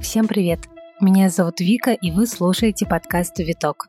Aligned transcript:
Всем 0.00 0.26
привет! 0.26 0.60
Меня 1.00 1.28
зовут 1.28 1.60
Вика, 1.60 1.92
и 1.92 2.10
вы 2.10 2.26
слушаете 2.26 2.86
подкаст 2.86 3.38
«Виток». 3.38 3.88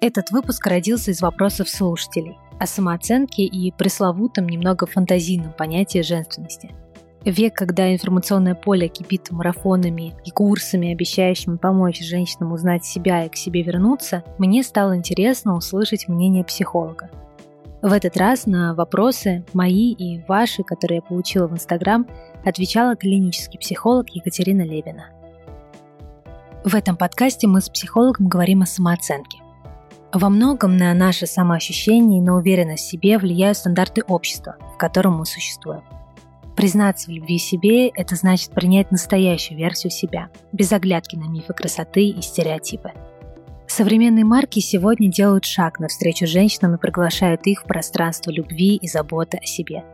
Этот 0.00 0.30
выпуск 0.30 0.66
родился 0.66 1.10
из 1.10 1.20
вопросов 1.20 1.68
слушателей 1.68 2.36
о 2.60 2.66
самооценке 2.66 3.42
и 3.42 3.72
пресловутом 3.72 4.48
немного 4.48 4.86
фантазийном 4.86 5.52
понятии 5.52 6.02
женственности– 6.02 6.70
Век, 7.24 7.54
когда 7.54 7.92
информационное 7.92 8.54
поле 8.54 8.88
кипит 8.88 9.30
марафонами 9.30 10.14
и 10.24 10.30
курсами, 10.30 10.92
обещающими 10.92 11.56
помочь 11.56 12.00
женщинам 12.00 12.52
узнать 12.52 12.84
себя 12.84 13.24
и 13.24 13.28
к 13.28 13.36
себе 13.36 13.62
вернуться, 13.62 14.22
мне 14.38 14.62
стало 14.62 14.96
интересно 14.96 15.56
услышать 15.56 16.08
мнение 16.08 16.44
психолога. 16.44 17.10
В 17.80 17.92
этот 17.92 18.16
раз 18.16 18.46
на 18.46 18.74
вопросы 18.74 19.44
мои 19.52 19.92
и 19.92 20.22
ваши, 20.26 20.64
которые 20.64 20.96
я 20.96 21.02
получила 21.02 21.46
в 21.46 21.52
Инстаграм, 21.52 22.06
отвечала 22.44 22.96
клинический 22.96 23.58
психолог 23.58 24.08
Екатерина 24.10 24.62
Левина. 24.62 25.06
В 26.64 26.74
этом 26.74 26.96
подкасте 26.96 27.46
мы 27.46 27.60
с 27.60 27.68
психологом 27.68 28.28
говорим 28.28 28.62
о 28.62 28.66
самооценке. 28.66 29.38
Во 30.12 30.28
многом 30.28 30.76
на 30.76 30.92
наше 30.94 31.26
самоощущение 31.26 32.18
и 32.18 32.22
на 32.22 32.36
уверенность 32.36 32.84
в 32.84 32.90
себе 32.90 33.18
влияют 33.18 33.58
стандарты 33.58 34.02
общества, 34.02 34.56
в 34.74 34.76
котором 34.76 35.18
мы 35.18 35.26
существуем– 35.26 35.82
Признаться 36.58 37.08
в 37.08 37.14
любви 37.14 37.38
себе– 37.38 37.86
это 37.94 38.16
значит 38.16 38.50
принять 38.50 38.90
настоящую 38.90 39.56
версию 39.58 39.92
себя, 39.92 40.28
без 40.50 40.72
оглядки 40.72 41.14
на 41.14 41.28
мифы 41.28 41.54
красоты 41.54 42.08
и 42.08 42.20
стереотипы. 42.20 42.90
Современные 43.78 44.24
марки 44.24 44.58
сегодня 44.58 45.08
делают 45.08 45.44
шаг 45.44 45.78
навстречу 45.78 46.26
женщинам 46.26 46.74
и 46.74 46.78
приглашают 46.78 47.46
их 47.46 47.62
в 47.62 47.64
пространство 47.64 48.32
любви 48.32 48.74
и 48.74 48.88
заботы 48.88 49.38
о 49.40 49.46
себе. 49.46 49.84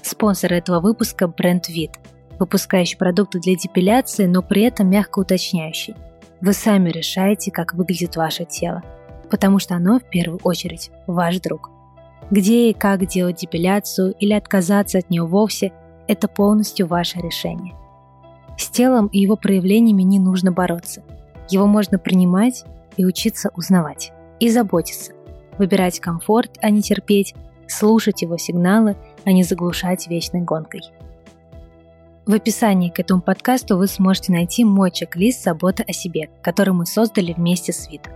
Спонсор 0.00 0.54
этого 0.54 0.80
выпуска– 0.80 1.28
бренд 1.36 1.68
Вид, 1.68 1.90
выпускающий 2.38 2.96
продукты 2.96 3.38
для 3.38 3.54
депиляции, 3.54 4.24
но 4.24 4.40
при 4.40 4.62
этом 4.62 4.88
мягко 4.88 5.18
уточняющий. 5.18 5.94
Вы 6.40 6.54
сами 6.54 6.88
решаете, 6.88 7.50
как 7.50 7.74
выглядит 7.74 8.16
ваше 8.16 8.46
тело, 8.46 8.82
потому 9.30 9.58
что 9.58 9.74
оно 9.74 9.98
в 9.98 10.04
первую 10.04 10.40
очередь 10.42 10.90
ваш 11.06 11.38
друг– 11.40 11.70
где 12.30 12.70
и 12.70 12.72
как 12.72 13.04
делать 13.06 13.36
депиляцию 13.36 14.14
или 14.18 14.32
отказаться 14.32 14.96
от 14.96 15.10
нее 15.10 15.26
вовсе– 15.26 15.74
это 16.08 16.28
полностью 16.28 16.86
ваше 16.86 17.18
решение. 17.18 17.74
С 18.56 18.70
телом 18.70 19.08
и 19.08 19.18
его 19.18 19.36
проявлениями 19.36 20.02
не 20.02 20.18
нужно 20.18 20.50
бороться. 20.50 21.02
Его 21.50 21.66
можно 21.66 21.98
принимать 21.98 22.64
и 22.96 23.04
учиться 23.04 23.50
узнавать. 23.56 24.12
И 24.40 24.50
заботиться. 24.50 25.12
Выбирать 25.58 26.00
комфорт, 26.00 26.58
а 26.60 26.70
не 26.70 26.82
терпеть, 26.82 27.34
слушать 27.66 28.22
его 28.22 28.36
сигналы, 28.36 28.96
а 29.24 29.32
не 29.32 29.42
заглушать 29.42 30.06
вечной 30.08 30.42
гонкой. 30.42 30.82
В 32.26 32.34
описании 32.34 32.90
к 32.90 32.98
этому 32.98 33.22
подкасту 33.22 33.76
вы 33.76 33.86
сможете 33.86 34.32
найти 34.32 34.64
мой 34.64 34.90
чек-лист 34.90 35.42
заботы 35.42 35.84
о 35.86 35.92
себе, 35.92 36.28
который 36.42 36.74
мы 36.74 36.84
создали 36.84 37.32
вместе 37.32 37.72
с 37.72 37.88
Витом, 37.88 38.12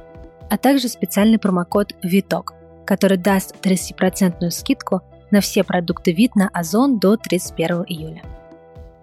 а 0.50 0.58
также 0.58 0.88
специальный 0.88 1.38
промокод 1.38 1.94
ВИТОК– 2.02 2.54
который 2.90 3.18
даст 3.18 3.54
30% 3.62 4.50
скидку 4.50 5.02
на 5.30 5.40
все 5.40 5.62
продукты 5.62 6.10
вид 6.10 6.34
на 6.34 6.48
Озон 6.48 6.98
до 6.98 7.16
31 7.16 7.84
июля. 7.86 8.22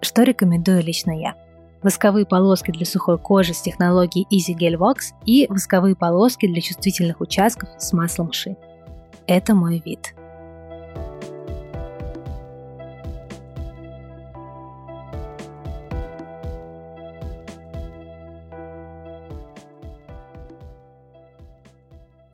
Что 0.02 0.24
рекомендую 0.24 0.82
лично 0.82 1.18
я? 1.18 1.36
Восковые 1.82 2.26
полоски 2.26 2.70
для 2.70 2.84
сухой 2.84 3.18
кожи 3.18 3.54
с 3.54 3.60
технологией 3.60 4.26
Easy 4.32 4.56
Gel 4.58 4.78
Wax 4.78 5.14
и 5.24 5.46
восковые 5.48 5.94
полоски 5.94 6.46
для 6.46 6.60
чувствительных 6.60 7.20
участков 7.20 7.68
с 7.78 7.92
маслом 7.92 8.32
ши. 8.32 8.56
Это 9.26 9.54
мой 9.54 9.82
вид– 9.84 10.14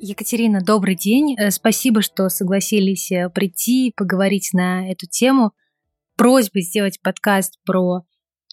Екатерина, 0.06 0.60
добрый 0.60 0.96
день. 0.96 1.34
Э, 1.38 1.50
спасибо, 1.50 2.02
что 2.02 2.28
согласились 2.28 3.10
э, 3.10 3.30
прийти, 3.30 3.90
поговорить 3.96 4.50
на 4.52 4.90
эту 4.90 5.06
тему. 5.06 5.52
Просьбы 6.14 6.60
сделать 6.60 7.00
подкаст 7.00 7.58
про 7.64 8.02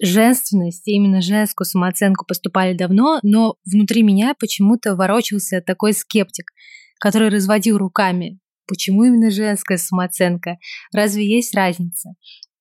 женственность, 0.01 0.88
именно 0.88 1.22
женскую 1.22 1.66
самооценку 1.66 2.25
поступали 2.25 2.73
давно, 2.73 3.19
но 3.23 3.56
внутри 3.66 4.03
меня 4.03 4.34
почему-то 4.39 4.95
ворочался 4.95 5.62
такой 5.62 5.94
скептик, 5.94 6.51
который 7.00 7.29
разводил 7.29 7.78
руками. 7.78 8.39
Почему 8.67 9.03
именно 9.03 9.31
женская 9.31 9.78
самооценка? 9.78 10.57
Разве 10.94 11.28
есть 11.28 11.56
разница? 11.56 12.12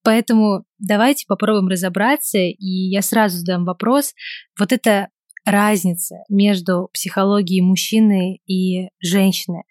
Поэтому 0.02 0.64
давайте 0.78 1.24
попробуем 1.26 1.68
разобраться, 1.68 2.38
и 2.38 2.66
я 2.90 3.02
сразу 3.02 3.38
задам 3.38 3.64
вопрос. 3.64 4.14
Вот 4.58 4.72
это 4.72 5.08
разница 5.44 6.16
между 6.28 6.88
психологией 6.92 7.62
мужчины 7.62 8.40
и 8.46 8.88
женщины, 9.00 9.62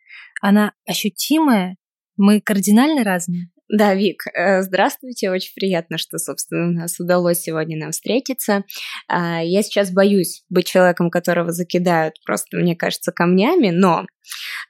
она 0.41 0.73
ощутимая? 0.85 1.77
Мы 2.17 2.41
кардинально 2.41 3.03
разные? 3.03 3.49
Да, 3.69 3.93
Вик, 3.93 4.23
э, 4.33 4.63
здравствуйте, 4.63 5.29
очень 5.29 5.53
приятно, 5.55 5.99
что, 5.99 6.17
собственно, 6.17 6.69
у 6.69 6.71
нас 6.71 6.99
удалось 6.99 7.39
сегодня 7.39 7.77
нам 7.77 7.91
встретиться. 7.91 8.63
А, 9.07 9.43
я 9.43 9.61
сейчас 9.61 9.91
боюсь 9.91 10.43
быть 10.49 10.65
человеком, 10.65 11.11
которого 11.11 11.51
закидают 11.51 12.15
просто, 12.25 12.57
мне 12.57 12.75
кажется, 12.75 13.11
камнями, 13.11 13.69
но 13.69 14.07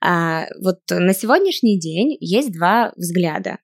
а, 0.02 0.48
вот 0.62 0.80
на 0.90 1.14
сегодняшний 1.14 1.80
день 1.80 2.18
есть 2.20 2.52
два 2.52 2.92
взгляда. 2.98 3.60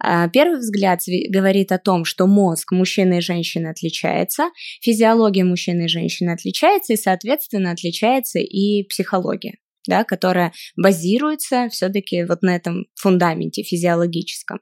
А, 0.00 0.28
первый 0.28 0.58
взгляд 0.58 1.02
говорит 1.28 1.70
о 1.70 1.78
том, 1.78 2.04
что 2.04 2.26
мозг 2.26 2.72
мужчины 2.72 3.18
и 3.18 3.20
женщины 3.20 3.68
отличается, 3.68 4.50
физиология 4.82 5.44
мужчины 5.44 5.84
и 5.84 5.88
женщины 5.88 6.30
отличается, 6.30 6.94
и, 6.94 6.96
соответственно, 6.96 7.70
отличается 7.70 8.40
и 8.40 8.82
психология 8.88 9.54
да, 9.86 10.04
которая 10.04 10.52
базируется 10.76 11.68
все-таки 11.70 12.24
вот 12.24 12.42
на 12.42 12.56
этом 12.56 12.86
фундаменте 12.94 13.62
физиологическом. 13.62 14.60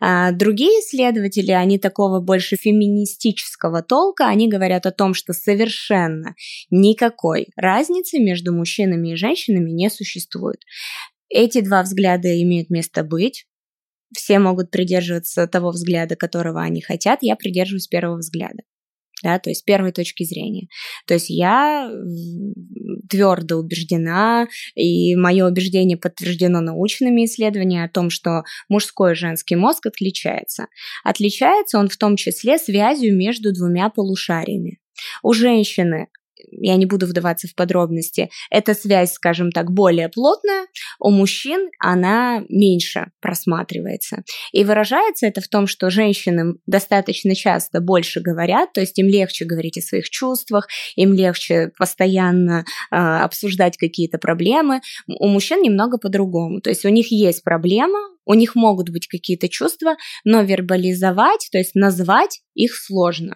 А 0.00 0.32
другие 0.32 0.80
исследователи, 0.80 1.52
они 1.52 1.78
такого 1.78 2.20
больше 2.20 2.56
феминистического 2.56 3.82
толка, 3.82 4.26
они 4.26 4.48
говорят 4.48 4.86
о 4.86 4.92
том, 4.92 5.14
что 5.14 5.32
совершенно 5.32 6.34
никакой 6.70 7.48
разницы 7.56 8.18
между 8.18 8.52
мужчинами 8.52 9.12
и 9.12 9.16
женщинами 9.16 9.70
не 9.70 9.90
существует. 9.90 10.60
Эти 11.28 11.60
два 11.60 11.82
взгляда 11.82 12.40
имеют 12.42 12.70
место 12.70 13.02
быть, 13.02 13.46
все 14.16 14.38
могут 14.38 14.70
придерживаться 14.70 15.46
того 15.46 15.70
взгляда, 15.70 16.16
которого 16.16 16.62
они 16.62 16.80
хотят, 16.80 17.18
я 17.22 17.36
придерживаюсь 17.36 17.88
первого 17.88 18.18
взгляда. 18.18 18.62
Да, 19.24 19.38
то 19.38 19.48
есть 19.48 19.64
первой 19.64 19.90
точки 19.90 20.22
зрения. 20.22 20.68
То 21.06 21.14
есть 21.14 21.30
я 21.30 21.90
твердо 23.08 23.56
убеждена, 23.56 24.46
и 24.74 25.16
мое 25.16 25.48
убеждение 25.48 25.96
подтверждено 25.96 26.60
научными 26.60 27.24
исследованиями 27.24 27.86
о 27.86 27.90
том, 27.90 28.10
что 28.10 28.42
мужской 28.68 29.12
и 29.12 29.14
женский 29.14 29.56
мозг 29.56 29.86
отличается. 29.86 30.66
Отличается 31.04 31.78
он 31.78 31.88
в 31.88 31.96
том 31.96 32.16
числе 32.16 32.58
связью 32.58 33.16
между 33.16 33.54
двумя 33.54 33.88
полушариями. 33.88 34.78
У 35.22 35.32
женщины 35.32 36.08
я 36.50 36.76
не 36.76 36.86
буду 36.86 37.06
вдаваться 37.06 37.48
в 37.48 37.54
подробности, 37.54 38.30
эта 38.50 38.74
связь, 38.74 39.12
скажем 39.12 39.50
так, 39.50 39.70
более 39.70 40.08
плотная, 40.08 40.66
у 40.98 41.10
мужчин 41.10 41.70
она 41.78 42.42
меньше 42.48 43.10
просматривается. 43.20 44.22
И 44.52 44.64
выражается 44.64 45.26
это 45.26 45.40
в 45.40 45.48
том, 45.48 45.66
что 45.66 45.90
женщины 45.90 46.54
достаточно 46.66 47.34
часто 47.34 47.80
больше 47.80 48.20
говорят, 48.20 48.72
то 48.72 48.80
есть 48.80 48.98
им 48.98 49.06
легче 49.06 49.44
говорить 49.44 49.78
о 49.78 49.82
своих 49.82 50.08
чувствах, 50.10 50.68
им 50.96 51.12
легче 51.12 51.70
постоянно 51.78 52.64
э, 52.90 52.96
обсуждать 52.96 53.76
какие-то 53.76 54.18
проблемы. 54.18 54.80
У 55.06 55.28
мужчин 55.28 55.62
немного 55.62 55.98
по-другому. 55.98 56.60
То 56.60 56.70
есть 56.70 56.84
у 56.84 56.88
них 56.88 57.10
есть 57.10 57.42
проблема, 57.42 57.98
у 58.26 58.34
них 58.34 58.54
могут 58.54 58.90
быть 58.90 59.06
какие-то 59.06 59.48
чувства, 59.48 59.96
но 60.24 60.42
вербализовать, 60.42 61.48
то 61.52 61.58
есть 61.58 61.74
назвать 61.74 62.40
их 62.54 62.74
сложно. 62.74 63.34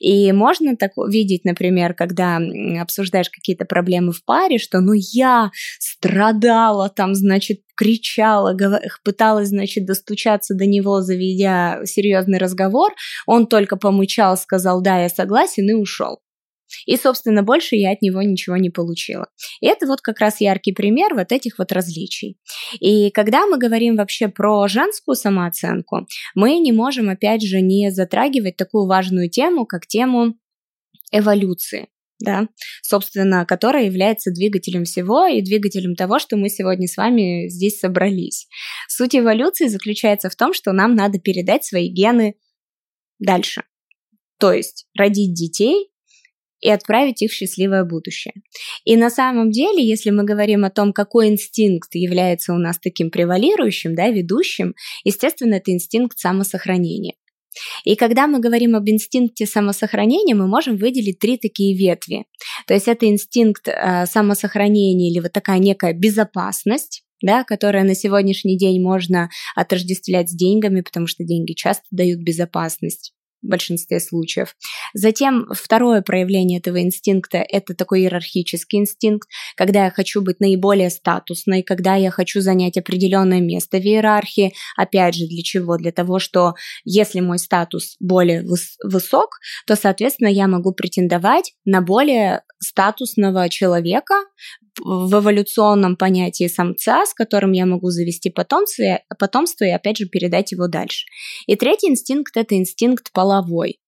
И 0.00 0.32
можно 0.32 0.76
так 0.76 0.92
видеть, 1.08 1.44
например, 1.44 1.94
когда 1.94 2.40
обсуждаешь 2.80 3.30
какие-то 3.30 3.64
проблемы 3.64 4.12
в 4.12 4.24
паре, 4.24 4.58
что 4.58 4.80
ну 4.80 4.92
я 4.94 5.50
страдала, 5.78 6.88
там, 6.88 7.14
значит, 7.14 7.60
кричала, 7.74 8.56
пыталась, 9.04 9.48
значит, 9.48 9.84
достучаться 9.84 10.54
до 10.54 10.66
него, 10.66 11.02
заведя 11.02 11.80
серьезный 11.84 12.38
разговор, 12.38 12.92
он 13.26 13.46
только 13.46 13.76
помычал, 13.76 14.36
сказал 14.36 14.80
«да, 14.82 15.02
я 15.02 15.08
согласен» 15.08 15.68
и 15.68 15.74
ушел. 15.74 16.20
И, 16.86 16.96
собственно, 16.96 17.42
больше 17.42 17.76
я 17.76 17.92
от 17.92 18.02
него 18.02 18.22
ничего 18.22 18.56
не 18.56 18.70
получила. 18.70 19.28
И 19.60 19.66
это 19.66 19.86
вот 19.86 20.00
как 20.00 20.18
раз 20.20 20.40
яркий 20.40 20.72
пример 20.72 21.14
вот 21.14 21.32
этих 21.32 21.58
вот 21.58 21.72
различий. 21.72 22.38
И 22.80 23.10
когда 23.10 23.46
мы 23.46 23.58
говорим 23.58 23.96
вообще 23.96 24.28
про 24.28 24.66
женскую 24.68 25.14
самооценку, 25.14 26.06
мы 26.34 26.58
не 26.58 26.72
можем, 26.72 27.08
опять 27.08 27.42
же, 27.42 27.60
не 27.60 27.90
затрагивать 27.90 28.56
такую 28.56 28.86
важную 28.86 29.30
тему, 29.30 29.66
как 29.66 29.86
тему 29.86 30.34
эволюции. 31.12 31.88
да, 32.18 32.48
собственно, 32.82 33.44
которая 33.44 33.84
является 33.84 34.30
двигателем 34.30 34.84
всего 34.84 35.26
и 35.26 35.42
двигателем 35.42 35.94
того, 35.94 36.18
что 36.18 36.36
мы 36.36 36.48
сегодня 36.48 36.88
с 36.88 36.96
вами 36.96 37.48
здесь 37.48 37.78
собрались. 37.78 38.48
Суть 38.88 39.14
эволюции 39.14 39.68
заключается 39.68 40.30
в 40.30 40.36
том, 40.36 40.54
что 40.54 40.72
нам 40.72 40.94
надо 40.94 41.18
передать 41.18 41.64
свои 41.64 41.88
гены 41.88 42.36
дальше. 43.18 43.64
То 44.38 44.52
есть 44.52 44.86
родить 44.96 45.34
детей 45.34 45.90
и 46.60 46.70
отправить 46.70 47.22
их 47.22 47.30
в 47.30 47.34
счастливое 47.34 47.84
будущее. 47.84 48.34
И 48.84 48.96
на 48.96 49.10
самом 49.10 49.50
деле, 49.50 49.86
если 49.86 50.10
мы 50.10 50.24
говорим 50.24 50.64
о 50.64 50.70
том, 50.70 50.92
какой 50.92 51.28
инстинкт 51.28 51.94
является 51.94 52.52
у 52.52 52.58
нас 52.58 52.78
таким 52.78 53.10
превалирующим, 53.10 53.94
да, 53.94 54.08
ведущим, 54.08 54.74
естественно, 55.04 55.54
это 55.54 55.72
инстинкт 55.72 56.18
самосохранения. 56.18 57.14
И 57.84 57.96
когда 57.96 58.26
мы 58.26 58.38
говорим 58.38 58.76
об 58.76 58.88
инстинкте 58.88 59.46
самосохранения, 59.46 60.34
мы 60.34 60.46
можем 60.46 60.76
выделить 60.76 61.18
три 61.18 61.38
такие 61.38 61.76
ветви. 61.76 62.26
То 62.66 62.74
есть 62.74 62.88
это 62.88 63.06
инстинкт 63.06 63.68
э, 63.68 64.06
самосохранения 64.06 65.10
или 65.10 65.20
вот 65.20 65.32
такая 65.32 65.58
некая 65.58 65.94
безопасность, 65.94 67.02
да, 67.22 67.44
которая 67.44 67.84
на 67.84 67.94
сегодняшний 67.94 68.58
день 68.58 68.82
можно 68.82 69.30
отождествлять 69.54 70.30
с 70.30 70.34
деньгами, 70.34 70.82
потому 70.82 71.06
что 71.06 71.24
деньги 71.24 71.52
часто 71.52 71.84
дают 71.90 72.20
безопасность 72.20 73.14
в 73.42 73.48
большинстве 73.48 74.00
случаев. 74.00 74.54
Затем 74.94 75.46
второе 75.52 76.02
проявление 76.02 76.58
этого 76.58 76.80
инстинкта– 76.80 77.38
это 77.48 77.74
такой 77.74 78.00
иерархический 78.00 78.78
инстинкт, 78.78 79.28
когда 79.56 79.84
я 79.84 79.90
хочу 79.90 80.22
быть 80.22 80.40
наиболее 80.40 80.90
статусной, 80.90 81.62
когда 81.62 81.94
я 81.94 82.10
хочу 82.10 82.40
занять 82.40 82.76
определенное 82.76 83.40
место 83.40 83.78
в 83.78 83.82
иерархии. 83.82 84.54
Опять 84.76 85.14
же, 85.14 85.26
для 85.26 85.42
чего? 85.42 85.76
Для 85.76 85.92
того, 85.92 86.18
что 86.18 86.54
если 86.84 87.20
мой 87.20 87.38
статус 87.38 87.96
более 88.00 88.42
выс- 88.42 88.76
высок, 88.82 89.38
то, 89.66 89.76
соответственно, 89.76 90.28
я 90.28 90.48
могу 90.48 90.72
претендовать 90.72 91.52
на 91.64 91.80
более 91.80 92.42
статусного 92.60 93.48
человека 93.48 94.14
в 94.80 95.20
эволюционном 95.20 95.96
понятии 95.96 96.48
самца, 96.48 97.06
с 97.06 97.14
которым 97.14 97.52
я 97.52 97.66
могу 97.66 97.90
завести 97.90 98.30
потомство, 98.30 99.00
потомство 99.18 99.64
и 99.64 99.70
опять 99.70 99.98
же 99.98 100.06
передать 100.06 100.52
его 100.52 100.68
дальше. 100.68 101.06
И 101.46 101.56
третий 101.56 101.88
инстинкт– 101.88 102.32
это 102.36 102.56
инстинкт 102.56 103.12
половой. 103.12 103.80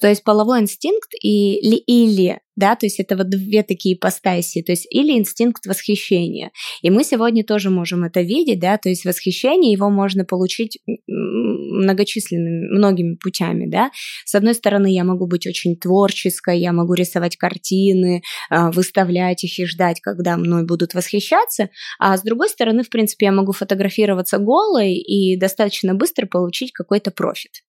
То 0.00 0.08
есть 0.08 0.24
половой 0.24 0.60
инстинкт 0.60 1.10
и, 1.22 1.54
или, 1.54 2.40
да, 2.56 2.74
то 2.74 2.86
есть 2.86 2.98
это 2.98 3.16
вот 3.16 3.28
две 3.28 3.62
такие 3.62 3.94
ипостаси, 3.94 4.62
то 4.62 4.72
есть 4.72 4.86
или 4.90 5.12
инстинкт 5.12 5.66
восхищения. 5.66 6.50
И 6.82 6.90
мы 6.90 7.04
сегодня 7.04 7.44
тоже 7.44 7.70
можем 7.70 8.04
это 8.04 8.20
видеть, 8.20 8.60
да, 8.60 8.78
то 8.78 8.88
есть 8.88 9.04
восхищение 9.04 9.72
его 9.72 9.90
можно 9.90 10.24
получить 10.24 10.78
многочисленными, 11.06 12.76
многими 12.76 13.14
путями, 13.14 13.68
да. 13.68 13.90
С 14.24 14.34
одной 14.34 14.54
стороны, 14.54 14.92
я 14.92 15.04
могу 15.04 15.26
быть 15.26 15.46
очень 15.46 15.76
творческой, 15.76 16.58
я 16.58 16.72
могу 16.72 16.94
рисовать 16.94 17.36
картины, 17.36 18.22
а, 18.50 18.70
выставлять 18.72 19.44
их 19.44 19.58
и 19.58 19.66
ждать, 19.66 20.00
когда 20.00 20.36
мной 20.36 20.64
будут 20.64 20.94
восхищаться, 20.94 21.70
а 21.98 22.16
с 22.16 22.22
другой 22.22 22.48
стороны, 22.48 22.82
в 22.82 22.90
принципе, 22.90 23.26
я 23.26 23.32
могу 23.32 23.52
фотографироваться 23.52 24.38
голой 24.38 24.94
и 24.94 25.36
достаточно 25.38 25.94
быстро 25.94 26.26
получить 26.26 26.72
какой-то 26.72 27.10
профит. 27.10 27.62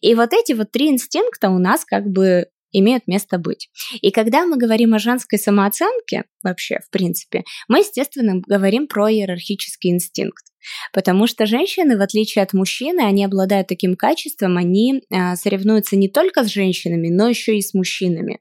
И 0.00 0.14
вот 0.14 0.32
эти 0.32 0.52
вот 0.52 0.70
три 0.70 0.88
инстинкта 0.88 1.50
у 1.50 1.58
нас 1.58 1.84
как 1.84 2.06
бы 2.06 2.46
имеют 2.72 3.06
место 3.06 3.38
быть. 3.38 3.68
И 4.02 4.10
когда 4.10 4.44
мы 4.44 4.58
говорим 4.58 4.94
о 4.94 4.98
женской 4.98 5.38
самооценке, 5.38 6.24
вообще, 6.42 6.80
в 6.86 6.90
принципе, 6.90 7.44
мы, 7.68 7.78
естественно, 7.78 8.42
говорим 8.46 8.86
про 8.86 9.10
иерархический 9.10 9.90
инстинкт. 9.90 10.44
Потому 10.92 11.26
что 11.26 11.46
женщины, 11.46 11.96
в 11.96 12.02
отличие 12.02 12.42
от 12.42 12.52
мужчины, 12.52 13.00
они 13.00 13.24
обладают 13.24 13.68
таким 13.68 13.94
качеством, 13.94 14.56
они 14.56 15.02
э, 15.10 15.36
соревнуются 15.36 15.96
не 15.96 16.08
только 16.08 16.42
с 16.42 16.48
женщинами, 16.48 17.08
но 17.08 17.28
еще 17.28 17.56
и 17.56 17.62
с 17.62 17.72
мужчинами. 17.72 18.40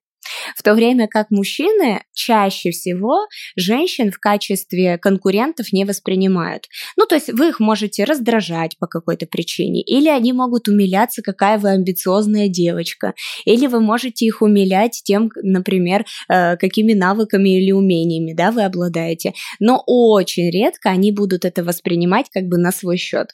В 0.56 0.64
то 0.64 0.74
время 0.74 1.08
как 1.08 1.32
мужчины 1.32 2.02
чаще 2.14 2.72
всего 2.72 3.28
женщин 3.56 4.12
в 4.12 4.20
качестве 4.20 4.98
конкурентов 4.98 5.72
не 5.74 5.86
воспринимают. 5.86 6.68
Ну, 6.98 7.06
то 7.06 7.16
есть 7.16 7.32
вы 7.32 7.50
их 7.50 7.60
можете 7.60 8.04
раздражать 8.04 8.78
по 8.80 8.88
какой-то 8.88 9.26
причине, 9.26 9.82
или 9.82 10.10
они 10.10 10.34
могут 10.34 10.68
умиляться, 10.68 11.22
какая 11.22 11.58
вы 11.58 11.70
амбициозная 11.70 12.48
девочка, 12.48 13.14
или 13.46 13.68
вы 13.68 13.82
можете 13.82 14.26
их 14.26 14.42
умилять 14.42 15.02
тем, 15.04 15.32
например, 15.42 16.06
э, 16.30 16.58
какими 16.58 16.94
навыками 16.94 17.62
или 17.62 17.72
умениями 17.72 18.34
да, 18.34 18.52
вы 18.52 18.64
обладаете. 18.64 19.34
Но 19.60 19.84
очень 19.86 20.50
редко 20.50 20.90
они 20.90 21.12
будут 21.12 21.46
это 21.46 21.64
воспринимать 21.64 22.28
как 22.32 22.46
бы 22.46 22.58
на 22.58 22.72
свой 22.72 22.98
счет. 22.98 23.30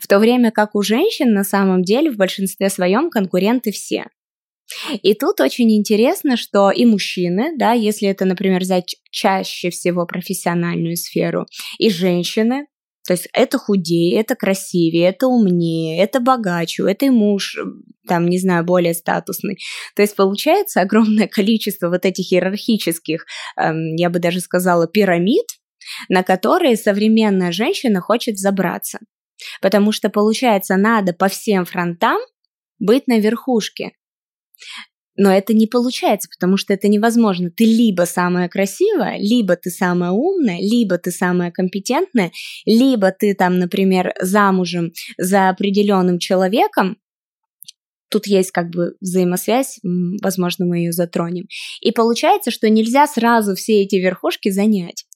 В 0.00 0.06
то 0.06 0.18
время 0.18 0.50
как 0.50 0.74
у 0.74 0.82
женщин 0.82 1.32
на 1.32 1.44
самом 1.44 1.82
деле 1.82 2.10
в 2.10 2.16
большинстве 2.16 2.68
своем 2.68 3.10
конкуренты 3.10 3.72
все. 3.72 4.06
И 5.02 5.14
тут 5.14 5.40
очень 5.40 5.70
интересно, 5.76 6.36
что 6.36 6.70
и 6.70 6.84
мужчины, 6.84 7.56
да, 7.56 7.72
если 7.72 8.08
это, 8.08 8.24
например, 8.24 8.60
взять 8.60 8.96
чаще 9.10 9.70
всего 9.70 10.06
профессиональную 10.06 10.96
сферу, 10.96 11.46
и 11.78 11.90
женщины, 11.90 12.66
то 13.06 13.14
есть 13.14 13.28
это 13.32 13.58
худее, 13.58 14.20
это 14.20 14.36
красивее, 14.36 15.08
это 15.08 15.26
умнее, 15.26 16.00
это 16.00 16.20
богаче, 16.20 16.88
это 16.88 17.06
и 17.06 17.10
муж, 17.10 17.58
там, 18.06 18.28
не 18.28 18.38
знаю, 18.38 18.64
более 18.64 18.94
статусный. 18.94 19.58
То 19.96 20.02
есть 20.02 20.14
получается 20.14 20.80
огромное 20.80 21.26
количество 21.32 21.88
вот 21.88 22.04
этих 22.04 22.32
иерархических, 22.32 23.24
эм, 23.60 23.96
я 23.96 24.08
бы 24.08 24.20
даже 24.20 24.40
сказала, 24.40 24.86
пирамид, 24.86 25.46
на 26.08 26.22
которые 26.22 26.76
современная 26.76 27.50
женщина 27.50 28.00
хочет 28.00 28.38
забраться. 28.38 29.00
Потому 29.60 29.90
что, 29.90 30.08
получается, 30.08 30.76
надо 30.76 31.12
по 31.12 31.28
всем 31.28 31.64
фронтам 31.64 32.18
быть 32.78 33.08
на 33.08 33.18
верхушке. 33.18 33.92
Но 35.14 35.30
это 35.30 35.52
не 35.52 35.66
получается, 35.66 36.28
потому 36.30 36.56
что 36.56 36.72
это 36.72 36.88
невозможно. 36.88 37.50
Ты 37.50 37.64
либо 37.64 38.02
самая 38.02 38.48
красивая, 38.48 39.18
либо 39.18 39.56
ты 39.56 39.70
самая 39.70 40.10
умная, 40.10 40.58
либо 40.58 40.96
ты 40.96 41.10
самая 41.10 41.50
компетентная, 41.50 42.32
либо 42.64 43.10
ты 43.10 43.34
там, 43.34 43.58
например, 43.58 44.14
замужем 44.20 44.92
за 45.18 45.50
определенным 45.50 46.18
человеком, 46.18 46.96
тут 48.12 48.26
есть 48.26 48.52
как 48.52 48.70
бы 48.70 48.94
взаимосвязь, 49.00 49.80
возможно, 50.22 50.66
мы 50.66 50.78
ее 50.78 50.92
затронем. 50.92 51.46
И 51.80 51.90
получается, 51.90 52.50
что 52.50 52.68
нельзя 52.68 53.06
сразу 53.06 53.54
все 53.54 53.82
эти 53.82 53.96
верхушки 53.96 54.50
занять. 54.50 55.06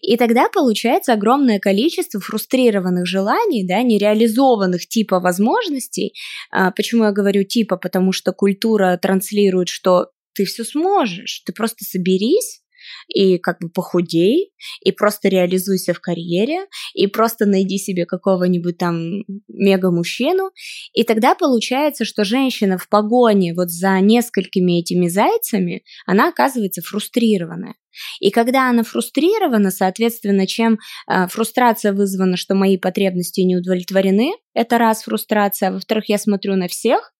И 0.00 0.16
тогда 0.16 0.48
получается 0.48 1.12
огромное 1.12 1.58
количество 1.58 2.20
фрустрированных 2.20 3.06
желаний, 3.06 3.66
да, 3.66 3.82
нереализованных 3.82 4.86
типа 4.86 5.20
возможностей. 5.20 6.14
А, 6.50 6.70
почему 6.70 7.04
я 7.04 7.12
говорю 7.12 7.44
типа? 7.44 7.76
Потому 7.76 8.12
что 8.12 8.32
культура 8.32 8.98
транслирует, 9.00 9.68
что 9.68 10.10
ты 10.34 10.44
все 10.44 10.64
сможешь, 10.64 11.42
ты 11.46 11.52
просто 11.52 11.84
соберись, 11.84 12.63
и 13.08 13.38
как 13.38 13.60
бы 13.60 13.68
похудей, 13.68 14.52
и 14.82 14.92
просто 14.92 15.28
реализуйся 15.28 15.94
в 15.94 16.00
карьере, 16.00 16.66
и 16.94 17.06
просто 17.06 17.46
найди 17.46 17.78
себе 17.78 18.06
какого-нибудь 18.06 18.78
там 18.78 19.24
мега-мужчину. 19.48 20.50
И 20.92 21.04
тогда 21.04 21.34
получается, 21.34 22.04
что 22.04 22.24
женщина 22.24 22.78
в 22.78 22.88
погоне 22.88 23.54
вот 23.54 23.70
за 23.70 24.00
несколькими 24.00 24.80
этими 24.80 25.08
зайцами, 25.08 25.82
она 26.06 26.28
оказывается 26.28 26.82
фрустрированная. 26.82 27.74
И 28.20 28.30
когда 28.30 28.68
она 28.70 28.82
фрустрирована, 28.82 29.70
соответственно, 29.70 30.46
чем 30.46 30.78
э, 31.08 31.26
фрустрация 31.28 31.92
вызвана, 31.92 32.36
что 32.36 32.54
мои 32.54 32.76
потребности 32.76 33.40
не 33.40 33.56
удовлетворены, 33.56 34.32
это 34.52 34.78
раз 34.78 35.04
фрустрация, 35.04 35.68
а 35.68 35.72
во-вторых, 35.72 36.08
я 36.08 36.18
смотрю 36.18 36.56
на 36.56 36.68
всех, 36.68 37.14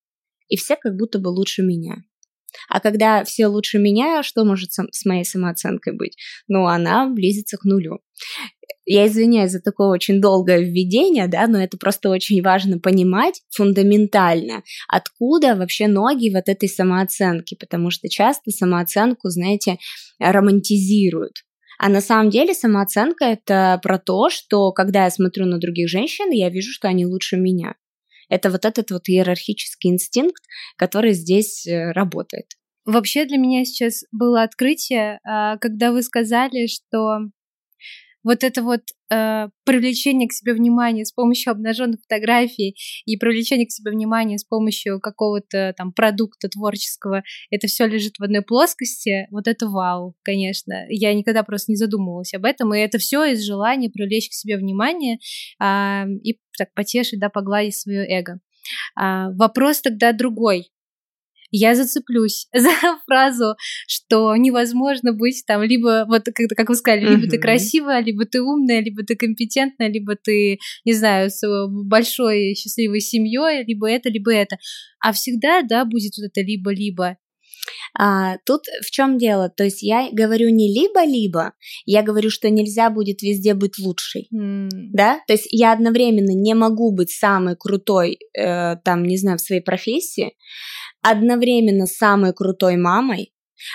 и 0.47 0.57
все 0.57 0.75
как 0.75 0.95
будто 0.95 1.19
бы 1.19 1.29
лучше 1.29 1.63
меня. 1.63 1.95
А 2.69 2.79
когда 2.79 3.23
все 3.23 3.47
лучше 3.47 3.79
меня, 3.79 4.23
что 4.23 4.43
может 4.43 4.71
с 4.73 5.05
моей 5.05 5.25
самооценкой 5.25 5.95
быть? 5.95 6.17
Ну, 6.47 6.65
она 6.65 7.09
близится 7.09 7.57
к 7.57 7.63
нулю. 7.63 7.99
Я 8.85 9.07
извиняюсь 9.07 9.51
за 9.51 9.61
такое 9.61 9.87
очень 9.87 10.21
долгое 10.21 10.61
введение, 10.61 11.27
да, 11.27 11.47
но 11.47 11.61
это 11.61 11.75
просто 11.77 12.09
очень 12.09 12.41
важно 12.43 12.79
понимать 12.79 13.41
фундаментально, 13.49 14.63
откуда 14.87 15.55
вообще 15.55 15.87
ноги 15.87 16.29
вот 16.29 16.47
этой 16.47 16.69
самооценки, 16.69 17.55
потому 17.59 17.89
что 17.89 18.09
часто 18.09 18.51
самооценку, 18.51 19.29
знаете, 19.29 19.77
романтизируют. 20.19 21.33
А 21.79 21.89
на 21.89 21.99
самом 21.99 22.29
деле 22.29 22.53
самооценка 22.53 23.25
это 23.25 23.79
про 23.83 23.97
то, 23.97 24.29
что 24.29 24.71
когда 24.71 25.05
я 25.05 25.09
смотрю 25.09 25.45
на 25.45 25.57
других 25.57 25.89
женщин, 25.89 26.29
я 26.31 26.49
вижу, 26.49 26.71
что 26.71 26.87
они 26.87 27.05
лучше 27.05 27.37
меня. 27.37 27.75
Это 28.29 28.49
вот 28.49 28.65
этот 28.65 28.91
вот 28.91 29.07
иерархический 29.07 29.89
инстинкт, 29.89 30.43
который 30.77 31.13
здесь 31.13 31.65
э, 31.67 31.91
работает. 31.91 32.53
Вообще 32.85 33.25
для 33.25 33.37
меня 33.37 33.65
сейчас 33.65 34.03
было 34.11 34.43
открытие, 34.43 35.19
а, 35.23 35.57
когда 35.57 35.91
вы 35.91 36.03
сказали, 36.03 36.67
что 36.67 37.31
вот 38.25 38.43
это 38.43 38.63
вот 38.63 38.81
э, 39.11 39.49
привлечение 39.65 40.27
к 40.27 40.33
себе 40.33 40.53
внимания 40.53 41.05
с 41.05 41.11
помощью 41.11 41.51
обнаженных 41.51 42.01
фотографий 42.01 42.75
и 43.05 43.17
привлечение 43.17 43.67
к 43.67 43.71
себе 43.71 43.91
внимания 43.91 44.39
с 44.39 44.43
помощью 44.43 44.99
какого-то 44.99 45.73
там 45.77 45.93
продукта 45.93 46.49
творческого, 46.49 47.23
это 47.51 47.67
все 47.67 47.85
лежит 47.85 48.17
в 48.17 48.23
одной 48.23 48.41
плоскости, 48.41 49.27
вот 49.29 49.47
это 49.47 49.69
вау, 49.69 50.15
конечно. 50.23 50.85
Я 50.89 51.13
никогда 51.13 51.43
просто 51.43 51.71
не 51.71 51.77
задумывалась 51.77 52.33
об 52.33 52.45
этом, 52.45 52.73
и 52.73 52.79
это 52.79 52.97
все 52.97 53.23
из 53.25 53.45
желания 53.45 53.89
привлечь 53.91 54.29
к 54.29 54.33
себе 54.33 54.57
внимание 54.57 55.19
э, 55.61 56.05
и 56.23 56.39
так 56.57 56.73
потешить, 56.73 57.19
да, 57.19 57.29
погладить 57.29 57.75
свое 57.75 58.05
эго. 58.09 58.39
А, 58.95 59.29
вопрос 59.31 59.81
тогда 59.81 60.11
другой. 60.11 60.71
Я 61.51 61.75
зацеплюсь 61.75 62.47
за 62.53 62.69
фразу, 63.05 63.55
что 63.87 64.35
невозможно 64.35 65.13
быть 65.13 65.43
там 65.45 65.63
либо, 65.63 66.05
вот 66.07 66.23
как, 66.25 66.49
как 66.55 66.69
вы 66.69 66.75
сказали, 66.75 67.05
либо 67.05 67.27
ты 67.27 67.37
красивая, 67.37 68.01
либо 68.01 68.25
ты 68.25 68.41
умная, 68.41 68.81
либо 68.81 69.03
ты 69.03 69.15
компетентная, 69.15 69.89
либо 69.89 70.15
ты, 70.15 70.59
не 70.85 70.93
знаю, 70.93 71.29
с 71.29 71.41
большой 71.67 72.55
счастливой 72.55 73.01
семьей, 73.01 73.65
либо 73.65 73.89
это, 73.89 74.09
либо 74.09 74.33
это. 74.33 74.57
А 74.99 75.11
всегда, 75.11 75.61
да, 75.61 75.85
будет 75.85 76.13
вот 76.17 76.27
это 76.31 76.41
либо-либо. 76.41 77.17
А, 77.97 78.37
тут 78.45 78.61
в 78.85 78.91
чем 78.91 79.17
дело? 79.17 79.49
То 79.49 79.63
есть 79.63 79.81
я 79.81 80.09
говорю 80.11 80.49
не 80.49 80.73
либо-либо, 80.73 81.53
я 81.85 82.03
говорю, 82.03 82.29
что 82.29 82.49
нельзя 82.49 82.89
будет 82.89 83.21
везде 83.21 83.53
быть 83.53 83.77
лучшей. 83.79 84.27
Mm. 84.33 84.69
Да? 84.93 85.19
То 85.27 85.33
есть 85.33 85.47
я 85.51 85.71
одновременно 85.71 86.31
не 86.31 86.53
могу 86.53 86.91
быть 86.91 87.11
самой 87.11 87.55
крутой, 87.55 88.19
э, 88.37 88.75
там, 88.83 89.03
не 89.03 89.17
знаю, 89.17 89.37
в 89.37 89.41
своей 89.41 89.61
профессии, 89.61 90.33
одновременно 91.05 91.85
самой 91.85 92.33
крутой 92.33 92.77
мамой, 92.77 93.31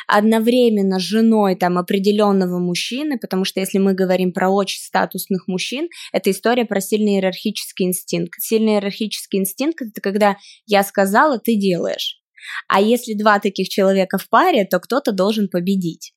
одновременно 0.09 0.99
женой 0.99 1.55
там 1.55 1.79
определенного 1.79 2.59
мужчины, 2.59 3.19
потому 3.19 3.45
что 3.45 3.61
если 3.61 3.79
мы 3.79 3.95
говорим 3.95 4.33
про 4.33 4.51
очень 4.51 4.81
статусных 4.81 5.47
мужчин, 5.47 5.89
это 6.13 6.31
история 6.33 6.65
про 6.65 6.81
сильный 6.81 7.15
иерархический 7.15 7.87
инстинкт. 7.87 8.41
Сильный 8.41 8.75
иерархический 8.75 9.39
инстинкт 9.39 9.81
это 9.83 10.01
когда 10.01 10.37
я 10.67 10.83
сказала, 10.83 11.39
ты 11.39 11.55
делаешь. 11.57 12.21
А 12.69 12.81
если 12.81 13.15
два 13.15 13.39
таких 13.39 13.69
человека 13.69 14.19
в 14.19 14.29
паре, 14.29 14.65
то 14.65 14.81
кто-то 14.81 15.13
должен 15.13 15.49
победить. 15.49 16.13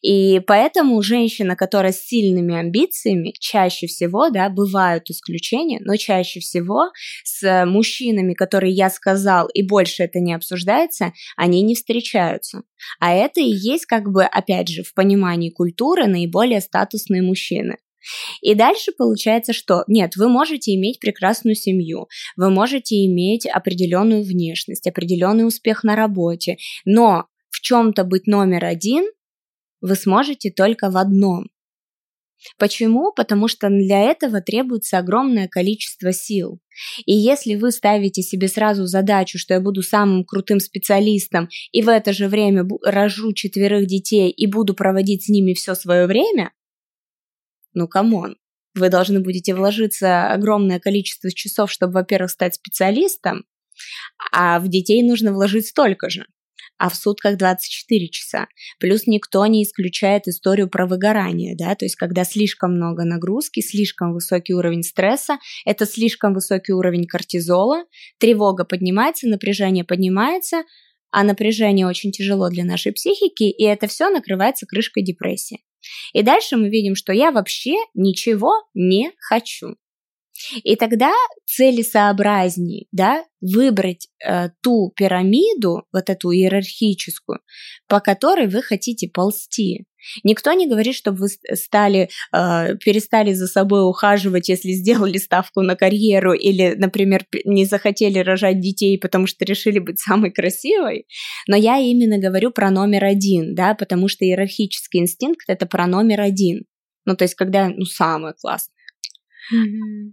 И 0.00 0.40
поэтому 0.46 1.00
женщина, 1.02 1.56
которая 1.56 1.92
с 1.92 2.04
сильными 2.04 2.54
амбициями, 2.54 3.32
чаще 3.38 3.86
всего, 3.86 4.30
да, 4.30 4.48
бывают 4.48 5.10
исключения, 5.10 5.80
но 5.82 5.96
чаще 5.96 6.40
всего 6.40 6.90
с 7.24 7.64
мужчинами, 7.66 8.34
которые 8.34 8.72
я 8.72 8.90
сказал, 8.90 9.48
и 9.48 9.62
больше 9.62 10.02
это 10.04 10.20
не 10.20 10.34
обсуждается, 10.34 11.12
они 11.36 11.62
не 11.62 11.74
встречаются. 11.74 12.62
А 13.00 13.14
это 13.14 13.40
и 13.40 13.50
есть, 13.50 13.86
как 13.86 14.10
бы, 14.10 14.24
опять 14.24 14.68
же, 14.68 14.82
в 14.82 14.94
понимании 14.94 15.50
культуры 15.50 16.06
наиболее 16.06 16.60
статусные 16.60 17.22
мужчины. 17.22 17.76
И 18.40 18.54
дальше 18.54 18.92
получается, 18.96 19.52
что 19.52 19.84
нет, 19.86 20.16
вы 20.16 20.28
можете 20.28 20.74
иметь 20.74 20.98
прекрасную 20.98 21.54
семью, 21.54 22.08
вы 22.36 22.50
можете 22.50 23.06
иметь 23.06 23.46
определенную 23.46 24.22
внешность, 24.24 24.86
определенный 24.86 25.46
успех 25.46 25.84
на 25.84 25.94
работе, 25.94 26.56
но 26.84 27.26
в 27.50 27.60
чем-то 27.60 28.04
быть 28.04 28.26
номер 28.26 28.64
один 28.64 29.04
вы 29.82 29.96
сможете 29.96 30.50
только 30.50 30.90
в 30.90 30.96
одном. 30.96 31.48
Почему? 32.58 33.12
Потому 33.12 33.46
что 33.46 33.68
для 33.68 34.00
этого 34.00 34.40
требуется 34.40 34.98
огромное 34.98 35.46
количество 35.48 36.12
сил. 36.12 36.60
И 37.04 37.12
если 37.12 37.54
вы 37.54 37.70
ставите 37.70 38.22
себе 38.22 38.48
сразу 38.48 38.86
задачу, 38.86 39.38
что 39.38 39.54
я 39.54 39.60
буду 39.60 39.82
самым 39.82 40.24
крутым 40.24 40.58
специалистом, 40.58 41.48
и 41.70 41.82
в 41.82 41.88
это 41.88 42.12
же 42.12 42.28
время 42.28 42.66
рожу 42.82 43.32
четверых 43.32 43.86
детей 43.86 44.30
и 44.30 44.46
буду 44.46 44.74
проводить 44.74 45.26
с 45.26 45.28
ними 45.28 45.54
все 45.54 45.74
свое 45.74 46.06
время, 46.06 46.52
ну, 47.74 47.86
come 47.86 48.15
on. 48.15 48.36
Вы 48.74 48.88
должны 48.88 49.20
будете 49.20 49.54
вложиться 49.54 50.32
огромное 50.32 50.80
количество 50.80 51.30
часов, 51.30 51.70
чтобы, 51.70 51.92
во-первых, 51.92 52.30
стать 52.30 52.54
специалистом, 52.54 53.44
а 54.32 54.58
в 54.58 54.68
детей 54.68 55.02
нужно 55.02 55.32
вложить 55.32 55.66
столько 55.66 56.08
же 56.08 56.26
а 56.82 56.88
в 56.88 56.96
сутках 56.96 57.36
24 57.36 58.08
часа. 58.08 58.48
Плюс 58.80 59.06
никто 59.06 59.46
не 59.46 59.62
исключает 59.62 60.26
историю 60.26 60.68
про 60.68 60.88
выгорание, 60.88 61.54
да, 61.56 61.76
то 61.76 61.84
есть 61.84 61.94
когда 61.94 62.24
слишком 62.24 62.72
много 62.74 63.04
нагрузки, 63.04 63.60
слишком 63.60 64.12
высокий 64.12 64.52
уровень 64.52 64.82
стресса, 64.82 65.38
это 65.64 65.86
слишком 65.86 66.34
высокий 66.34 66.72
уровень 66.72 67.06
кортизола, 67.06 67.84
тревога 68.18 68.64
поднимается, 68.64 69.28
напряжение 69.28 69.84
поднимается, 69.84 70.64
а 71.12 71.22
напряжение 71.22 71.86
очень 71.86 72.10
тяжело 72.10 72.48
для 72.50 72.64
нашей 72.64 72.90
психики, 72.90 73.44
и 73.44 73.62
это 73.62 73.86
все 73.86 74.10
накрывается 74.10 74.66
крышкой 74.66 75.04
депрессии. 75.04 75.60
И 76.12 76.22
дальше 76.22 76.56
мы 76.56 76.68
видим, 76.68 76.96
что 76.96 77.12
я 77.12 77.30
вообще 77.30 77.74
ничего 77.94 78.54
не 78.74 79.12
хочу. 79.20 79.76
И 80.62 80.76
тогда 80.76 81.12
целесообразнее 81.46 82.86
да, 82.92 83.24
выбрать 83.40 84.08
э, 84.24 84.48
ту 84.62 84.92
пирамиду, 84.96 85.84
вот 85.92 86.10
эту 86.10 86.30
иерархическую, 86.30 87.40
по 87.88 88.00
которой 88.00 88.48
вы 88.48 88.62
хотите 88.62 89.08
ползти. 89.08 89.84
Никто 90.24 90.52
не 90.52 90.68
говорит, 90.68 90.94
чтобы 90.94 91.18
вы 91.18 91.28
стали, 91.28 92.08
э, 92.34 92.76
перестали 92.76 93.32
за 93.32 93.46
собой 93.46 93.88
ухаживать, 93.88 94.48
если 94.48 94.72
сделали 94.72 95.18
ставку 95.18 95.62
на 95.62 95.76
карьеру 95.76 96.32
или, 96.32 96.74
например, 96.76 97.24
не 97.44 97.64
захотели 97.64 98.18
рожать 98.18 98.60
детей, 98.60 98.98
потому 98.98 99.26
что 99.26 99.44
решили 99.44 99.78
быть 99.78 100.00
самой 100.00 100.32
красивой. 100.32 101.06
Но 101.46 101.56
я 101.56 101.78
именно 101.78 102.18
говорю 102.18 102.50
про 102.50 102.70
номер 102.70 103.04
один, 103.04 103.54
да, 103.54 103.74
потому 103.74 104.08
что 104.08 104.24
иерархический 104.24 105.00
инстинкт 105.00 105.44
это 105.48 105.66
про 105.66 105.86
номер 105.86 106.20
один. 106.20 106.64
Ну, 107.04 107.16
то 107.16 107.24
есть, 107.24 107.34
когда, 107.34 107.68
ну, 107.68 107.84
самое 107.84 108.34
классное. 108.34 108.81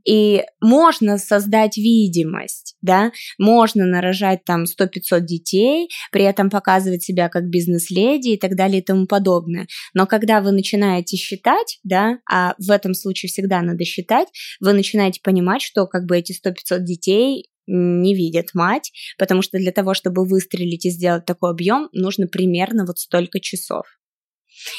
И 0.06 0.44
можно 0.62 1.18
создать 1.18 1.78
видимость, 1.78 2.76
да, 2.82 3.12
можно 3.38 3.86
нарожать 3.86 4.44
там 4.44 4.64
100-500 4.64 5.22
детей, 5.22 5.90
при 6.12 6.24
этом 6.24 6.50
показывать 6.50 7.04
себя 7.04 7.30
как 7.30 7.50
бизнес-леди 7.50 8.30
и 8.30 8.38
так 8.38 8.56
далее 8.56 8.82
и 8.82 8.84
тому 8.84 9.06
подобное. 9.08 9.68
Но 9.94 10.08
когда 10.08 10.42
вы 10.42 10.52
начинаете 10.52 11.18
считать, 11.18 11.80
да, 11.84 12.20
а 12.30 12.56
в 12.58 12.72
этом 12.72 12.94
случае 12.94 13.30
всегда 13.30 13.62
надо 13.62 13.84
считать, 13.86 14.28
вы 14.60 14.74
начинаете 14.74 15.22
понимать, 15.24 15.62
что 15.62 15.86
как 15.88 16.06
бы 16.06 16.18
эти 16.18 16.34
100-500 16.34 16.80
детей 16.80 17.50
не 17.68 18.16
видят 18.16 18.48
мать, 18.54 18.92
потому 19.18 19.42
что 19.42 19.58
для 19.58 19.72
того, 19.72 19.94
чтобы 19.94 20.26
выстрелить 20.26 20.86
и 20.86 20.90
сделать 20.90 21.26
такой 21.26 21.52
объем, 21.52 21.90
нужно 21.94 22.28
примерно 22.28 22.86
вот 22.86 22.98
столько 22.98 23.40
часов. 23.40 23.86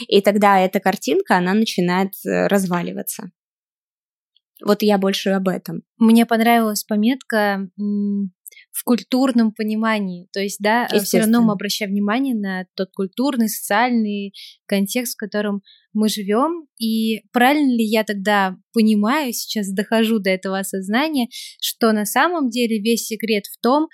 И 0.08 0.20
тогда 0.20 0.60
эта 0.60 0.80
картинка, 0.80 1.36
она 1.36 1.54
начинает 1.54 2.12
э, 2.26 2.48
разваливаться. 2.48 3.30
Вот 4.64 4.82
я 4.82 4.98
больше 4.98 5.30
об 5.30 5.48
этом. 5.48 5.82
Мне 5.98 6.26
понравилась 6.26 6.84
пометка 6.84 7.68
в 8.72 8.84
культурном 8.84 9.52
понимании. 9.52 10.28
То 10.32 10.40
есть, 10.40 10.58
да, 10.60 10.88
все 11.02 11.20
равно 11.20 11.42
мы 11.42 11.52
обращаем 11.52 11.92
внимание 11.92 12.34
на 12.34 12.66
тот 12.74 12.90
культурный, 12.92 13.48
социальный 13.48 14.32
контекст, 14.66 15.14
в 15.14 15.18
котором 15.18 15.62
мы 15.92 16.08
живем. 16.08 16.66
И 16.78 17.22
правильно 17.32 17.70
ли 17.70 17.84
я 17.84 18.04
тогда 18.04 18.56
понимаю, 18.72 19.32
сейчас 19.32 19.72
дохожу 19.72 20.18
до 20.18 20.30
этого 20.30 20.58
осознания, 20.58 21.28
что 21.60 21.92
на 21.92 22.04
самом 22.04 22.48
деле 22.50 22.80
весь 22.80 23.06
секрет 23.06 23.46
в 23.46 23.60
том, 23.60 23.88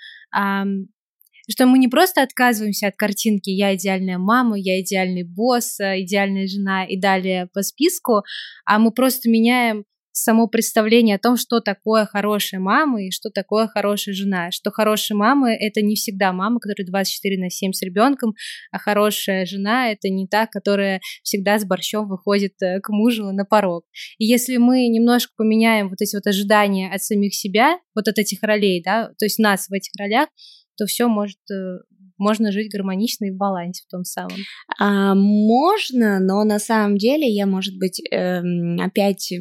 что 1.49 1.65
мы 1.65 1.77
не 1.79 1.87
просто 1.87 2.21
отказываемся 2.23 2.87
от 2.87 2.97
картинки 2.97 3.49
«я 3.49 3.73
идеальная 3.75 4.17
мама», 4.17 4.57
«я 4.59 4.81
идеальный 4.81 5.23
босс», 5.23 5.79
«идеальная 5.79 6.45
жена» 6.45 6.85
и 6.85 6.99
далее 6.99 7.47
по 7.53 7.61
списку, 7.61 8.23
а 8.65 8.79
мы 8.79 8.91
просто 8.91 9.29
меняем 9.29 9.85
само 10.23 10.47
представление 10.47 11.15
о 11.15 11.19
том, 11.19 11.37
что 11.37 11.59
такое 11.59 12.05
хорошая 12.05 12.59
мама 12.59 13.03
и 13.03 13.11
что 13.11 13.29
такое 13.29 13.67
хорошая 13.67 14.15
жена. 14.15 14.51
Что 14.51 14.71
хорошая 14.71 15.17
мама— 15.17 15.53
это 15.59 15.81
не 15.81 15.95
всегда 15.95 16.33
мама, 16.33 16.59
которая 16.59 16.87
24 16.87 17.37
на 17.41 17.49
7 17.49 17.71
с 17.71 17.81
ребенком, 17.81 18.33
а 18.71 18.79
хорошая 18.79 19.45
жена— 19.45 19.91
это 19.91 20.09
не 20.09 20.27
та, 20.27 20.47
которая 20.47 21.01
всегда 21.23 21.59
с 21.59 21.65
борщом 21.65 22.07
выходит 22.07 22.53
э, 22.61 22.79
к 22.79 22.89
мужу 22.89 23.31
на 23.31 23.45
порог. 23.45 23.85
И 24.17 24.25
если 24.25 24.57
мы 24.57 24.87
немножко 24.87 25.33
поменяем 25.37 25.89
вот 25.89 26.01
эти 26.01 26.15
вот 26.15 26.25
ожидания 26.25 26.91
от 26.91 27.01
самих 27.03 27.35
себя, 27.35 27.79
вот 27.95 28.07
от 28.07 28.17
этих 28.17 28.41
ролей, 28.41 28.81
да, 28.83 29.11
то 29.17 29.25
есть 29.25 29.39
нас 29.39 29.67
в 29.67 29.73
этих 29.73 29.91
ролях, 29.99 30.29
то 30.77 30.85
все 30.85 31.07
может 31.07 31.39
э, 31.51 31.79
можно 32.17 32.51
жить 32.51 32.71
гармонично 32.71 33.25
и 33.25 33.31
в 33.31 33.37
балансе 33.37 33.83
в 33.87 33.91
том 33.91 34.03
самом? 34.03 34.37
А, 34.79 35.15
можно, 35.15 36.19
но 36.19 36.43
на 36.43 36.59
самом 36.59 36.97
деле 36.97 37.27
я, 37.27 37.45
может 37.45 37.77
быть, 37.77 38.01
эм, 38.11 38.79
опять 38.79 39.31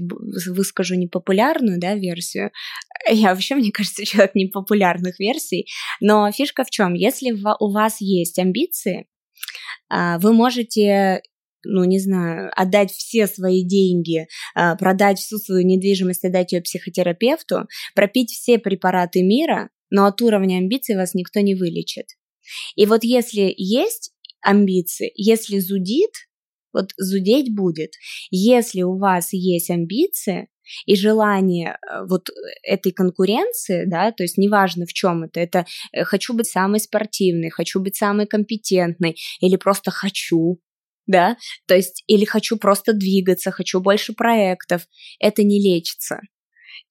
выскажу 0.47 0.95
непопулярную 0.95 1.81
да, 1.81 1.95
версию. 1.95 2.51
Я 3.11 3.35
вообще, 3.35 3.55
мне 3.55 3.71
кажется, 3.71 4.05
человек 4.05 4.35
непопулярных 4.35 5.19
версий. 5.19 5.67
Но 6.01 6.31
фишка 6.33 6.65
в 6.65 6.71
чем? 6.71 6.95
Если 6.95 7.33
у 7.33 7.71
вас 7.71 8.01
есть 8.01 8.39
амбиции, 8.39 9.07
а, 9.89 10.19
вы 10.19 10.33
можете 10.33 11.23
ну, 11.69 11.85
не 11.85 11.99
знаю, 11.99 12.51
отдать 12.55 12.93
все 12.93 13.27
свои 13.27 13.65
деньги, 13.65 14.27
а, 14.55 14.77
продать 14.77 15.19
всю 15.19 15.39
свою 15.39 15.67
недвижимость, 15.67 16.25
отдать 16.25 16.53
ее 16.53 16.63
психотерапевту, 16.63 17.67
пропить 17.95 18.31
все 18.31 18.59
препараты 18.59 19.23
мира, 19.23 19.71
но 19.91 20.07
от 20.07 20.21
уровня 20.23 20.59
амбиций 20.59 20.97
вас 20.97 21.15
никто 21.15 21.41
не 21.41 21.55
вылечит. 21.55 22.07
И 22.75 22.87
вот 22.87 23.05
если 23.05 23.53
есть 23.57 24.13
амбиции, 24.43 25.13
если 25.15 25.59
зудит, 25.59 26.13
вот 26.73 26.91
зудеть 26.99 27.55
будет. 27.55 27.93
Если 28.31 28.83
у 28.83 28.99
вас 28.99 29.33
есть 29.33 29.71
амбиции, 29.71 30.49
и 30.85 30.97
желание 30.97 31.79
э, 31.89 32.05
вот 32.09 32.29
этой 32.63 32.93
конкуренции, 32.93 33.85
да, 33.87 34.13
то 34.13 34.23
есть 34.23 34.37
неважно 34.37 34.87
в 34.87 34.93
чем 34.93 35.25
это, 35.25 35.41
это 35.41 35.67
э, 35.93 36.05
хочу 36.05 36.35
быть 36.35 36.49
самой 36.49 36.81
спортивной, 36.81 37.51
хочу 37.51 37.81
быть 37.81 37.97
самой 37.97 38.27
компетентной, 38.27 39.17
или 39.41 39.57
просто 39.57 39.91
хочу, 39.91 40.61
да, 41.07 41.37
то 41.67 41.77
есть 41.77 42.03
или 42.07 42.25
хочу 42.25 42.57
просто 42.57 42.93
двигаться, 42.93 43.51
хочу 43.51 43.81
больше 43.81 44.13
проектов, 44.13 44.87
это 45.21 45.45
не 45.45 45.61
лечится. 45.61 46.21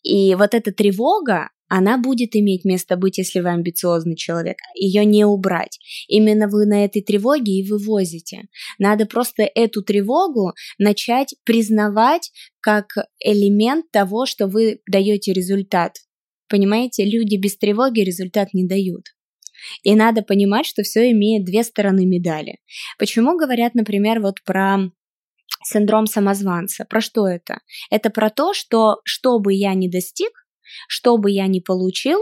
И 0.04 0.36
вот 0.36 0.54
эта 0.54 0.72
тревога, 0.72 1.50
она 1.68 1.98
будет 1.98 2.36
иметь 2.36 2.64
место 2.64 2.96
быть, 2.96 3.18
если 3.18 3.40
вы 3.40 3.50
амбициозный 3.50 4.16
человек. 4.16 4.58
Ее 4.76 5.04
не 5.04 5.26
убрать. 5.26 5.80
Именно 6.08 6.48
вы 6.48 6.66
на 6.66 6.86
этой 6.86 7.02
тревоге 7.02 7.54
и 7.54 7.68
вывозите. 7.68 8.44
Надо 8.78 9.06
просто 9.06 9.44
эту 9.44 9.82
тревогу 9.82 10.54
начать 10.78 11.36
признавать 11.44 12.32
как 12.60 12.94
элемент 13.20 13.90
того, 13.92 14.26
что 14.26 14.48
вы 14.48 14.80
даете 14.88 15.34
результат. 15.34 15.98
Понимаете, 16.48 17.06
люди 17.06 17.36
без 17.36 17.58
тревоги 17.58 18.02
результат 18.02 18.54
не 18.54 18.68
дают. 18.68 19.06
И 19.84 19.96
надо 19.96 20.22
понимать, 20.22 20.66
что 20.68 20.84
все 20.84 21.12
имеет 21.12 21.46
две 21.46 21.64
стороны 21.64 22.06
медали. 22.06 22.60
Почему 23.00 23.38
говорят, 23.38 23.74
например, 23.74 24.22
вот 24.22 24.44
про 24.44 24.92
синдром 25.64 26.06
самозванца? 26.06 26.86
Про 26.86 27.02
что 27.02 27.28
это? 27.28 27.62
Это 27.90 28.12
про 28.12 28.30
то, 28.30 28.54
что 28.54 28.98
что 29.04 29.40
бы 29.40 29.54
я 29.54 29.74
ни 29.74 29.88
достиг, 29.88 30.45
что 30.88 31.18
бы 31.18 31.32
я 31.32 31.48
ни 31.48 31.60
получил, 31.60 32.20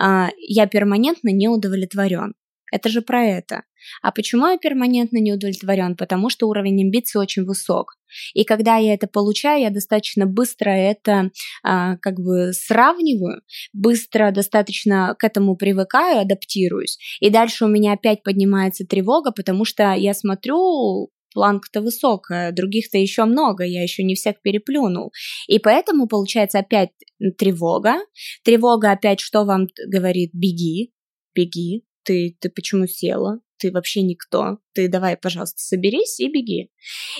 а, 0.00 0.30
я 0.38 0.66
перманентно 0.66 1.30
не 1.30 1.48
удовлетворен. 1.48 2.34
Это 2.70 2.88
же 2.88 3.00
про 3.00 3.24
это. 3.24 3.62
А 4.02 4.12
почему 4.12 4.46
я 4.46 4.58
перманентно 4.58 5.18
не 5.18 5.32
удовлетворен? 5.32 5.96
Потому 5.96 6.28
что 6.28 6.48
уровень 6.48 6.82
амбиций 6.82 7.20
очень 7.20 7.44
высок. 7.44 7.94
И 8.34 8.44
когда 8.44 8.76
я 8.76 8.94
это 8.94 9.06
получаю, 9.06 9.62
я 9.62 9.70
достаточно 9.70 10.26
быстро 10.26 10.70
это 10.70 11.30
а, 11.62 11.96
как 11.98 12.20
бы 12.20 12.52
сравниваю, 12.52 13.42
быстро 13.72 14.30
достаточно 14.30 15.14
к 15.18 15.24
этому 15.24 15.56
привыкаю, 15.56 16.20
адаптируюсь. 16.20 16.98
И 17.20 17.30
дальше 17.30 17.64
у 17.64 17.68
меня 17.68 17.92
опять 17.92 18.22
поднимается 18.22 18.86
тревога, 18.86 19.32
потому 19.32 19.64
что 19.64 19.92
я 19.94 20.14
смотрю, 20.14 21.10
планка-то 21.32 21.80
высокая, 21.80 22.52
других-то 22.52 22.98
еще 22.98 23.24
много, 23.24 23.64
я 23.64 23.82
еще 23.82 24.02
не 24.02 24.14
всех 24.14 24.40
переплюнул. 24.42 25.12
И 25.46 25.58
поэтому 25.58 26.06
получается 26.06 26.60
опять 26.60 26.90
тревога. 27.38 27.96
Тревога 28.44 28.92
опять 28.92 29.20
что 29.20 29.44
вам 29.44 29.66
говорит? 29.86 30.30
Беги, 30.32 30.92
беги, 31.34 31.84
ты, 32.04 32.36
ты 32.40 32.50
почему 32.50 32.86
села? 32.86 33.40
Ты 33.58 33.72
вообще 33.72 34.02
никто. 34.02 34.58
Ты 34.72 34.88
давай, 34.88 35.16
пожалуйста, 35.16 35.58
соберись 35.58 36.20
и 36.20 36.30
беги. 36.30 36.70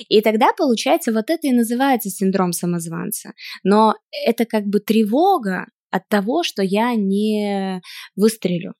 И 0.07 0.21
тогда, 0.21 0.53
получается, 0.57 1.11
вот 1.11 1.29
это 1.29 1.47
и 1.47 1.51
называется 1.51 2.09
синдром 2.09 2.53
самозванца. 2.53 3.33
Но 3.63 3.95
это 4.25 4.45
как 4.45 4.65
бы 4.65 4.79
тревога 4.79 5.67
от 5.91 6.07
того, 6.07 6.43
что 6.43 6.63
я 6.63 6.95
не 6.95 7.81
выстрелю. 8.15 8.73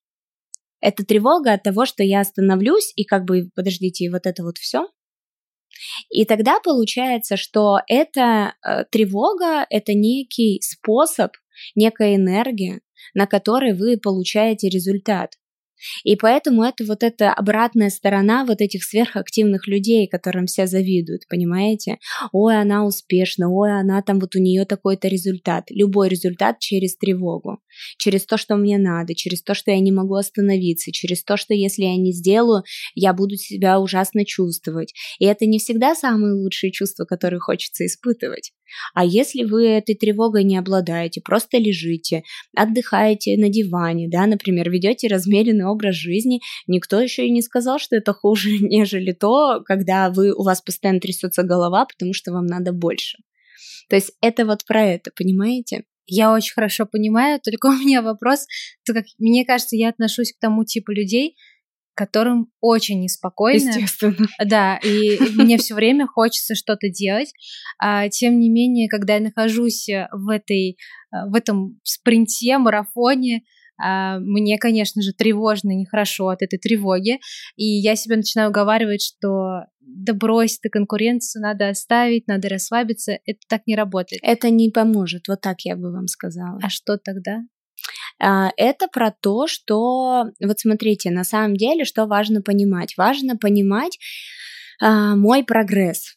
Это 0.81 1.05
тревога 1.05 1.53
от 1.53 1.63
того, 1.63 1.85
что 1.85 2.03
я 2.03 2.21
остановлюсь 2.21 2.93
и 2.95 3.03
как 3.03 3.25
бы, 3.25 3.49
подождите, 3.53 4.09
вот 4.09 4.25
это 4.25 4.43
вот 4.43 4.57
все, 4.57 4.87
и 6.09 6.25
тогда 6.25 6.59
получается, 6.59 7.37
что 7.37 7.79
эта 7.87 8.53
э, 8.65 8.85
тревога– 8.91 9.65
это 9.69 9.93
некий 9.93 10.59
способ, 10.61 11.31
некая 11.75 12.15
энергия, 12.15 12.81
на 13.13 13.27
которой 13.27 13.73
вы 13.73 13.97
получаете 13.97 14.69
результат. 14.69 15.38
И 16.03 16.15
поэтому 16.15 16.63
это 16.63 16.85
вот 16.85 17.03
эта 17.03 17.33
обратная 17.33 17.89
сторона 17.89 18.45
вот 18.45 18.61
этих 18.61 18.83
сверхактивных 18.83 19.67
людей, 19.67 20.07
которым 20.07 20.45
все 20.45 20.67
завидуют, 20.67 21.27
понимаете? 21.29 21.97
Ой, 22.31 22.59
она 22.59 22.85
успешна, 22.85 23.49
ой, 23.49 23.71
она 23.79 24.01
там 24.01 24.19
вот 24.19 24.35
у 24.35 24.39
нее 24.39 24.65
такой-то 24.65 25.07
результат. 25.07 25.65
Любой 25.69 26.09
результат 26.09 26.59
через 26.59 26.97
тревогу, 26.97 27.59
через 27.97 28.25
то, 28.25 28.37
что 28.37 28.55
мне 28.55 28.77
надо, 28.77 29.15
через 29.15 29.41
то, 29.41 29.53
что 29.53 29.71
я 29.71 29.79
не 29.79 29.91
могу 29.91 30.15
остановиться, 30.15 30.91
через 30.91 31.23
то, 31.23 31.37
что 31.37 31.53
если 31.53 31.83
я 31.83 31.97
не 31.97 32.11
сделаю, 32.11 32.63
я 32.95 33.13
буду 33.13 33.35
себя 33.35 33.79
ужасно 33.79 34.25
чувствовать. 34.25 34.93
И 35.19 35.25
это 35.25 35.45
не 35.45 35.59
всегда 35.59 35.95
самые 35.95 36.33
лучшие 36.33 36.71
чувства, 36.71 37.05
которые 37.05 37.39
хочется 37.39 37.85
испытывать. 37.85 38.51
А 38.93 39.05
если 39.05 39.43
вы 39.43 39.67
этой 39.67 39.95
тревогой 39.95 40.43
не 40.43 40.57
обладаете, 40.57 41.21
просто 41.21 41.57
лежите, 41.57 42.23
отдыхаете 42.55 43.37
на 43.37 43.49
диване, 43.49 44.07
да, 44.09 44.25
например, 44.25 44.69
ведете 44.69 45.07
размеренный 45.07 45.65
образ 45.65 45.95
жизни, 45.95 46.41
никто 46.67 46.99
еще 46.99 47.27
и 47.27 47.31
не 47.31 47.41
сказал, 47.41 47.79
что 47.79 47.95
это 47.95 48.13
хуже, 48.13 48.49
нежели 48.61 49.11
то, 49.11 49.61
когда 49.65 50.09
вы, 50.09 50.33
у 50.33 50.43
вас 50.43 50.61
постоянно 50.61 50.99
трясется 50.99 51.43
голова, 51.43 51.85
потому 51.85 52.13
что 52.13 52.31
вам 52.31 52.45
надо 52.45 52.71
больше. 52.73 53.17
То 53.89 53.95
есть 53.95 54.11
это 54.21 54.45
вот 54.45 54.65
про 54.65 54.85
это, 54.85 55.11
понимаете? 55.15 55.83
Я 56.05 56.33
очень 56.33 56.53
хорошо 56.53 56.85
понимаю, 56.85 57.39
только 57.43 57.67
у 57.67 57.73
меня 57.73 58.01
вопрос, 58.01 58.45
то 58.85 58.93
как 58.93 59.05
мне 59.17 59.45
кажется, 59.45 59.75
я 59.75 59.89
отношусь 59.89 60.33
к 60.33 60.39
тому 60.39 60.63
типу 60.65 60.91
людей, 60.91 61.35
которым 61.99 62.49
очень 62.61 63.01
неспокойно. 63.01 63.67
Естественно. 63.67 64.27
Да, 64.45 64.77
и 64.77 65.19
мне 65.35 65.57
все 65.57 65.75
время 65.75 66.07
хочется 66.07 66.55
что-то 66.55 66.87
делать. 66.87 67.33
А, 67.77 68.07
тем 68.07 68.39
не 68.39 68.49
менее, 68.49 68.87
когда 68.87 69.15
я 69.15 69.19
нахожусь 69.19 69.89
в, 70.11 70.29
этой, 70.29 70.77
в 71.11 71.35
этом 71.35 71.77
спринте, 71.83 72.57
марафоне, 72.57 73.43
а, 73.77 74.19
мне, 74.19 74.57
конечно 74.57 75.01
же, 75.01 75.11
тревожно 75.11 75.71
и 75.71 75.75
нехорошо 75.75 76.29
от 76.29 76.41
этой 76.41 76.57
тревоги. 76.57 77.19
И 77.57 77.65
я 77.65 77.97
себя 77.97 78.15
начинаю 78.15 78.49
уговаривать, 78.49 79.01
что 79.01 79.65
да 79.81 80.13
брось 80.13 80.57
ты 80.59 80.69
конкуренцию, 80.69 81.41
надо 81.41 81.67
оставить, 81.67 82.27
надо 82.27 82.47
расслабиться. 82.47 83.19
Это 83.25 83.39
так 83.49 83.63
не 83.67 83.75
работает. 83.75 84.21
Это 84.23 84.49
не 84.49 84.69
поможет, 84.69 85.27
вот 85.27 85.41
так 85.41 85.57
я 85.65 85.75
бы 85.75 85.91
вам 85.91 86.07
сказала. 86.07 86.59
А 86.63 86.69
что 86.69 86.97
тогда? 86.97 87.41
А, 88.19 88.51
это 88.57 88.87
про 88.87 89.11
то, 89.11 89.47
что, 89.47 90.25
вот 90.41 90.59
смотрите, 90.59 91.11
на 91.11 91.23
самом 91.23 91.55
деле, 91.55 91.85
что 91.85 92.05
важно 92.05 92.41
понимать? 92.41 92.95
Важно 92.97 93.37
понимать 93.37 93.97
а, 94.81 95.15
мой 95.15 95.43
прогресс. 95.43 96.15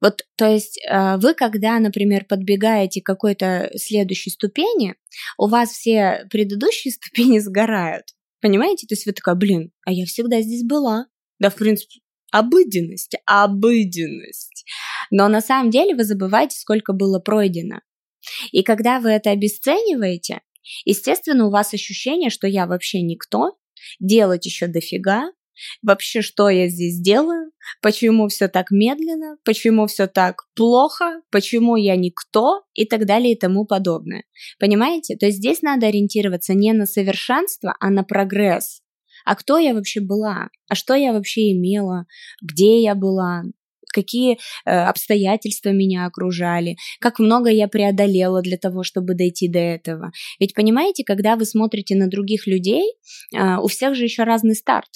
Вот, 0.00 0.22
то 0.36 0.46
есть 0.46 0.80
а, 0.88 1.16
вы, 1.16 1.34
когда, 1.34 1.78
например, 1.78 2.26
подбегаете 2.26 3.00
к 3.00 3.06
какой-то 3.06 3.70
следующей 3.76 4.30
ступени, 4.30 4.96
у 5.38 5.48
вас 5.48 5.70
все 5.70 6.26
предыдущие 6.30 6.92
ступени 6.94 7.38
сгорают. 7.38 8.04
Понимаете? 8.40 8.86
То 8.86 8.92
есть 8.92 9.06
вы 9.06 9.12
такая, 9.12 9.34
блин, 9.34 9.70
а 9.86 9.92
я 9.92 10.04
всегда 10.04 10.42
здесь 10.42 10.64
была. 10.64 11.06
Да, 11.38 11.50
в 11.50 11.54
принципе, 11.54 12.00
обыденность, 12.30 13.16
обыденность. 13.26 14.66
Но 15.10 15.28
на 15.28 15.40
самом 15.40 15.70
деле 15.70 15.94
вы 15.94 16.04
забываете, 16.04 16.58
сколько 16.58 16.92
было 16.92 17.18
пройдено. 17.18 17.80
И 18.52 18.62
когда 18.62 19.00
вы 19.00 19.10
это 19.10 19.30
обесцениваете, 19.30 20.42
Естественно, 20.84 21.46
у 21.46 21.50
вас 21.50 21.74
ощущение, 21.74 22.30
что 22.30 22.46
я 22.46 22.66
вообще 22.66 23.02
никто, 23.02 23.56
делать 24.00 24.46
еще 24.46 24.66
дофига, 24.66 25.30
вообще 25.82 26.22
что 26.22 26.48
я 26.48 26.68
здесь 26.68 27.00
делаю, 27.00 27.50
почему 27.80 28.28
все 28.28 28.48
так 28.48 28.70
медленно, 28.70 29.36
почему 29.44 29.86
все 29.86 30.06
так 30.06 30.44
плохо, 30.54 31.22
почему 31.30 31.76
я 31.76 31.96
никто 31.96 32.62
и 32.74 32.86
так 32.86 33.06
далее 33.06 33.34
и 33.34 33.38
тому 33.38 33.64
подобное. 33.66 34.24
Понимаете? 34.58 35.16
То 35.16 35.26
есть 35.26 35.38
здесь 35.38 35.62
надо 35.62 35.86
ориентироваться 35.86 36.54
не 36.54 36.72
на 36.72 36.86
совершенство, 36.86 37.74
а 37.80 37.90
на 37.90 38.04
прогресс. 38.04 38.80
А 39.24 39.36
кто 39.36 39.58
я 39.58 39.74
вообще 39.74 40.00
была? 40.00 40.48
А 40.68 40.74
что 40.74 40.94
я 40.94 41.12
вообще 41.12 41.52
имела? 41.52 42.06
Где 42.42 42.82
я 42.82 42.94
была? 42.94 43.44
Какие 43.94 44.38
э, 44.64 44.70
обстоятельства 44.70 45.70
меня 45.70 46.06
окружали, 46.06 46.76
как 47.00 47.18
много 47.18 47.48
я 47.50 47.68
преодолела 47.68 48.42
для 48.42 48.58
того, 48.58 48.82
чтобы 48.82 49.14
дойти 49.14 49.48
до 49.48 49.60
этого. 49.60 50.10
Ведь 50.40 50.54
понимаете, 50.54 51.04
когда 51.04 51.36
вы 51.36 51.46
смотрите 51.46 51.94
на 51.94 52.08
других 52.08 52.46
людей, 52.46 52.84
э, 53.34 53.56
у 53.56 53.68
всех 53.68 53.94
же 53.94 54.04
еще 54.04 54.24
разный 54.24 54.54
старт, 54.54 54.90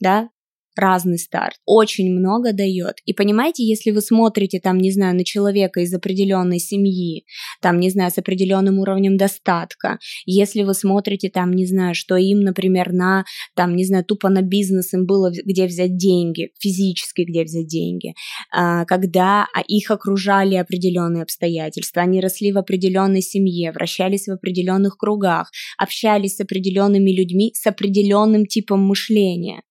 да, 0.00 0.28
разный 0.76 1.18
старт, 1.18 1.56
очень 1.66 2.10
много 2.10 2.52
дает. 2.52 2.96
И 3.04 3.12
понимаете, 3.12 3.64
если 3.64 3.90
вы 3.90 4.00
смотрите 4.00 4.60
там, 4.60 4.78
не 4.78 4.90
знаю, 4.92 5.16
на 5.16 5.24
человека 5.24 5.80
из 5.80 5.92
определенной 5.92 6.58
семьи, 6.58 7.24
там, 7.60 7.80
не 7.80 7.90
знаю, 7.90 8.10
с 8.10 8.18
определенным 8.18 8.78
уровнем 8.78 9.16
достатка, 9.16 9.98
если 10.26 10.62
вы 10.62 10.74
смотрите 10.74 11.30
там, 11.30 11.52
не 11.52 11.66
знаю, 11.66 11.94
что 11.94 12.16
им, 12.16 12.40
например, 12.40 12.92
на, 12.92 13.24
там, 13.54 13.76
не 13.76 13.84
знаю, 13.84 14.04
тупо 14.04 14.28
на 14.28 14.42
бизнес 14.42 14.94
им 14.94 15.06
было 15.06 15.30
где 15.30 15.66
взять 15.66 15.96
деньги, 15.96 16.50
физически 16.58 17.22
где 17.22 17.44
взять 17.44 17.66
деньги, 17.66 18.14
а, 18.52 18.84
когда 18.84 19.46
их 19.68 19.90
окружали 19.90 20.54
определенные 20.54 21.22
обстоятельства, 21.22 22.02
они 22.02 22.20
росли 22.20 22.52
в 22.52 22.58
определенной 22.58 23.22
семье, 23.22 23.72
вращались 23.72 24.26
в 24.26 24.32
определенных 24.32 24.96
кругах, 24.96 25.50
общались 25.78 26.36
с 26.36 26.40
определенными 26.40 27.10
людьми 27.10 27.52
с 27.54 27.66
определенным 27.66 28.46
типом 28.46 28.80
мышления. 28.80 29.62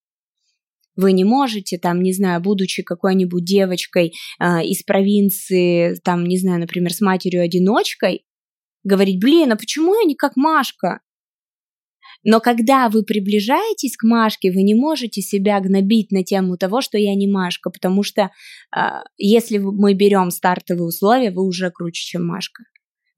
Вы 1.00 1.12
не 1.12 1.24
можете, 1.24 1.78
там, 1.78 2.02
не 2.02 2.12
знаю, 2.12 2.42
будучи 2.42 2.82
какой-нибудь 2.82 3.42
девочкой 3.42 4.12
э, 4.38 4.64
из 4.64 4.82
провинции, 4.82 5.96
там, 6.04 6.24
не 6.24 6.36
знаю, 6.36 6.60
например, 6.60 6.92
с 6.92 7.00
матерью-одиночкой, 7.00 8.26
говорить, 8.84 9.18
блин, 9.18 9.50
а 9.52 9.56
почему 9.56 9.98
я 9.98 10.04
не 10.04 10.14
как 10.14 10.36
Машка? 10.36 11.00
Но 12.22 12.40
когда 12.40 12.90
вы 12.90 13.02
приближаетесь 13.02 13.96
к 13.96 14.04
Машке, 14.04 14.52
вы 14.52 14.62
не 14.62 14.74
можете 14.74 15.22
себя 15.22 15.58
гнобить 15.60 16.10
на 16.10 16.22
тему 16.22 16.58
того, 16.58 16.82
что 16.82 16.98
я 16.98 17.14
не 17.14 17.26
Машка, 17.26 17.70
потому 17.70 18.02
что 18.02 18.30
э, 18.76 18.80
если 19.16 19.56
мы 19.56 19.94
берем 19.94 20.30
стартовые 20.30 20.84
условия, 20.84 21.30
вы 21.30 21.46
уже 21.46 21.70
круче, 21.70 22.02
чем 22.04 22.26
Машка. 22.26 22.64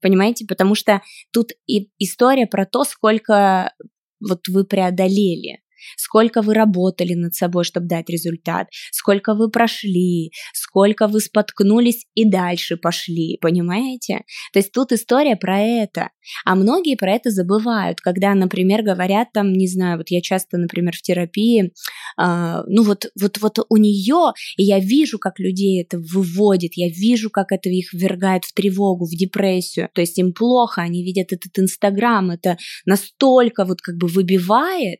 Понимаете? 0.01 0.45
Потому 0.47 0.75
что 0.75 1.01
тут 1.33 1.51
и 1.67 1.89
история 1.99 2.47
про 2.47 2.65
то, 2.65 2.85
сколько 2.85 3.73
вот 4.21 4.47
вы 4.47 4.63
преодолели. 4.63 5.62
Сколько 5.97 6.41
вы 6.41 6.53
работали 6.53 7.13
над 7.13 7.33
собой, 7.33 7.63
чтобы 7.63 7.87
дать 7.87 8.09
результат, 8.09 8.67
сколько 8.91 9.33
вы 9.33 9.49
прошли, 9.49 10.31
сколько 10.53 11.07
вы 11.07 11.19
споткнулись 11.19 12.05
и 12.15 12.25
дальше 12.25 12.77
пошли, 12.77 13.37
понимаете? 13.41 14.23
То 14.51 14.59
есть 14.59 14.71
тут 14.71 14.91
история 14.91 15.35
про 15.35 15.59
это. 15.59 16.09
А 16.45 16.55
многие 16.55 16.95
про 16.95 17.11
это 17.11 17.29
забывают, 17.29 17.99
когда, 17.99 18.33
например, 18.33 18.83
говорят 18.83 19.29
там, 19.33 19.53
не 19.53 19.67
знаю, 19.67 19.97
вот 19.97 20.09
я 20.09 20.21
часто, 20.21 20.57
например, 20.57 20.93
в 20.95 21.01
терапии, 21.01 21.73
э, 22.21 22.63
ну 22.67 22.83
вот, 22.83 23.05
вот, 23.19 23.37
вот 23.39 23.59
у 23.69 23.77
нее, 23.77 24.33
и 24.57 24.63
я 24.63 24.79
вижу, 24.79 25.19
как 25.19 25.39
людей 25.39 25.81
это 25.81 25.99
выводит, 25.99 26.71
я 26.75 26.89
вижу, 26.89 27.29
как 27.29 27.51
это 27.51 27.69
их 27.69 27.93
ввергает 27.93 28.45
в 28.45 28.53
тревогу, 28.53 29.05
в 29.05 29.11
депрессию, 29.11 29.89
то 29.93 30.01
есть 30.01 30.17
им 30.17 30.33
плохо, 30.33 30.81
они 30.81 31.03
видят 31.03 31.33
этот 31.33 31.57
Инстаграм, 31.59 32.31
это 32.31 32.57
настолько 32.85 33.65
вот 33.65 33.81
как 33.81 33.97
бы 33.97 34.07
выбивает, 34.07 34.99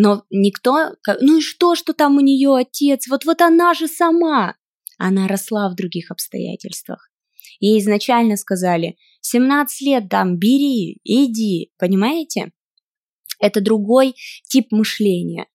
но 0.00 0.22
никто, 0.30 0.94
ну 1.20 1.38
и 1.38 1.40
что, 1.40 1.74
что 1.74 1.92
там 1.92 2.18
у 2.18 2.20
нее 2.20 2.54
отец, 2.54 3.08
вот 3.08 3.24
вот 3.24 3.40
она 3.42 3.74
же 3.74 3.88
сама. 3.88 4.54
Она 4.96 5.26
росла 5.26 5.68
в 5.68 5.74
других 5.74 6.12
обстоятельствах. 6.12 7.10
Ей 7.58 7.80
изначально 7.80 8.36
сказали, 8.36 8.96
17 9.22 9.80
лет 9.80 10.08
там, 10.08 10.38
бери, 10.38 11.00
иди, 11.02 11.72
понимаете? 11.78 12.52
Это 13.40 13.60
другой 13.60 14.14
тип 14.48 14.70
мышления. 14.70 15.46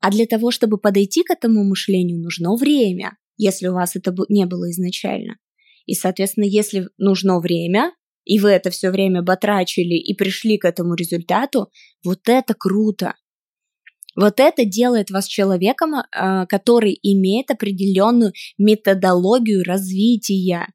А 0.00 0.12
для 0.12 0.26
того, 0.26 0.52
чтобы 0.52 0.78
подойти 0.78 1.24
к 1.24 1.30
этому 1.32 1.64
мышлению, 1.64 2.20
нужно 2.22 2.54
время, 2.54 3.16
если 3.36 3.66
у 3.66 3.74
вас 3.74 3.96
это 3.96 4.14
не 4.28 4.46
было 4.46 4.70
изначально. 4.70 5.38
И, 5.86 5.94
соответственно, 5.94 6.44
если 6.44 6.88
нужно 6.98 7.40
время, 7.40 7.96
и 8.24 8.38
вы 8.38 8.50
это 8.50 8.70
все 8.70 8.92
время 8.92 9.22
батрачили 9.22 9.94
и 9.96 10.14
пришли 10.14 10.56
к 10.56 10.64
этому 10.64 10.94
результату, 10.94 11.72
вот 12.04 12.28
это 12.28 12.54
круто. 12.54 13.14
Вот 14.16 14.40
это 14.40 14.64
делает 14.64 15.10
вас 15.10 15.26
человеком, 15.26 15.94
а, 15.94 16.46
который 16.46 16.98
имеет 17.02 17.50
определенную 17.50 18.32
методологию 18.58 19.64
развития. 19.64 20.66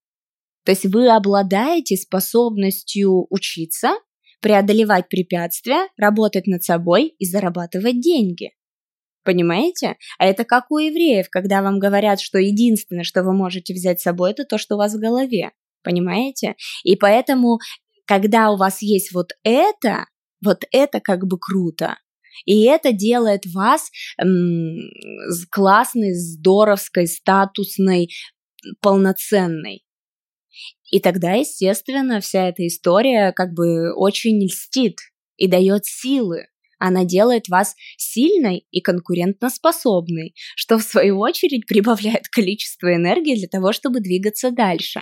То 0.66 0.72
есть 0.72 0.86
вы 0.86 1.10
обладаете 1.10 1.96
способностью 1.96 3.26
учиться, 3.30 3.94
преодолевать 4.42 5.10
препятствия, 5.10 5.88
работать 5.98 6.48
над 6.48 6.64
собой 6.64 7.16
и 7.18 7.26
зарабатывать 7.26 8.00
деньги. 8.00 8.52
Понимаете? 9.24 9.98
А 10.18 10.26
это 10.26 10.46
как 10.46 10.72
у 10.72 10.78
евреев, 10.78 11.30
когда 11.30 11.62
вам 11.62 11.80
говорят, 11.80 12.22
что 12.22 12.40
единственное, 12.40 13.04
что 13.04 13.24
вы 13.24 13.34
можете 13.34 13.74
взять 13.74 14.00
с 14.00 14.04
собой, 14.04 14.32
это 14.32 14.46
то, 14.46 14.58
что 14.58 14.76
у 14.76 14.78
вас 14.78 14.94
в 14.94 15.00
голове. 15.00 15.52
Понимаете? 15.84 16.56
И 16.84 16.96
поэтому, 16.96 17.60
когда 18.06 18.52
у 18.52 18.58
вас 18.58 18.82
есть 18.82 19.14
вот 19.14 19.32
это, 19.44 20.06
вот 20.44 20.64
это 20.72 21.00
как 21.00 21.26
бы 21.28 21.38
круто. 21.38 21.98
И 22.46 22.64
это 22.66 22.92
делает 22.92 23.46
вас 23.54 23.90
м, 24.22 24.78
классной, 25.52 26.14
здоровской, 26.14 27.08
статусной, 27.08 28.10
полноценной. 28.82 29.84
И 30.92 31.00
тогда, 31.00 31.34
естественно, 31.34 32.20
вся 32.20 32.50
эта 32.50 32.66
история 32.68 33.32
как 33.32 33.54
бы 33.54 33.94
очень 33.96 34.44
льстит 34.44 34.98
и 35.38 35.48
дает 35.48 35.86
силы. 35.86 36.48
Она 36.80 37.04
делает 37.04 37.50
вас 37.50 37.76
сильной 37.98 38.66
и 38.72 38.82
конкурентоспособной, 38.82 40.34
что 40.56 40.78
в 40.78 40.84
свою 40.84 41.20
очередь 41.20 41.66
прибавляет 41.68 42.28
количество 42.30 42.94
энергии 42.96 43.36
для 43.36 43.48
того, 43.48 43.74
чтобы 43.74 44.00
двигаться 44.00 44.52
дальше. 44.52 45.02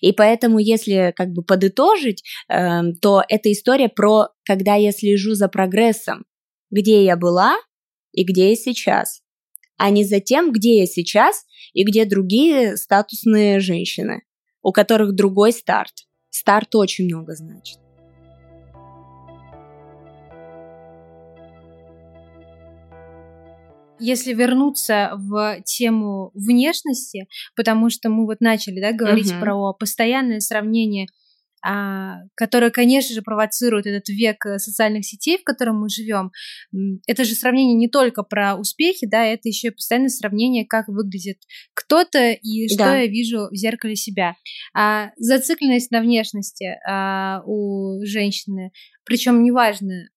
И 0.00 0.12
поэтому, 0.12 0.58
если 0.58 1.12
как 1.16 1.30
бы 1.30 1.42
подытожить, 1.42 2.22
э, 2.48 2.80
то 3.00 3.22
эта 3.28 3.52
история 3.52 3.88
про 3.88 4.28
когда 4.44 4.74
я 4.74 4.92
слежу 4.92 5.34
за 5.34 5.48
прогрессом, 5.48 6.24
где 6.70 7.04
я 7.04 7.16
была 7.16 7.56
и 8.12 8.24
где 8.24 8.50
я 8.50 8.56
сейчас, 8.56 9.22
а 9.76 9.90
не 9.90 10.04
за 10.04 10.20
тем, 10.20 10.52
где 10.52 10.78
я 10.80 10.86
сейчас 10.86 11.44
и 11.72 11.84
где 11.84 12.04
другие 12.04 12.76
статусные 12.76 13.60
женщины, 13.60 14.22
у 14.62 14.72
которых 14.72 15.14
другой 15.14 15.52
старт. 15.52 15.92
Старт 16.30 16.74
очень 16.74 17.06
много 17.06 17.34
значит. 17.34 17.78
Если 24.00 24.32
вернуться 24.32 25.12
в 25.14 25.60
тему 25.64 26.30
внешности, 26.34 27.28
потому 27.56 27.90
что 27.90 28.08
мы 28.08 28.26
вот 28.26 28.40
начали 28.40 28.80
да, 28.80 28.92
говорить 28.92 29.32
uh-huh. 29.32 29.40
про 29.40 29.72
постоянное 29.72 30.40
сравнение 30.40 31.06
а, 31.64 32.18
которая, 32.36 32.70
конечно 32.70 33.14
же, 33.14 33.22
провоцирует 33.22 33.86
этот 33.86 34.08
век 34.08 34.46
э, 34.46 34.58
социальных 34.58 35.04
сетей, 35.04 35.38
в 35.38 35.44
котором 35.44 35.80
мы 35.80 35.88
живем. 35.88 36.30
Это 37.06 37.24
же 37.24 37.34
сравнение 37.34 37.74
не 37.74 37.88
только 37.88 38.22
про 38.22 38.54
успехи, 38.54 39.06
да, 39.06 39.24
это 39.24 39.48
еще 39.48 39.68
и 39.68 39.72
постоянное 39.72 40.08
сравнение, 40.08 40.64
как 40.66 40.86
выглядит 40.88 41.38
кто-то 41.74 42.30
и 42.30 42.68
что 42.68 42.78
да. 42.78 42.98
я 42.98 43.06
вижу 43.06 43.48
в 43.50 43.56
зеркале 43.56 43.96
себя. 43.96 44.36
А, 44.74 45.10
зацикленность 45.16 45.90
на 45.90 46.00
внешности 46.00 46.78
а, 46.88 47.42
у 47.44 48.04
женщины, 48.04 48.70
причем 49.04 49.42
неважно, 49.42 50.08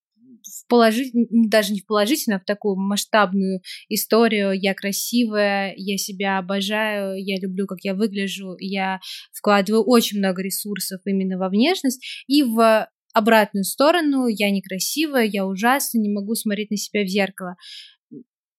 в 0.68 1.50
даже 1.50 1.74
не 1.74 1.82
в 1.82 1.86
положительную, 1.86 2.38
а 2.38 2.42
в 2.42 2.46
такую 2.46 2.76
масштабную 2.76 3.62
историю. 3.90 4.52
Я 4.54 4.74
красивая, 4.74 5.74
я 5.76 5.98
себя 5.98 6.38
обожаю, 6.38 7.16
я 7.18 7.40
люблю, 7.40 7.68
как 7.68 7.80
я 7.84 7.94
выгляжу, 7.94 8.56
я 8.60 9.00
вкладываю 9.34 9.84
очень 9.84 10.20
много 10.20 10.42
ресурсов 10.42 11.02
именно 11.06 11.38
во 11.38 11.50
внешность 11.50 12.24
и 12.28 12.44
в 12.44 12.88
обратную 13.14 13.64
сторону, 13.64 14.28
я 14.28 14.50
некрасивая, 14.52 15.26
я 15.26 15.46
ужасна, 15.46 16.00
не 16.00 16.10
могу 16.10 16.36
смотреть 16.36 16.72
на 16.72 16.78
себя 16.78 17.04
в 17.04 17.08
зеркало. 17.08 17.56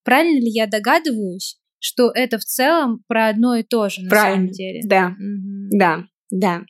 Правильно 0.05 0.39
ли 0.41 0.51
я 0.51 0.67
догадываюсь, 0.67 1.59
что 1.79 2.11
это 2.15 2.39
в 2.39 2.45
целом 2.45 3.03
про 3.09 3.29
одно 3.29 3.57
и 3.57 3.63
то 3.63 3.89
же 3.89 4.03
на 4.03 4.11
Правильно. 4.11 4.37
самом 4.37 4.51
деле? 4.53 4.81
Да, 4.85 5.17
угу. 5.19 5.79
да, 5.79 6.05
да. 6.31 6.63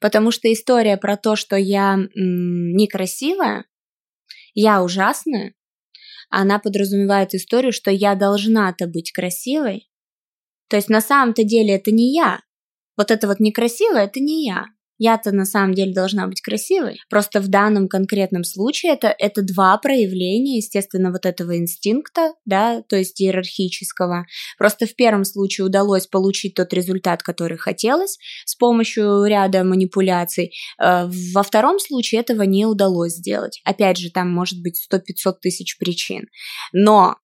Потому 0.00 0.30
что 0.30 0.52
история 0.52 0.96
про 0.96 1.16
то, 1.16 1.36
что 1.36 1.56
я 1.56 1.96
некрасивая, 2.14 3.64
я 4.54 4.82
ужасная, 4.82 5.54
она 6.30 6.58
подразумевает 6.60 7.34
историю, 7.34 7.72
что 7.72 7.90
я 7.90 8.14
должна-то 8.14 8.86
быть 8.86 9.12
красивой. 9.12 9.90
То 10.68 10.76
есть 10.76 10.88
на 10.88 11.00
самом-то 11.00 11.42
деле 11.42 11.74
это 11.74 11.90
не 11.90 12.14
я. 12.14 12.40
Вот 12.96 13.10
это 13.10 13.26
вот 13.26 13.40
некрасивое, 13.40 14.04
это 14.04 14.20
не 14.20 14.46
я. 14.46 14.66
Я-то 15.02 15.32
на 15.32 15.46
самом 15.46 15.72
деле 15.72 15.94
должна 15.94 16.26
быть 16.26 16.42
красивой. 16.42 17.00
Просто 17.08 17.40
в 17.40 17.48
данном 17.48 17.88
конкретном 17.88 18.44
случае 18.44 18.92
это, 18.92 19.14
это 19.18 19.40
два 19.40 19.78
проявления, 19.78 20.58
естественно, 20.58 21.10
вот 21.10 21.24
этого 21.24 21.56
инстинкта, 21.56 22.34
да, 22.44 22.82
то 22.86 22.96
есть 22.96 23.18
иерархического. 23.18 24.26
Просто 24.58 24.84
в 24.84 24.94
первом 24.94 25.24
случае 25.24 25.64
удалось 25.64 26.06
получить 26.06 26.54
тот 26.54 26.74
результат, 26.74 27.22
который 27.22 27.56
хотелось 27.56 28.18
с 28.44 28.54
помощью 28.56 29.24
ряда 29.24 29.64
манипуляций. 29.64 30.52
Э, 30.78 31.08
во 31.34 31.42
втором 31.44 31.78
случае 31.78 32.20
этого 32.20 32.42
не 32.42 32.66
удалось 32.66 33.14
сделать. 33.14 33.62
Опять 33.64 33.96
же, 33.96 34.10
там 34.10 34.30
может 34.30 34.60
быть 34.60 34.78
100-500 34.92 35.36
тысяч 35.40 35.78
причин. 35.78 36.26
Но 36.74 37.16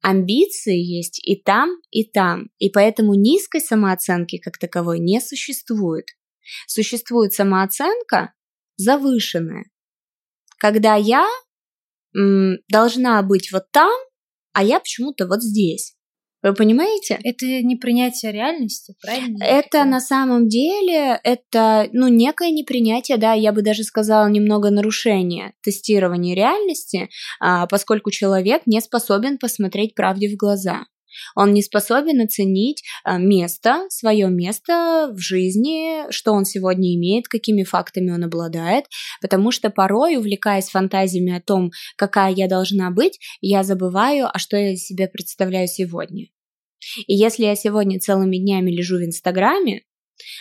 Амбиции 0.00 0.78
есть 0.78 1.20
и 1.22 1.36
там, 1.36 1.76
и 1.90 2.04
там, 2.04 2.48
и 2.56 2.70
поэтому 2.70 3.12
низкой 3.12 3.60
самооценки 3.60 4.38
как 4.38 4.56
таковой 4.56 4.98
не 4.98 5.20
существует. 5.20 6.06
Существует 6.66 7.32
самооценка 7.32 8.32
завышенная, 8.76 9.64
когда 10.58 10.94
я 10.96 11.26
м, 12.16 12.58
должна 12.68 13.22
быть 13.22 13.52
вот 13.52 13.64
там, 13.70 13.92
а 14.52 14.62
я 14.62 14.80
почему-то 14.80 15.26
вот 15.26 15.42
здесь. 15.42 15.96
Вы 16.42 16.54
понимаете? 16.54 17.20
Это 17.22 17.46
не 17.46 17.76
принятие 17.76 18.32
реальности, 18.32 18.94
правильно? 19.00 19.44
Это 19.44 19.84
на 19.84 20.00
самом 20.00 20.48
деле, 20.48 21.20
это, 21.22 21.88
ну, 21.92 22.08
некое 22.08 22.50
непринятие, 22.50 23.16
да, 23.16 23.32
я 23.32 23.52
бы 23.52 23.62
даже 23.62 23.84
сказала, 23.84 24.28
немного 24.28 24.70
нарушение 24.70 25.54
тестирования 25.62 26.34
реальности, 26.34 27.08
а, 27.38 27.68
поскольку 27.68 28.10
человек 28.10 28.62
не 28.66 28.80
способен 28.80 29.38
посмотреть 29.38 29.94
правде 29.94 30.28
в 30.28 30.36
глаза. 30.36 30.86
Он 31.34 31.52
не 31.52 31.62
способен 31.62 32.20
оценить 32.20 32.82
э, 33.04 33.18
место, 33.18 33.86
свое 33.88 34.28
место 34.28 35.10
в 35.12 35.18
жизни, 35.18 36.10
что 36.10 36.32
он 36.32 36.44
сегодня 36.44 36.94
имеет, 36.94 37.28
какими 37.28 37.62
фактами 37.62 38.10
он 38.10 38.24
обладает, 38.24 38.86
потому 39.20 39.50
что 39.50 39.70
порой, 39.70 40.16
увлекаясь 40.16 40.68
фантазиями 40.68 41.36
о 41.36 41.40
том, 41.40 41.70
какая 41.96 42.32
я 42.32 42.48
должна 42.48 42.90
быть, 42.90 43.18
я 43.40 43.62
забываю, 43.62 44.28
а 44.32 44.38
что 44.38 44.56
я 44.56 44.76
себе 44.76 45.08
представляю 45.08 45.68
сегодня. 45.68 46.26
И 47.06 47.14
если 47.14 47.44
я 47.44 47.54
сегодня 47.54 48.00
целыми 48.00 48.38
днями 48.38 48.70
лежу 48.70 48.96
в 48.96 49.04
Инстаграме, 49.04 49.82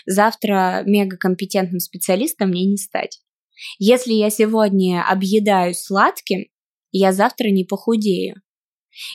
завтра 0.06 0.84
мегакомпетентным 0.86 1.80
специалистом 1.80 2.50
мне 2.50 2.66
не 2.66 2.78
стать. 2.78 3.20
Если 3.80 4.14
я 4.14 4.30
сегодня 4.30 5.04
объедаюсь 5.08 5.84
сладким, 5.84 6.46
я 6.92 7.14
завтра 7.14 7.50
не 7.50 7.64
похудею. 7.64 8.42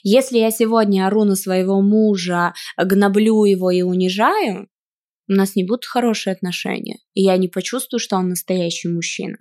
Если 0.03 0.39
я 0.39 0.51
сегодня 0.51 1.07
ору 1.07 1.25
на 1.25 1.37
своего 1.37 1.81
мужа, 1.81 2.55
гноблю 2.77 3.45
его 3.45 3.71
и 3.71 3.83
унижаю, 3.83 4.69
у 5.29 5.33
нас 5.33 5.57
не 5.57 5.65
будут 5.65 5.85
хорошие 5.85 6.33
отношения, 6.33 6.99
и 7.15 7.23
я 7.23 7.37
не 7.37 7.49
почувствую, 7.49 8.01
что 8.01 8.17
он 8.17 8.29
настоящий 8.29 8.89
мужчина. 8.89 9.39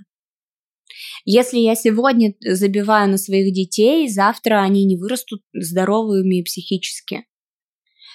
Если 1.25 1.59
я 1.59 1.75
сегодня 1.75 2.33
забиваю 2.41 3.09
на 3.09 3.17
своих 3.17 3.53
детей, 3.53 4.07
завтра 4.07 4.61
они 4.61 4.85
не 4.85 4.97
вырастут 4.97 5.41
здоровыми 5.53 6.43
психически. 6.43 7.25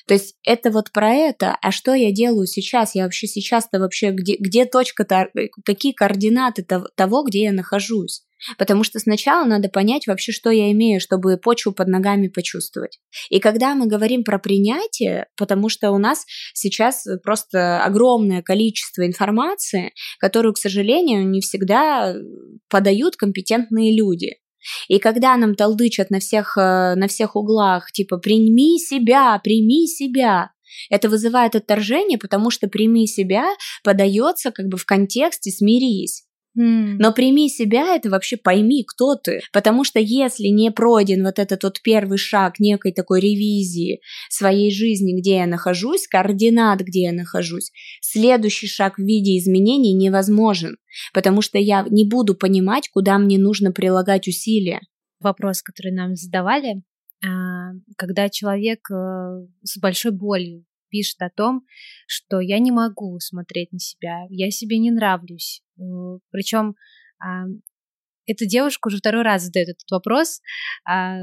То 0.06 0.14
есть 0.14 0.36
это 0.44 0.70
вот 0.70 0.92
про 0.92 1.12
это, 1.12 1.56
а 1.60 1.70
что 1.70 1.94
я 1.94 2.12
делаю 2.12 2.46
сейчас? 2.46 2.94
Я 2.94 3.04
вообще 3.04 3.26
сейчас-то 3.26 3.78
вообще, 3.78 4.10
где, 4.10 4.36
где 4.38 4.64
точка-то, 4.64 5.28
какие 5.64 5.92
координаты 5.92 6.66
того, 6.96 7.24
где 7.24 7.44
я 7.44 7.52
нахожусь? 7.52 8.24
Потому 8.56 8.84
что 8.84 8.98
сначала 8.98 9.44
надо 9.44 9.68
понять 9.68 10.06
вообще, 10.06 10.32
что 10.32 10.50
я 10.50 10.70
имею, 10.72 11.00
чтобы 11.00 11.36
почву 11.36 11.72
под 11.72 11.88
ногами 11.88 12.28
почувствовать. 12.28 12.98
И 13.28 13.38
когда 13.38 13.74
мы 13.74 13.86
говорим 13.86 14.24
про 14.24 14.38
принятие, 14.38 15.26
потому 15.36 15.68
что 15.68 15.90
у 15.90 15.98
нас 15.98 16.24
сейчас 16.54 17.06
просто 17.22 17.84
огромное 17.84 18.42
количество 18.42 19.06
информации, 19.06 19.92
которую, 20.18 20.54
к 20.54 20.58
сожалению, 20.58 21.28
не 21.28 21.40
всегда 21.40 22.14
подают 22.68 23.16
компетентные 23.16 23.94
люди. 23.94 24.36
И 24.88 24.98
когда 24.98 25.36
нам 25.36 25.54
толдычат 25.54 26.10
на 26.10 26.20
всех, 26.20 26.56
э, 26.56 26.94
на 26.94 27.08
всех 27.08 27.36
углах, 27.36 27.92
типа 27.92 28.18
«прими 28.18 28.78
себя, 28.78 29.38
прими 29.42 29.86
себя», 29.86 30.50
это 30.88 31.08
вызывает 31.08 31.56
отторжение, 31.56 32.18
потому 32.18 32.50
что 32.50 32.68
«прими 32.68 33.06
себя» 33.06 33.46
подается 33.82 34.50
как 34.50 34.66
бы 34.66 34.76
в 34.76 34.84
контексте 34.84 35.50
«смирись». 35.50 36.29
Но 36.54 37.12
прими 37.12 37.48
себя, 37.48 37.94
это 37.94 38.10
вообще 38.10 38.36
пойми, 38.36 38.84
кто 38.84 39.14
ты. 39.14 39.40
Потому 39.52 39.84
что 39.84 40.00
если 40.00 40.48
не 40.48 40.70
пройден 40.70 41.24
вот 41.24 41.38
этот 41.38 41.62
вот 41.62 41.80
первый 41.82 42.18
шаг 42.18 42.58
некой 42.58 42.92
такой 42.92 43.20
ревизии 43.20 44.00
своей 44.28 44.72
жизни, 44.72 45.18
где 45.18 45.36
я 45.36 45.46
нахожусь, 45.46 46.08
координат, 46.08 46.80
где 46.80 47.04
я 47.04 47.12
нахожусь, 47.12 47.70
следующий 48.00 48.66
шаг 48.66 48.98
в 48.98 49.02
виде 49.02 49.38
изменений 49.38 49.94
невозможен. 49.94 50.76
Потому 51.14 51.40
что 51.40 51.58
я 51.58 51.86
не 51.88 52.04
буду 52.04 52.34
понимать, 52.34 52.88
куда 52.92 53.18
мне 53.18 53.38
нужно 53.38 53.70
прилагать 53.70 54.26
усилия. 54.26 54.80
Вопрос, 55.20 55.62
который 55.62 55.92
нам 55.92 56.16
задавали, 56.16 56.82
а, 57.22 57.72
когда 57.96 58.28
человек 58.30 58.90
э, 58.90 59.46
с 59.62 59.78
большой 59.78 60.12
болью 60.12 60.64
пишет 60.90 61.22
о 61.22 61.31
том, 61.31 61.64
что 62.07 62.40
я 62.40 62.59
не 62.59 62.72
могу 62.72 63.18
смотреть 63.20 63.72
на 63.72 63.79
себя, 63.79 64.26
я 64.29 64.50
себе 64.50 64.79
не 64.79 64.90
нравлюсь. 64.90 65.62
Э, 65.79 65.83
Причем 66.31 66.74
а, 67.18 67.44
эта 68.26 68.46
девушка 68.46 68.88
уже 68.88 68.98
второй 68.98 69.22
раз 69.22 69.44
задает 69.44 69.70
этот 69.70 69.90
вопрос. 69.90 70.40
А, 70.88 71.18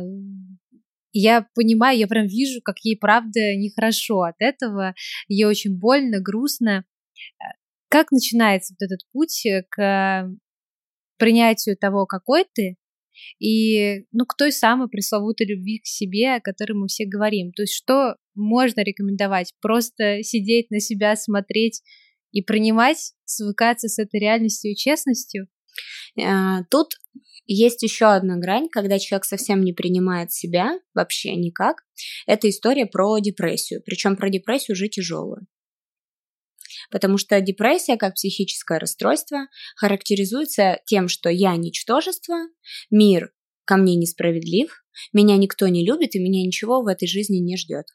я 1.14 1.48
понимаю, 1.56 1.98
я 1.98 2.08
прям 2.08 2.28
вижу, 2.28 2.62
как 2.64 2.78
ей 2.84 2.98
правда 2.98 3.40
нехорошо 3.56 4.22
от 4.22 4.36
этого, 4.40 4.94
ей 5.28 5.46
очень 5.46 5.78
больно, 5.78 6.20
грустно. 6.20 6.86
Э, 7.40 7.44
как 7.90 8.12
начинается 8.12 8.74
вот 8.74 8.86
этот 8.86 9.02
путь 9.12 9.46
к 9.70 10.30
принятию 11.18 11.78
того, 11.78 12.06
какой 12.06 12.46
ты, 12.54 12.78
и 13.40 14.06
ну, 14.12 14.26
к 14.26 14.36
той 14.38 14.52
самой 14.52 14.90
пресловутой 14.90 15.48
любви 15.48 15.80
к 15.80 15.86
себе, 15.86 16.36
о 16.36 16.42
которой 16.42 16.74
мы 16.74 16.88
все 16.88 17.06
говорим. 17.06 17.52
То 17.52 17.64
есть 17.64 17.74
что 17.74 18.16
можно 18.36 18.82
рекомендовать? 18.82 19.54
Просто 19.62 20.24
сидеть 20.24 20.72
на 20.72 20.80
себя, 20.80 21.16
смотреть 21.16 21.82
и 22.32 22.42
принимать, 22.42 23.14
свыкаться 23.26 23.88
с 23.88 24.00
этой 24.00 24.20
реальностью 24.20 24.72
и 24.72 24.76
честностью? 24.76 25.48
Э, 26.20 26.64
тут 26.70 26.90
есть 27.46 27.82
еще 27.82 28.08
одна 28.08 28.38
грань, 28.38 28.68
когда 28.70 29.00
человек 29.00 29.26
совсем 29.26 29.62
не 29.64 29.74
принимает 29.74 30.32
себя 30.32 30.80
вообще 30.94 31.36
никак. 31.36 31.84
Это 32.26 32.50
история 32.50 32.86
про 32.86 33.20
депрессию. 33.20 33.82
Причем 33.86 34.18
про 34.18 34.30
депрессию 34.30 34.76
уже 34.76 34.90
тяжелую. 34.90 35.48
Потому 36.90 37.18
что 37.18 37.40
депрессия, 37.42 37.98
как 37.98 38.16
психическое 38.16 38.80
расстройство, 38.80 39.48
характеризуется 39.76 40.80
тем, 40.86 41.08
что 41.08 41.30
я 41.30 41.56
ничтожество, 41.56 42.36
мир 42.90 43.32
ко 43.66 43.76
мне 43.76 43.96
несправедлив, 43.96 44.84
меня 45.12 45.38
никто 45.38 45.68
не 45.68 45.86
любит 45.86 46.16
и 46.16 46.20
меня 46.20 46.46
ничего 46.46 46.82
в 46.82 46.88
этой 46.88 47.08
жизни 47.08 47.38
не 47.38 47.58
ждет. 47.58 47.86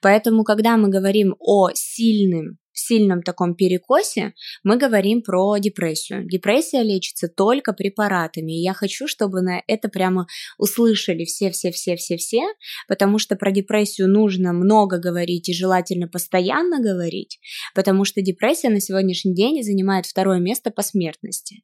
Поэтому, 0.00 0.44
когда 0.44 0.76
мы 0.76 0.88
говорим 0.88 1.34
о 1.38 1.70
сильном 1.74 2.58
сильном 2.78 3.22
таком 3.22 3.54
перекосе 3.54 4.34
мы 4.62 4.78
говорим 4.78 5.22
про 5.22 5.58
депрессию. 5.58 6.26
Депрессия 6.26 6.82
лечится 6.82 7.28
только 7.28 7.72
препаратами. 7.72 8.52
И 8.52 8.62
я 8.62 8.72
хочу, 8.72 9.06
чтобы 9.08 9.42
на 9.42 9.62
это 9.66 9.88
прямо 9.88 10.26
услышали 10.58 11.24
все-все-все-все-все, 11.24 12.42
потому 12.86 13.18
что 13.18 13.36
про 13.36 13.50
депрессию 13.50 14.08
нужно 14.08 14.52
много 14.52 14.98
говорить 14.98 15.48
и 15.48 15.54
желательно 15.54 16.08
постоянно 16.08 16.80
говорить, 16.80 17.40
потому 17.74 18.04
что 18.04 18.22
депрессия 18.22 18.70
на 18.70 18.80
сегодняшний 18.80 19.34
день 19.34 19.62
занимает 19.62 20.06
второе 20.06 20.38
место 20.38 20.70
по 20.70 20.82
смертности 20.82 21.62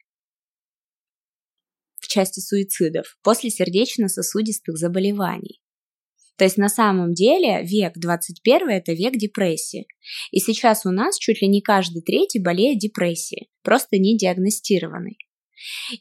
в 2.01 2.07
части 2.07 2.41
суицидов 2.41 3.17
после 3.23 3.51
сердечно-сосудистых 3.51 4.77
заболеваний. 4.77 5.64
То 6.37 6.45
есть 6.45 6.57
на 6.57 6.69
самом 6.69 7.13
деле 7.13 7.63
век 7.63 7.93
21 7.97 8.69
это 8.71 8.93
век 8.93 9.15
депрессии. 9.15 9.87
И 10.31 10.41
сейчас 10.41 10.85
у 10.85 10.91
нас 10.91 11.19
чуть 11.19 11.41
ли 11.43 11.49
не 11.49 11.61
каждый 11.61 12.03
третий 12.03 12.41
болеет 12.41 12.79
депрессией, 12.79 13.49
просто 13.63 13.99
не 13.99 14.17
диагностированный. 14.17 15.17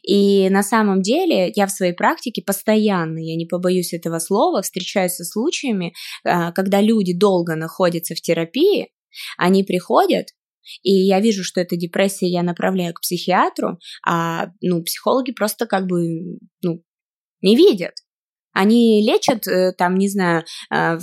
И 0.02 0.48
на 0.50 0.62
самом 0.62 1.00
деле 1.00 1.52
я 1.54 1.66
в 1.66 1.70
своей 1.70 1.94
практике 1.94 2.42
постоянно, 2.42 3.18
я 3.18 3.36
не 3.36 3.46
побоюсь 3.46 3.94
этого 3.94 4.18
слова, 4.18 4.62
встречаюсь 4.62 5.12
со 5.12 5.24
случаями, 5.24 5.94
э, 6.24 6.52
когда 6.52 6.80
люди 6.80 7.16
долго 7.16 7.54
находятся 7.54 8.14
в 8.14 8.20
терапии, 8.20 8.90
они 9.38 9.62
приходят, 9.62 10.28
и 10.82 10.92
я 10.92 11.20
вижу, 11.20 11.44
что 11.44 11.60
это 11.60 11.76
депрессия, 11.76 12.26
я 12.26 12.42
направляю 12.42 12.94
к 12.94 13.00
психиатру, 13.00 13.78
а 14.06 14.48
ну, 14.60 14.82
психологи 14.82 15.32
просто 15.32 15.66
как 15.66 15.86
бы 15.86 16.38
ну, 16.62 16.82
не 17.40 17.56
видят. 17.56 17.94
Они 18.54 19.02
лечат, 19.02 19.46
э, 19.46 19.72
там, 19.76 19.96
не 19.96 20.08
знаю, 20.08 20.44
а, 20.70 20.98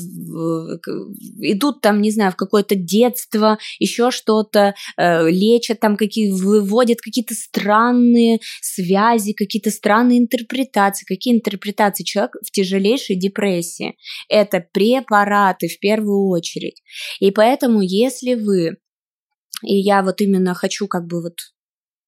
идут 1.39 1.81
там, 1.81 2.01
не 2.01 2.11
знаю, 2.11 2.31
в 2.31 2.35
какое-то 2.35 2.75
детство, 2.75 3.57
еще 3.79 4.11
что-то, 4.11 4.73
э, 4.97 5.29
лечат 5.29 5.79
там, 5.79 5.97
какие, 5.97 6.31
выводят 6.31 7.01
какие-то 7.01 7.35
странные 7.35 8.39
связи, 8.61 9.33
какие-то 9.33 9.69
странные 9.69 10.19
интерпретации. 10.19 11.05
Какие 11.05 11.35
интерпретации? 11.35 12.03
Человек 12.03 12.37
в 12.45 12.51
тяжелейшей 12.51 13.15
депрессии. 13.15 13.95
Это 14.29 14.65
препараты 14.71 15.67
в 15.67 15.79
первую 15.79 16.29
очередь. 16.29 16.81
И 17.19 17.31
поэтому, 17.31 17.81
если 17.81 18.35
вы 18.35 18.77
и 19.63 19.75
я 19.75 20.01
вот 20.01 20.21
именно 20.21 20.53
хочу 20.53 20.87
как 20.87 21.05
бы 21.05 21.21
вот 21.21 21.35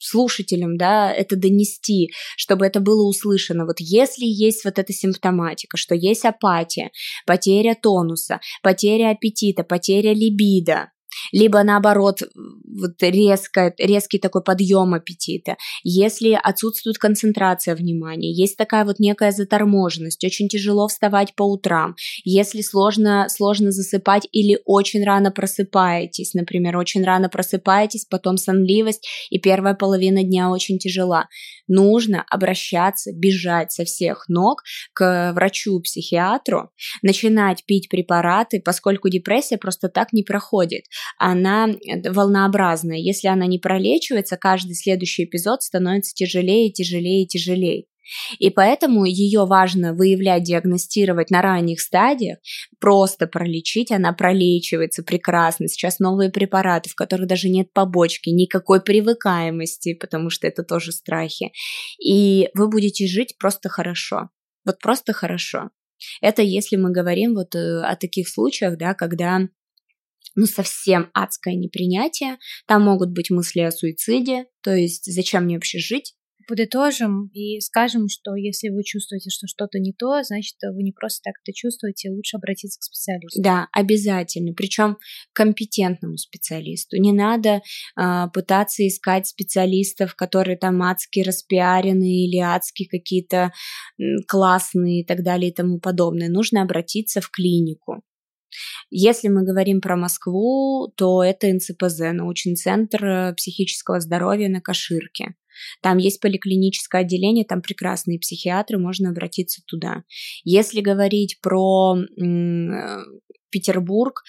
слушателям, 0.05 0.77
да, 0.77 1.11
это 1.11 1.35
донести, 1.35 2.11
чтобы 2.37 2.65
это 2.65 2.79
было 2.79 3.07
услышано. 3.07 3.65
Вот 3.65 3.79
если 3.79 4.25
есть 4.25 4.65
вот 4.65 4.79
эта 4.79 4.93
симптоматика, 4.93 5.77
что 5.77 5.95
есть 5.95 6.25
апатия, 6.25 6.91
потеря 7.25 7.75
тонуса, 7.75 8.39
потеря 8.61 9.11
аппетита, 9.11 9.63
потеря 9.63 10.13
либидо, 10.13 10.89
либо 11.31 11.63
наоборот 11.63 12.21
вот 12.33 13.01
резко, 13.01 13.73
резкий 13.77 14.19
такой 14.19 14.43
подъем 14.43 14.93
аппетита, 14.93 15.57
если 15.83 16.39
отсутствует 16.41 16.97
концентрация 16.97 17.75
внимания, 17.75 18.31
есть 18.31 18.57
такая 18.57 18.85
вот 18.85 18.99
некая 18.99 19.31
заторможенность, 19.31 20.23
очень 20.23 20.47
тяжело 20.47 20.87
вставать 20.87 21.35
по 21.35 21.43
утрам, 21.43 21.95
если 22.23 22.61
сложно, 22.61 23.27
сложно 23.29 23.71
засыпать 23.71 24.27
или 24.31 24.59
очень 24.65 25.03
рано 25.03 25.31
просыпаетесь, 25.31 26.33
например, 26.33 26.77
очень 26.77 27.03
рано 27.03 27.29
просыпаетесь, 27.29 28.05
потом 28.05 28.37
сонливость 28.37 29.07
и 29.29 29.39
первая 29.39 29.73
половина 29.73 30.23
дня 30.23 30.49
очень 30.49 30.79
тяжела, 30.79 31.27
нужно 31.67 32.23
обращаться, 32.29 33.11
бежать 33.13 33.71
со 33.71 33.85
всех 33.85 34.25
ног 34.27 34.63
к 34.93 35.33
врачу-психиатру, 35.33 36.71
начинать 37.01 37.65
пить 37.65 37.89
препараты, 37.89 38.61
поскольку 38.63 39.09
депрессия 39.09 39.57
просто 39.57 39.89
так 39.89 40.13
не 40.13 40.23
проходит 40.23 40.83
она 41.17 41.69
э, 41.69 42.11
волнообразная. 42.11 42.97
Если 42.97 43.27
она 43.27 43.45
не 43.45 43.59
пролечивается, 43.59 44.37
каждый 44.37 44.75
следующий 44.75 45.25
эпизод 45.25 45.63
становится 45.63 46.13
тяжелее, 46.13 46.71
тяжелее, 46.71 47.25
тяжелее. 47.25 47.85
И 48.39 48.49
поэтому 48.49 49.05
ее 49.05 49.45
важно 49.45 49.93
выявлять, 49.93 50.43
диагностировать 50.43 51.29
на 51.29 51.41
ранних 51.41 51.81
стадиях, 51.81 52.39
просто 52.79 53.27
пролечить, 53.27 53.91
она 53.91 54.13
пролечивается 54.13 55.03
прекрасно. 55.03 55.67
Сейчас 55.67 55.99
новые 55.99 56.29
препараты, 56.29 56.89
в 56.89 56.95
которых 56.95 57.27
даже 57.27 57.49
нет 57.49 57.71
побочки, 57.73 58.29
никакой 58.29 58.81
привыкаемости, 58.81 59.93
потому 59.93 60.29
что 60.29 60.47
это 60.47 60.63
тоже 60.63 60.91
страхи. 60.91 61.51
И 62.03 62.49
вы 62.53 62.69
будете 62.69 63.07
жить 63.07 63.37
просто 63.37 63.69
хорошо. 63.69 64.29
Вот 64.65 64.79
просто 64.79 65.13
хорошо. 65.13 65.69
Это 66.21 66.41
если 66.41 66.75
мы 66.75 66.91
говорим 66.91 67.33
вот 67.33 67.55
э, 67.55 67.81
о 67.81 67.95
таких 67.95 68.27
случаях, 68.27 68.77
да, 68.77 68.93
когда 68.93 69.47
ну, 70.35 70.45
совсем 70.45 71.09
адское 71.13 71.55
непринятие. 71.55 72.37
Там 72.65 72.83
могут 72.83 73.11
быть 73.11 73.29
мысли 73.29 73.61
о 73.61 73.71
суициде, 73.71 74.45
то 74.61 74.75
есть 74.75 75.11
зачем 75.11 75.45
мне 75.45 75.55
вообще 75.55 75.79
жить? 75.79 76.15
Подытожим 76.47 77.29
и 77.33 77.59
скажем, 77.59 78.07
что 78.09 78.35
если 78.35 78.69
вы 78.69 78.83
чувствуете, 78.83 79.29
что 79.29 79.47
что-то 79.47 79.79
не 79.79 79.93
то, 79.93 80.21
значит, 80.23 80.55
вы 80.61 80.83
не 80.83 80.91
просто 80.91 81.21
так 81.23 81.35
это 81.43 81.53
чувствуете, 81.53 82.09
лучше 82.09 82.37
обратиться 82.37 82.79
к 82.79 82.83
специалисту. 82.83 83.41
Да, 83.41 83.67
обязательно, 83.71 84.53
причем 84.53 84.97
компетентному 85.33 86.17
специалисту. 86.17 86.97
Не 86.97 87.13
надо 87.13 87.61
э, 87.99 88.27
пытаться 88.33 88.87
искать 88.87 89.27
специалистов, 89.27 90.15
которые 90.15 90.57
там 90.57 90.81
адски 90.81 91.21
распиарены 91.21 92.25
или 92.25 92.37
адски 92.37 92.85
какие-то 92.85 93.51
классные 94.27 95.01
и 95.01 95.05
так 95.05 95.23
далее 95.23 95.51
и 95.51 95.53
тому 95.53 95.79
подобное. 95.79 96.29
Нужно 96.29 96.61
обратиться 96.61 97.21
в 97.21 97.29
клинику. 97.29 98.03
Если 98.89 99.27
мы 99.27 99.43
говорим 99.43 99.81
про 99.81 99.95
Москву, 99.95 100.91
то 100.95 101.23
это 101.23 101.47
НЦПЗ, 101.47 102.13
научный 102.13 102.55
центр 102.55 103.05
э, 103.05 103.33
психического 103.33 103.99
здоровья 103.99 104.49
на 104.49 104.61
Каширке. 104.61 105.35
Там 105.81 105.97
есть 105.97 106.19
поликлиническое 106.19 107.01
отделение, 107.01 107.45
там 107.45 107.61
прекрасные 107.61 108.19
психиатры, 108.19 108.79
можно 108.79 109.09
обратиться 109.09 109.61
туда. 109.67 110.03
Если 110.43 110.81
говорить 110.81 111.39
про 111.41 111.95
э, 111.95 113.03
Петербург, 113.49 114.23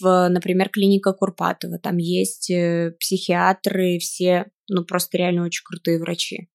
в, 0.00 0.28
например, 0.28 0.68
клиника 0.68 1.12
Курпатова, 1.12 1.78
там 1.78 1.96
есть 1.96 2.50
э, 2.50 2.92
психиатры, 3.00 3.98
все, 3.98 4.46
ну, 4.68 4.84
просто 4.84 5.18
реально 5.18 5.44
очень 5.44 5.64
крутые 5.64 5.98
врачи 5.98 6.48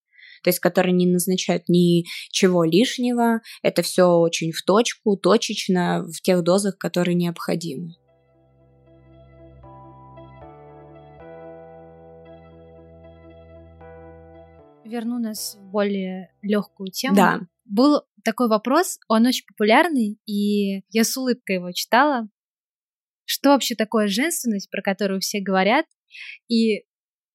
то 0.43 0.49
есть 0.49 0.59
которые 0.59 0.93
не 0.93 1.07
назначают 1.07 1.69
ничего 1.69 2.63
лишнего, 2.63 3.41
это 3.61 3.81
все 3.81 4.05
очень 4.05 4.51
в 4.51 4.63
точку, 4.63 5.17
точечно, 5.17 6.05
в 6.05 6.21
тех 6.21 6.43
дозах, 6.43 6.77
которые 6.77 7.15
необходимы. 7.15 7.95
Верну 14.85 15.19
нас 15.19 15.55
в 15.55 15.71
более 15.71 16.33
легкую 16.41 16.91
тему. 16.91 17.15
Да. 17.15 17.39
Был 17.65 18.01
такой 18.23 18.49
вопрос, 18.49 18.99
он 19.07 19.25
очень 19.25 19.45
популярный, 19.47 20.19
и 20.25 20.83
я 20.89 21.03
с 21.03 21.15
улыбкой 21.15 21.55
его 21.55 21.71
читала. 21.71 22.27
Что 23.25 23.51
вообще 23.51 23.75
такое 23.75 24.07
женственность, 24.07 24.69
про 24.69 24.81
которую 24.81 25.21
все 25.21 25.39
говорят? 25.39 25.85
И 26.49 26.83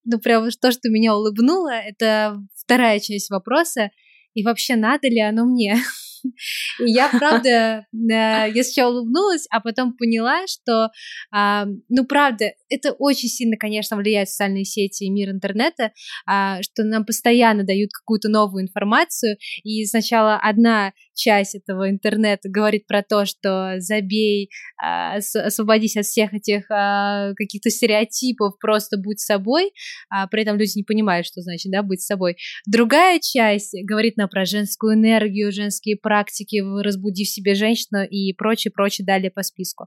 ну, 0.04 0.20
прям 0.20 0.48
то, 0.60 0.70
что 0.70 0.88
меня 0.88 1.16
улыбнуло, 1.16 1.72
это 1.72 2.38
вторая 2.66 2.98
часть 2.98 3.30
вопроса. 3.30 3.90
И 4.34 4.42
вообще, 4.42 4.76
надо 4.76 5.08
ли 5.08 5.20
оно 5.20 5.46
мне? 5.46 5.76
И 6.80 6.90
я, 6.90 7.08
правда, 7.08 7.86
я 7.92 8.64
сначала 8.64 8.92
улыбнулась, 8.92 9.46
а 9.50 9.60
потом 9.60 9.96
поняла, 9.96 10.46
что, 10.46 10.90
а, 11.30 11.66
ну, 11.88 12.04
правда, 12.04 12.52
это 12.68 12.92
очень 12.92 13.28
сильно, 13.28 13.56
конечно, 13.56 13.96
влияет 13.96 14.28
социальные 14.28 14.64
сети 14.64 15.04
и 15.04 15.10
мир 15.10 15.30
интернета, 15.30 15.92
а, 16.26 16.62
что 16.62 16.84
нам 16.84 17.04
постоянно 17.04 17.64
дают 17.64 17.90
какую-то 17.92 18.28
новую 18.28 18.64
информацию, 18.64 19.36
и 19.62 19.84
сначала 19.86 20.36
одна 20.36 20.92
часть 21.14 21.54
этого 21.54 21.88
интернета 21.88 22.48
говорит 22.48 22.86
про 22.86 23.02
то, 23.02 23.24
что 23.24 23.76
забей, 23.78 24.50
а, 24.82 25.16
освободись 25.16 25.96
от 25.96 26.04
всех 26.04 26.34
этих 26.34 26.66
каких-то 26.66 27.70
стереотипов, 27.70 28.58
просто 28.58 28.98
будь 28.98 29.20
собой, 29.20 29.72
а 30.10 30.26
при 30.26 30.42
этом 30.42 30.56
люди 30.58 30.76
не 30.76 30.84
понимают, 30.84 31.26
что 31.26 31.40
значит, 31.40 31.70
да, 31.72 31.82
быть 31.82 32.02
собой. 32.02 32.36
Другая 32.66 33.20
часть 33.20 33.74
говорит 33.84 34.16
нам 34.16 34.28
про 34.28 34.44
женскую 34.44 34.94
энергию, 34.94 35.52
женские 35.52 35.96
практики, 35.96 36.62
разбуди 36.82 37.24
в 37.24 37.28
себе 37.28 37.54
женщину 37.54 38.04
и 38.04 38.32
прочее, 38.32 38.72
прочее, 38.72 39.06
далее 39.06 39.30
по 39.30 39.42
списку. 39.42 39.86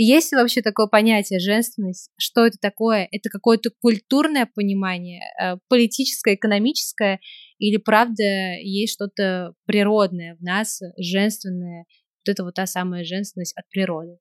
Есть 0.00 0.30
ли 0.30 0.38
вообще 0.38 0.62
такое 0.62 0.86
понятие 0.86 1.40
женственность? 1.40 2.10
Что 2.16 2.46
это 2.46 2.56
такое? 2.60 3.08
Это 3.10 3.28
какое-то 3.28 3.70
культурное 3.80 4.46
понимание, 4.46 5.22
э, 5.42 5.56
политическое, 5.68 6.36
экономическое, 6.36 7.18
или 7.58 7.78
правда 7.78 8.22
есть 8.62 8.94
что-то 8.94 9.54
природное 9.66 10.36
в 10.36 10.40
нас, 10.40 10.80
женственное, 10.96 11.84
вот 12.24 12.32
это 12.32 12.44
вот 12.44 12.54
та 12.54 12.66
самая 12.66 13.02
женственность 13.02 13.56
от 13.56 13.68
природы? 13.70 14.18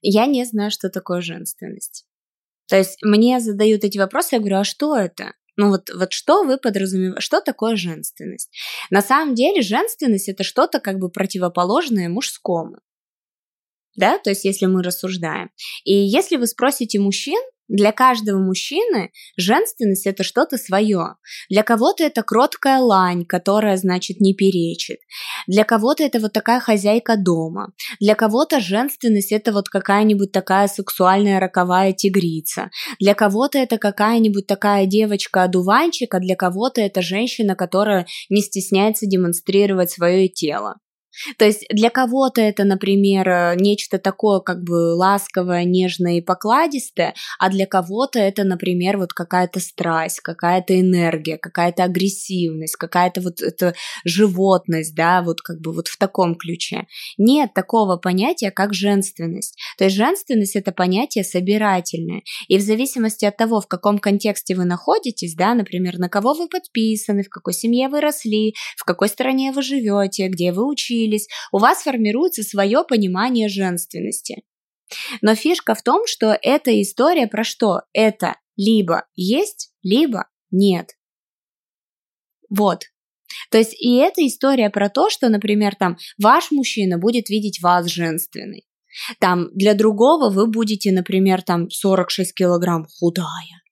Я 0.00 0.26
не 0.26 0.44
знаю, 0.44 0.70
что 0.70 0.88
такое 0.88 1.20
женственность. 1.20 2.06
То 2.68 2.76
есть 2.76 3.02
мне 3.02 3.40
задают 3.40 3.82
эти 3.82 3.98
вопросы, 3.98 4.36
я 4.36 4.38
говорю, 4.38 4.58
а 4.58 4.64
что 4.64 4.96
это? 4.96 5.32
Ну 5.56 5.70
вот, 5.70 5.90
вот 5.92 6.12
что 6.12 6.44
вы 6.44 6.56
подразумеваете, 6.56 7.20
что 7.20 7.40
такое 7.40 7.74
женственность? 7.74 8.48
На 8.90 9.02
самом 9.02 9.34
деле 9.34 9.60
женственность 9.60 10.28
это 10.28 10.44
что-то 10.44 10.78
как 10.78 11.00
бы 11.00 11.10
противоположное 11.10 12.08
мужскому. 12.08 12.78
Да, 14.00 14.18
то 14.18 14.30
есть 14.30 14.46
если 14.46 14.64
мы 14.64 14.82
рассуждаем. 14.82 15.50
И 15.84 15.92
если 15.92 16.36
вы 16.36 16.46
спросите 16.46 16.98
мужчин, 16.98 17.38
для 17.68 17.92
каждого 17.92 18.38
мужчины 18.38 19.12
женственность 19.36 20.06
это 20.06 20.24
что-то 20.24 20.56
свое. 20.56 21.16
Для 21.50 21.62
кого-то 21.62 22.02
это 22.02 22.22
кроткая 22.22 22.80
лань, 22.80 23.26
которая, 23.26 23.76
значит, 23.76 24.20
не 24.20 24.34
перечит. 24.34 24.98
Для 25.46 25.64
кого-то 25.64 26.02
это 26.02 26.18
вот 26.18 26.32
такая 26.32 26.60
хозяйка 26.60 27.16
дома. 27.16 27.72
Для 28.00 28.14
кого-то 28.14 28.58
женственность 28.58 29.32
это 29.32 29.52
вот 29.52 29.68
какая-нибудь 29.68 30.32
такая 30.32 30.66
сексуальная 30.66 31.38
роковая 31.38 31.92
тигрица. 31.92 32.70
Для 32.98 33.14
кого-то 33.14 33.58
это 33.58 33.76
какая-нибудь 33.76 34.46
такая 34.46 34.86
девочка-одуванчик, 34.86 36.12
а 36.14 36.20
для 36.20 36.36
кого-то 36.36 36.80
это 36.80 37.02
женщина, 37.02 37.54
которая 37.54 38.06
не 38.30 38.40
стесняется 38.40 39.06
демонстрировать 39.06 39.90
свое 39.90 40.28
тело. 40.28 40.78
То 41.36 41.44
есть 41.44 41.64
для 41.70 41.90
кого-то 41.90 42.40
это, 42.40 42.64
например, 42.64 43.28
э, 43.28 43.56
нечто 43.56 43.98
такое 43.98 44.40
как 44.40 44.62
бы 44.62 44.94
ласковое, 44.94 45.64
нежное 45.64 46.18
и 46.18 46.20
покладистое, 46.20 47.14
а 47.38 47.50
для 47.50 47.66
кого-то 47.66 48.18
это, 48.18 48.44
например, 48.44 48.98
вот 48.98 49.12
какая-то 49.12 49.60
страсть, 49.60 50.20
какая-то 50.20 50.78
энергия, 50.78 51.38
какая-то 51.38 51.84
агрессивность, 51.84 52.76
какая-то 52.76 53.20
вот 53.20 53.40
эта 53.42 53.74
животность, 54.04 54.94
да, 54.94 55.22
вот 55.22 55.40
как 55.40 55.60
бы 55.60 55.72
вот 55.72 55.88
в 55.88 55.98
таком 55.98 56.34
ключе. 56.34 56.86
Нет 57.18 57.54
такого 57.54 57.96
понятия, 57.96 58.50
как 58.50 58.74
женственность. 58.74 59.56
То 59.78 59.84
есть 59.84 59.96
женственность 59.96 60.56
это 60.56 60.72
понятие 60.72 61.24
собирательное. 61.24 62.22
И 62.48 62.56
в 62.58 62.60
зависимости 62.60 63.24
от 63.24 63.36
того, 63.36 63.60
в 63.60 63.66
каком 63.66 63.98
контексте 63.98 64.54
вы 64.54 64.64
находитесь, 64.64 65.34
да, 65.34 65.54
например, 65.54 65.98
на 65.98 66.08
кого 66.08 66.34
вы 66.34 66.48
подписаны, 66.48 67.22
в 67.22 67.28
какой 67.28 67.52
семье 67.52 67.88
вы 67.88 68.00
росли, 68.00 68.54
в 68.76 68.84
какой 68.84 69.08
стране 69.08 69.52
вы 69.52 69.62
живете, 69.62 70.28
где 70.28 70.52
вы 70.52 70.66
учились, 70.66 71.09
учились, 71.10 71.28
у 71.52 71.58
вас 71.58 71.82
формируется 71.82 72.42
свое 72.42 72.84
понимание 72.88 73.48
женственности. 73.48 74.42
Но 75.22 75.34
фишка 75.34 75.74
в 75.74 75.82
том, 75.82 76.06
что 76.06 76.36
эта 76.42 76.80
история 76.82 77.26
про 77.26 77.44
что? 77.44 77.82
Это 77.92 78.36
либо 78.56 79.04
есть, 79.14 79.72
либо 79.82 80.26
нет. 80.50 80.90
Вот. 82.48 82.84
То 83.50 83.58
есть 83.58 83.74
и 83.80 83.96
эта 83.96 84.26
история 84.26 84.70
про 84.70 84.88
то, 84.88 85.08
что, 85.08 85.28
например, 85.28 85.76
там 85.76 85.96
ваш 86.20 86.50
мужчина 86.50 86.98
будет 86.98 87.28
видеть 87.28 87.60
вас 87.62 87.86
женственной. 87.86 88.66
Там 89.20 89.50
для 89.54 89.74
другого 89.74 90.30
вы 90.30 90.48
будете, 90.48 90.90
например, 90.90 91.42
там 91.42 91.70
46 91.70 92.34
килограмм 92.34 92.86
худая. 92.98 93.62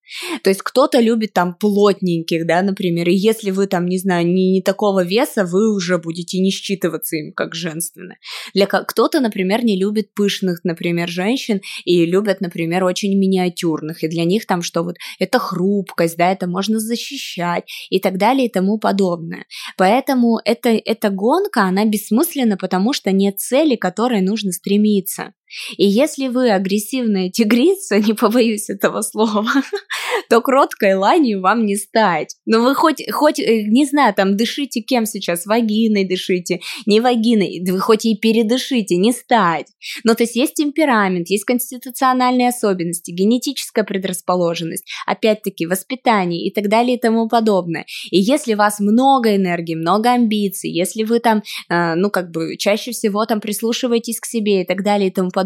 То 0.42 0.50
есть 0.50 0.62
кто-то 0.62 1.00
любит 1.00 1.32
там 1.32 1.54
плотненьких, 1.54 2.46
да, 2.46 2.62
например, 2.62 3.08
и 3.08 3.14
если 3.14 3.50
вы 3.50 3.66
там, 3.66 3.86
не 3.86 3.98
знаю, 3.98 4.26
не, 4.26 4.52
не 4.52 4.62
такого 4.62 5.04
веса, 5.04 5.44
вы 5.44 5.74
уже 5.74 5.98
будете 5.98 6.38
не 6.38 6.50
считываться 6.50 7.16
им 7.16 7.32
как 7.32 7.54
женственно. 7.54 8.16
Для 8.54 8.66
кто-то, 8.66 9.20
например, 9.20 9.64
не 9.64 9.78
любит 9.78 10.14
пышных, 10.14 10.64
например, 10.64 11.08
женщин 11.08 11.60
и 11.84 12.04
любят, 12.06 12.40
например, 12.40 12.84
очень 12.84 13.16
миниатюрных, 13.18 14.02
и 14.02 14.08
для 14.08 14.24
них 14.24 14.46
там 14.46 14.62
что 14.62 14.82
вот 14.82 14.96
это 15.18 15.38
хрупкость, 15.38 16.16
да, 16.16 16.32
это 16.32 16.46
можно 16.46 16.78
защищать 16.78 17.64
и 17.90 18.00
так 18.00 18.18
далее 18.18 18.46
и 18.46 18.52
тому 18.52 18.78
подобное. 18.78 19.46
Поэтому 19.76 20.40
это, 20.44 20.70
эта 20.70 21.10
гонка, 21.10 21.62
она 21.62 21.84
бессмысленна, 21.84 22.56
потому 22.56 22.92
что 22.92 23.12
нет 23.12 23.38
цели, 23.38 23.76
к 23.76 23.82
которой 23.82 24.20
нужно 24.20 24.52
стремиться. 24.52 25.32
И 25.76 25.86
если 25.86 26.28
вы 26.28 26.50
агрессивная 26.50 27.30
тигрица, 27.30 27.98
не 28.08 28.12
побоюсь 28.12 28.68
этого 28.70 29.02
слова, 29.02 29.46
то 30.28 30.40
кроткой 30.40 30.94
ланью 30.94 31.40
вам 31.40 31.64
не 31.66 31.76
стать. 31.76 32.36
Но 32.46 32.62
вы 32.62 32.74
хоть, 32.74 33.02
хоть, 33.10 33.38
э, 33.38 33.62
не 33.62 33.84
знаю, 33.86 34.14
там 34.14 34.36
дышите 34.36 34.80
кем 34.80 35.06
сейчас, 35.06 35.46
вагиной 35.46 36.06
дышите, 36.06 36.60
не 36.86 37.00
вагиной, 37.00 37.64
вы 37.68 37.80
хоть 37.80 38.04
и 38.04 38.16
передышите, 38.16 38.96
не 38.96 39.12
стать. 39.12 39.66
Но 40.04 40.14
то 40.14 40.24
есть 40.24 40.36
есть 40.36 40.54
темперамент, 40.54 41.28
есть 41.28 41.44
конституциональные 41.44 42.48
особенности, 42.48 43.10
генетическая 43.10 43.84
предрасположенность, 43.84 44.84
опять-таки 45.06 45.66
воспитание 45.66 46.46
и 46.46 46.52
так 46.52 46.68
далее 46.68 46.96
и 46.96 47.00
тому 47.00 47.28
подобное. 47.28 47.86
И 48.10 48.18
если 48.18 48.54
у 48.54 48.58
вас 48.58 48.80
много 48.80 49.36
энергии, 49.36 49.74
много 49.74 50.10
амбиций, 50.10 50.70
если 50.70 51.04
вы 51.04 51.20
там, 51.20 51.42
э, 51.70 51.94
ну 51.94 52.10
как 52.10 52.30
бы 52.30 52.56
чаще 52.56 52.92
всего 52.92 53.24
там 53.26 53.40
прислушиваетесь 53.40 54.20
к 54.20 54.26
себе 54.26 54.62
и 54.62 54.66
так 54.66 54.82
далее 54.82 55.08
и 55.08 55.12
тому 55.12 55.30
подобное, 55.30 55.37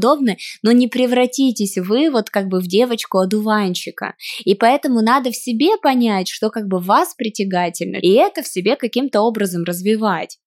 но 0.63 0.73
не 0.73 0.89
превратитесь 0.89 1.79
вы 1.79 2.11
вот 2.11 2.31
как 2.31 2.49
бы 2.49 2.61
в 2.61 2.67
девочку-одуванчика. 2.67 4.15
И 4.45 4.55
поэтому 4.55 5.01
надо 5.01 5.31
в 5.31 5.37
себе 5.37 5.77
понять, 5.81 6.29
что 6.29 6.51
как 6.51 6.69
бы 6.69 6.79
вас 6.79 7.15
притягательно, 7.15 7.97
и 7.97 8.11
это 8.13 8.43
в 8.43 8.49
себе 8.49 8.77
каким-то 8.77 9.21
образом 9.21 9.65
развивать. 9.65 10.39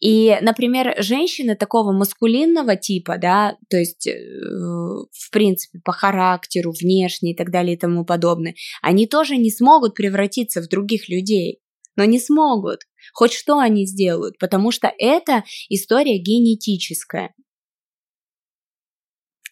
И, 0.00 0.36
например, 0.40 0.94
женщины 0.98 1.56
такого 1.56 1.92
маскулинного 1.92 2.76
типа, 2.76 3.18
да, 3.18 3.56
то 3.68 3.76
есть, 3.76 4.06
э, 4.06 4.14
в 4.14 5.30
принципе, 5.32 5.80
по 5.84 5.92
характеру, 5.92 6.72
внешне 6.72 7.32
и 7.32 7.36
так 7.36 7.50
далее 7.50 7.74
и 7.74 7.78
тому 7.78 8.04
подобное, 8.04 8.54
они 8.82 9.06
тоже 9.06 9.36
не 9.36 9.50
смогут 9.50 9.94
превратиться 9.94 10.62
в 10.62 10.68
других 10.68 11.08
людей, 11.08 11.58
но 11.96 12.04
не 12.04 12.20
смогут. 12.20 12.80
Хоть 13.12 13.32
что 13.32 13.58
они 13.58 13.86
сделают, 13.86 14.38
потому 14.38 14.70
что 14.70 14.92
это 14.96 15.44
история 15.68 16.18
генетическая. 16.18 17.34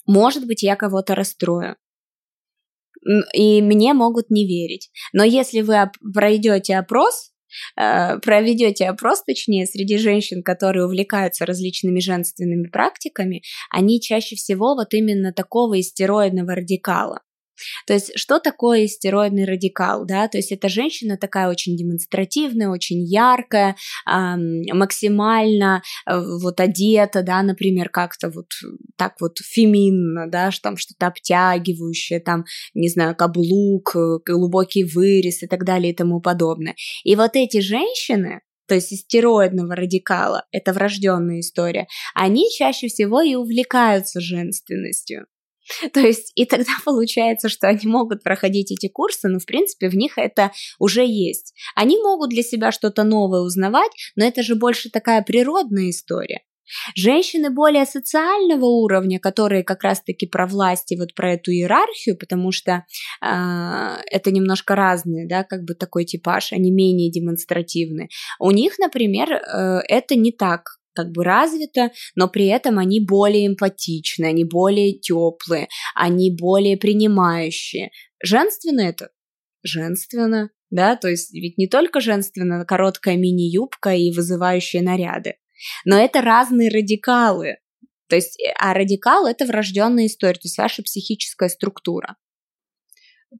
Может 0.07 0.47
быть, 0.47 0.63
я 0.63 0.77
кого-то 0.77 1.15
расстрою. 1.15 1.77
И 3.35 3.61
мне 3.63 3.95
могут 3.95 4.31
не 4.31 4.47
верить. 4.47 4.91
Но 5.13 5.25
если 5.25 5.61
вы 5.61 5.91
пройдете 6.13 6.77
опрос, 6.77 7.33
Э, 7.79 8.19
проведете 8.19 8.87
опрос, 8.87 9.23
точнее, 9.25 9.67
среди 9.67 9.99
женщин, 9.99 10.43
которые 10.43 10.87
увлекаются 10.87 11.47
различными 11.47 12.01
женственными 12.01 12.69
практиками, 12.69 13.43
они 13.71 14.01
чаще 14.01 14.37
всего 14.37 14.75
вот 14.75 14.95
именно 14.95 15.33
такого 15.33 15.81
истероидного 15.81 16.55
радикала. 16.55 17.21
То 17.87 17.95
есть, 17.95 18.13
что 18.17 18.39
такое 18.39 18.87
стероидный 18.87 19.45
радикал, 19.45 20.05
да, 20.05 20.29
то 20.29 20.39
есть 20.39 20.53
это 20.53 20.69
женщина 20.69 21.17
такая 21.17 21.49
очень 21.49 21.77
демонстративная, 21.77 22.69
очень 22.69 23.03
яркая, 23.03 23.77
максимально 24.07 25.83
э, 26.07 26.21
вот 26.43 26.61
одета, 26.61 27.23
да, 27.23 27.43
например, 27.43 27.89
как-то 27.89 28.31
вот 28.31 28.47
так 28.97 29.15
вот 29.21 29.39
феминно, 29.39 30.31
да, 30.31 30.51
что 30.51 30.63
там 30.63 30.77
что-то 30.77 31.07
обтягивающее, 31.07 32.21
там, 32.21 32.45
не 32.75 32.89
знаю, 32.89 33.15
каблук, 33.17 33.97
э, 33.97 34.19
глубокий 34.27 34.85
вырез 34.85 35.43
и 35.43 35.47
так 35.47 35.65
далее 35.65 35.93
и 35.93 35.97
тому 35.97 36.21
подобное. 36.21 36.75
И 37.05 37.17
вот 37.17 37.33
эти 37.35 37.61
женщины, 37.61 38.41
то 38.67 38.75
есть 38.75 38.97
стероидного 38.97 39.75
радикала, 39.75 40.47
это 40.53 40.73
врожденная 40.73 41.41
история, 41.41 41.87
они 42.15 42.49
чаще 42.57 42.89
всего 42.89 43.21
и 43.21 43.35
увлекаются 43.35 44.21
женственностью. 44.21 45.27
То 45.93 46.01
есть, 46.01 46.33
и 46.35 46.45
тогда 46.45 46.73
получается, 46.85 47.49
что 47.49 47.69
они 47.69 47.87
могут 47.87 48.23
проходить 48.23 48.73
эти 48.73 48.89
курсы, 48.89 49.29
но, 49.29 49.39
в 49.39 49.47
принципе, 49.47 49.89
в 49.89 49.95
них 49.95 50.19
это 50.19 50.53
уже 50.79 51.05
есть. 51.05 51.55
Они 51.75 51.97
могут 51.99 52.31
для 52.31 52.43
себя 52.43 52.73
что-то 52.73 53.05
новое 53.05 53.41
узнавать, 53.41 53.93
но 54.17 54.25
это 54.25 54.43
же 54.43 54.55
больше 54.55 54.91
такая 54.91 55.23
природная 55.23 55.91
история. 55.91 56.43
Женщины 56.95 57.51
более 57.51 57.85
социального 57.85 58.65
уровня, 58.65 59.19
которые 59.19 59.63
как 59.63 59.83
раз-таки 59.83 60.27
про 60.27 60.47
власть 60.47 60.91
и 60.93 60.97
вот 60.97 61.15
про 61.15 61.35
эту 61.35 61.51
иерархию, 61.51 62.17
потому 62.17 62.51
что 62.51 62.73
э, 62.73 63.27
это 64.11 64.31
немножко 64.31 64.75
разные, 64.75 65.29
да, 65.29 65.45
как 65.45 65.65
бы 65.65 65.75
такой 65.75 66.05
типаж, 66.05 66.53
они 66.53 66.71
менее 66.71 67.11
демонстративны. 67.11 68.09
У 68.39 68.51
них, 68.53 68.79
например, 68.79 69.33
э, 69.33 69.81
это 69.89 70.15
не 70.15 70.33
так 70.33 70.79
как 70.95 71.11
бы 71.11 71.25
развито, 71.25 71.91
но 72.15 72.29
при 72.29 72.47
этом 72.47 72.79
они 72.79 73.01
более 73.01 73.47
эмпатичны, 73.47 74.27
они 74.27 74.45
более 74.45 74.99
теплые, 74.99 75.69
они 75.95 76.35
более 76.35 76.77
принимающие. 76.77 77.91
Женственно 78.23 78.81
это? 78.81 79.11
Женственно, 79.63 80.51
да, 80.71 80.97
то 80.97 81.09
есть 81.09 81.33
ведь 81.33 81.59
не 81.59 81.69
только 81.69 82.01
женственно 82.01 82.65
короткая 82.65 83.17
мини-юбка 83.17 83.95
и 83.95 84.13
вызывающие 84.13 84.83
наряды, 84.83 85.35
но 85.85 85.97
это 85.99 86.21
разные 86.21 86.69
радикалы. 86.69 87.59
То 88.09 88.17
есть, 88.17 88.39
э, 88.41 88.53
а 88.59 88.75
радикал 88.75 89.27
это 89.27 89.47
врожденная 89.47 90.07
история, 90.07 90.35
то 90.35 90.47
есть 90.47 90.59
ваша 90.59 90.83
психическая 90.83 91.49
структура 91.49 92.17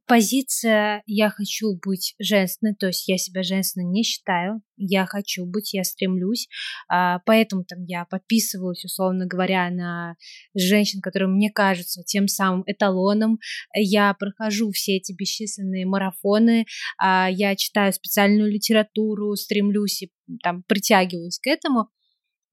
позиция 0.07 1.03
«я 1.05 1.29
хочу 1.29 1.77
быть 1.83 2.15
женственной», 2.19 2.75
то 2.75 2.87
есть 2.87 3.07
я 3.07 3.17
себя 3.17 3.43
женственной 3.43 3.85
не 3.85 4.03
считаю, 4.03 4.61
я 4.77 5.05
хочу 5.05 5.45
быть, 5.45 5.73
я 5.73 5.83
стремлюсь, 5.83 6.47
а, 6.89 7.19
поэтому 7.25 7.63
там 7.63 7.83
я 7.83 8.05
подписываюсь, 8.05 8.83
условно 8.85 9.25
говоря, 9.25 9.69
на 9.69 10.15
женщин, 10.55 11.01
которые 11.01 11.29
мне 11.29 11.49
кажутся 11.51 12.03
тем 12.03 12.27
самым 12.27 12.63
эталоном, 12.65 13.39
я 13.73 14.13
прохожу 14.13 14.71
все 14.71 14.97
эти 14.97 15.13
бесчисленные 15.13 15.85
марафоны, 15.85 16.65
а, 16.97 17.29
я 17.29 17.55
читаю 17.55 17.93
специальную 17.93 18.51
литературу, 18.51 19.35
стремлюсь 19.35 20.03
и 20.03 20.11
там 20.41 20.63
притягиваюсь 20.63 21.39
к 21.39 21.47
этому. 21.47 21.89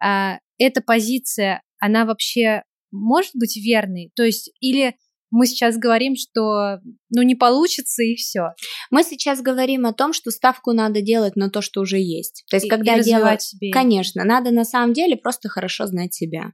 А, 0.02 0.38
эта 0.58 0.82
позиция, 0.82 1.62
она 1.78 2.04
вообще 2.04 2.62
может 2.90 3.32
быть 3.34 3.56
верной, 3.56 4.10
то 4.14 4.24
есть 4.24 4.50
или 4.60 4.96
мы 5.30 5.46
сейчас 5.46 5.76
говорим, 5.76 6.14
что 6.16 6.80
ну 7.10 7.22
не 7.22 7.34
получится 7.34 8.02
и 8.02 8.14
все. 8.14 8.50
Мы 8.90 9.02
сейчас 9.04 9.40
говорим 9.40 9.86
о 9.86 9.92
том, 9.92 10.12
что 10.12 10.30
ставку 10.30 10.72
надо 10.72 11.00
делать 11.02 11.36
на 11.36 11.50
то, 11.50 11.60
что 11.62 11.80
уже 11.80 11.98
есть. 11.98 12.44
То 12.50 12.56
есть, 12.56 12.66
и, 12.66 12.68
когда 12.68 12.96
и 12.96 13.02
делать, 13.02 13.42
себе. 13.42 13.70
конечно, 13.70 14.24
надо 14.24 14.50
на 14.50 14.64
самом 14.64 14.92
деле 14.92 15.16
просто 15.16 15.48
хорошо 15.48 15.86
знать 15.86 16.14
себя. 16.14 16.52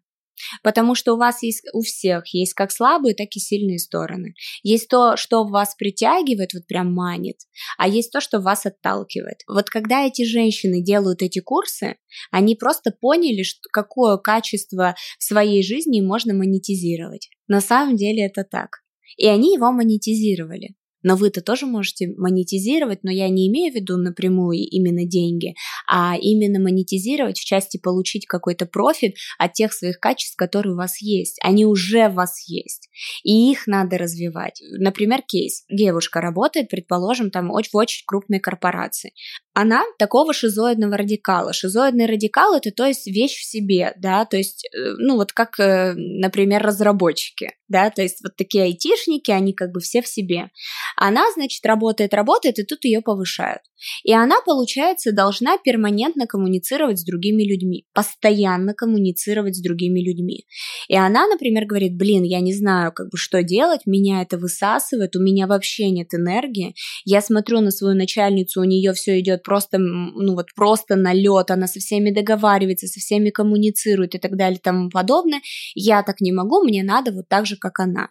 Потому 0.63 0.95
что 0.95 1.15
у 1.15 1.19
вас 1.19 1.43
есть, 1.43 1.67
у 1.73 1.83
всех 1.83 2.27
есть 2.35 2.55
как 2.55 2.71
слабые, 2.71 3.15
так 3.15 3.29
и 3.35 3.41
сильные 3.41 3.79
стороны. 3.79 4.35
Есть 4.63 4.89
то, 4.89 5.17
что 5.17 5.45
вас 5.45 5.75
притягивает, 5.75 6.55
вот 6.55 6.67
прям 6.67 6.93
манит, 6.93 7.39
а 7.79 7.89
есть 7.89 8.13
то, 8.13 8.21
что 8.21 8.41
вас 8.41 8.67
отталкивает. 8.67 9.41
Вот 9.49 9.71
когда 9.71 10.07
эти 10.07 10.25
женщины 10.25 10.83
делают 10.83 11.23
эти 11.23 11.41
курсы, 11.41 11.97
они 12.31 12.55
просто 12.55 12.91
поняли, 12.91 13.43
что, 13.43 13.61
какое 13.73 14.17
качество 14.17 14.95
в 15.19 15.25
своей 15.25 15.63
жизни 15.63 16.01
можно 16.01 16.35
монетизировать. 16.35 17.29
На 17.49 17.61
самом 17.61 17.97
деле 17.97 18.27
это 18.27 18.45
так. 18.45 18.83
И 19.17 19.27
они 19.27 19.55
его 19.55 19.73
монетизировали 19.73 20.75
но 21.07 21.15
вы-то 21.15 21.41
тоже 21.41 21.67
можете 21.67 22.09
монетизировать, 22.17 23.05
но 23.05 23.13
я 23.13 23.29
не 23.29 23.47
имею 23.47 23.73
в 23.73 23.77
виду 23.77 23.97
напрямую 23.97 24.59
именно 24.59 25.07
деньги, 25.07 25.55
а 25.89 26.17
именно 26.21 26.59
монетизировать 26.59 27.39
в 27.39 27.45
части 27.45 27.77
получить 27.77 28.27
какой-то 28.27 28.67
профит 28.67 29.15
от 29.39 29.53
тех 29.53 29.73
своих 29.73 30.01
качеств, 30.01 30.35
которые 30.37 30.75
у 30.75 30.77
вас 30.77 31.01
есть. 31.01 31.39
Они 31.45 31.65
уже 31.65 32.09
у 32.09 32.13
вас 32.13 32.49
есть, 32.49 32.89
и 33.23 33.53
их 33.53 33.69
надо 33.69 33.99
развивать. 33.99 34.61
Например, 34.81 35.23
кейс. 35.23 35.63
Девушка 35.71 36.21
работает, 36.21 36.69
предположим, 36.71 37.31
там 37.31 37.51
в 37.51 37.77
очень 37.77 38.03
крупной 38.05 38.41
корпорации 38.41 39.13
она 39.57 39.85
такого 39.99 40.35
шизоидного 40.35 40.99
радикала. 40.99 41.55
Шизоидный 41.55 42.05
радикал 42.05 42.55
это 42.55 42.71
то 42.73 42.85
есть 42.85 43.07
вещь 43.07 43.39
в 43.39 43.45
себе, 43.45 43.95
да, 43.97 44.27
то 44.27 44.37
есть, 44.37 44.67
э, 44.67 44.93
ну 44.99 45.17
вот 45.17 45.33
как, 45.33 45.59
э, 45.59 45.95
например, 45.97 46.63
разработчики, 46.63 47.53
да, 47.67 47.89
то 47.89 48.03
есть 48.03 48.23
вот 48.23 48.37
такие 48.37 48.65
айтишники, 48.65 49.31
они 49.31 49.55
как 49.55 49.73
бы 49.73 49.81
все 49.81 50.03
в 50.03 50.09
себе. 50.09 50.51
Она, 50.97 51.31
значит, 51.35 51.65
работает, 51.67 52.15
работает, 52.15 52.59
и 52.59 52.65
тут 52.65 52.85
ее 52.85 53.03
повышают. 53.03 53.61
И 54.03 54.13
она, 54.13 54.37
получается, 54.45 55.13
должна 55.13 55.59
перманентно 55.59 56.27
коммуницировать 56.27 56.99
с 56.99 57.05
другими 57.05 57.43
людьми, 57.43 57.85
постоянно 57.93 58.73
коммуницировать 58.73 59.57
с 59.57 59.63
другими 59.63 60.01
людьми. 60.01 60.47
И 60.89 60.97
она, 60.97 61.27
например, 61.27 61.67
говорит, 61.67 61.97
блин, 61.97 62.23
я 62.23 62.41
не 62.41 62.55
знаю, 62.55 62.93
как 62.93 63.11
бы 63.11 63.19
что 63.19 63.43
делать, 63.43 63.83
меня 63.85 64.23
это 64.23 64.39
высасывает, 64.39 65.15
у 65.17 65.23
меня 65.23 65.47
вообще 65.47 65.91
нет 65.91 66.15
энергии. 66.15 66.75
Я 67.05 67.21
смотрю 67.21 67.61
на 67.61 67.71
свою 67.71 67.95
начальницу, 67.95 68.61
у 68.61 68.65
нее 68.65 68.93
все 68.95 69.21
идет 69.21 69.43
просто, 69.43 69.79
ну 69.79 70.35
вот 70.35 70.47
просто 70.55 70.97
налет, 70.97 71.51
она 71.51 71.67
со 71.67 71.79
всеми 71.79 72.11
договаривается, 72.11 72.87
со 72.87 73.01
всеми 73.01 73.31
коммуницирует 73.31 74.15
и 74.15 74.19
так 74.19 74.37
далее 74.37 74.59
и 74.59 74.63
тому 74.63 74.89
подобное. 74.89 75.43
Я 75.75 76.03
так 76.03 76.21
не 76.21 76.33
могу, 76.33 76.63
мне 76.63 76.83
надо 76.83 77.13
вот 77.13 77.29
так 77.29 77.45
же, 77.45 77.57
как 77.57 77.81
она. 77.81 78.09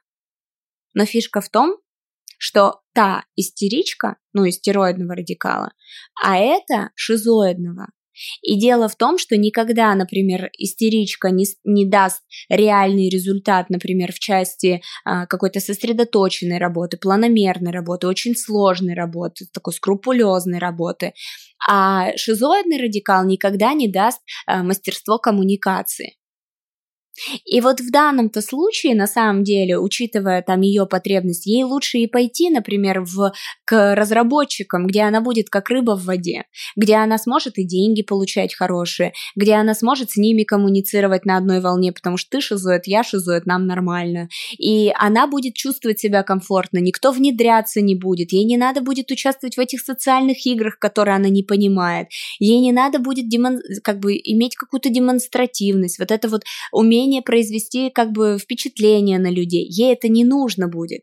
Но 0.93 1.05
фишка 1.05 1.41
в 1.41 1.49
том, 1.49 1.77
что 2.37 2.81
та 2.93 3.25
истеричка, 3.35 4.17
ну, 4.33 4.47
истероидного 4.47 5.15
радикала, 5.15 5.71
а 6.21 6.37
это 6.37 6.91
шизоидного. 6.95 7.87
И 8.41 8.59
дело 8.59 8.87
в 8.87 8.95
том, 8.95 9.17
что 9.17 9.37
никогда, 9.37 9.93
например, 9.93 10.49
истеричка 10.57 11.31
не, 11.31 11.45
не 11.63 11.85
даст 11.85 12.21
реальный 12.49 13.09
результат, 13.09 13.69
например, 13.69 14.13
в 14.13 14.19
части 14.19 14.81
а, 15.03 15.25
какой-то 15.25 15.59
сосредоточенной 15.59 16.57
работы, 16.57 16.97
планомерной 16.97 17.71
работы, 17.71 18.07
очень 18.07 18.35
сложной 18.35 18.93
работы, 18.93 19.45
такой 19.53 19.73
скрупулезной 19.73 20.59
работы. 20.59 21.13
А 21.67 22.15
шизоидный 22.15 22.81
радикал 22.81 23.25
никогда 23.25 23.73
не 23.73 23.87
даст 23.87 24.21
а, 24.45 24.63
мастерство 24.63 25.17
коммуникации. 25.17 26.15
И 27.45 27.61
вот 27.61 27.79
в 27.79 27.91
данном-то 27.91 28.41
случае, 28.41 28.95
на 28.95 29.07
самом 29.07 29.43
деле, 29.43 29.77
учитывая 29.77 30.41
там 30.41 30.61
ее 30.61 30.85
потребность, 30.85 31.45
ей 31.45 31.63
лучше 31.63 31.99
и 31.99 32.07
пойти, 32.07 32.49
например, 32.49 33.01
в, 33.01 33.31
к 33.65 33.95
разработчикам, 33.95 34.87
где 34.87 35.01
она 35.01 35.21
будет 35.21 35.49
как 35.49 35.69
рыба 35.69 35.95
в 35.95 36.05
воде, 36.05 36.45
где 36.75 36.95
она 36.95 37.17
сможет 37.17 37.57
и 37.57 37.65
деньги 37.65 38.01
получать 38.01 38.53
хорошие, 38.53 39.13
где 39.35 39.53
она 39.53 39.73
сможет 39.73 40.11
с 40.11 40.17
ними 40.17 40.43
коммуницировать 40.43 41.25
на 41.25 41.37
одной 41.37 41.61
волне, 41.61 41.91
потому 41.91 42.17
что 42.17 42.31
ты 42.31 42.41
шизоид, 42.41 42.83
я 42.85 43.03
шизоид, 43.03 43.45
нам 43.45 43.67
нормально. 43.67 44.29
И 44.57 44.91
она 44.95 45.27
будет 45.27 45.53
чувствовать 45.55 45.99
себя 45.99 46.23
комфортно, 46.23 46.79
никто 46.79 47.11
внедряться 47.11 47.81
не 47.81 47.95
будет, 47.95 48.31
ей 48.31 48.45
не 48.45 48.57
надо 48.57 48.81
будет 48.81 49.11
участвовать 49.11 49.57
в 49.57 49.59
этих 49.59 49.81
социальных 49.81 50.45
играх, 50.45 50.79
которые 50.79 51.15
она 51.15 51.29
не 51.29 51.43
понимает, 51.43 52.07
ей 52.39 52.59
не 52.59 52.71
надо 52.71 52.99
будет 52.99 53.29
демон... 53.29 53.59
как 53.83 53.99
бы 53.99 54.15
иметь 54.15 54.55
какую-то 54.55 54.89
демонстративность, 54.89 55.99
вот 55.99 56.11
это 56.11 56.27
вот 56.27 56.43
умение 56.71 57.04
умение 57.05 57.21
произвести 57.21 57.89
как 57.89 58.11
бы 58.11 58.37
впечатление 58.39 59.19
на 59.19 59.29
людей. 59.29 59.65
Ей 59.69 59.93
это 59.93 60.07
не 60.07 60.23
нужно 60.23 60.67
будет. 60.67 61.01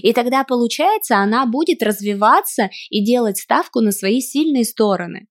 И 0.00 0.12
тогда, 0.12 0.44
получается, 0.44 1.16
она 1.16 1.44
будет 1.44 1.82
развиваться 1.82 2.70
и 2.88 3.04
делать 3.04 3.38
ставку 3.38 3.80
на 3.80 3.90
свои 3.90 4.20
сильные 4.20 4.64
стороны. 4.64 5.26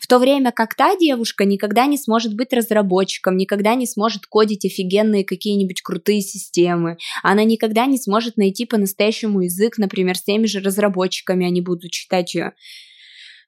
В 0.00 0.06
то 0.06 0.18
время 0.18 0.52
как 0.52 0.74
та 0.74 0.96
девушка 0.96 1.44
никогда 1.44 1.86
не 1.86 1.98
сможет 1.98 2.34
быть 2.34 2.52
разработчиком, 2.52 3.36
никогда 3.36 3.74
не 3.74 3.86
сможет 3.86 4.26
кодить 4.26 4.64
офигенные 4.64 5.24
какие-нибудь 5.24 5.82
крутые 5.82 6.22
системы. 6.22 6.96
Она 7.22 7.44
никогда 7.44 7.86
не 7.86 7.98
сможет 7.98 8.36
найти 8.36 8.64
по-настоящему 8.64 9.42
язык, 9.42 9.78
например, 9.78 10.16
с 10.16 10.22
теми 10.22 10.46
же 10.46 10.60
разработчиками, 10.60 11.46
они 11.46 11.60
будут 11.60 11.90
читать 11.90 12.34
ее. 12.34 12.52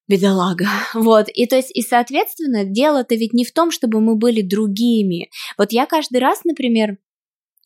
Бедолага. 0.09 0.67
Вот. 0.95 1.29
И 1.29 1.47
то 1.47 1.57
есть, 1.57 1.71
и 1.75 1.83
соответственно, 1.83 2.65
дело-то 2.65 3.15
ведь 3.15 3.35
не 3.35 3.45
в 3.45 3.53
том, 3.53 3.71
чтобы 3.71 4.01
мы 4.01 4.17
были 4.17 4.43
другими. 4.43 5.31
Вот 5.57 5.73
я 5.73 5.87
каждый 5.87 6.19
раз, 6.19 6.45
например, 6.45 6.97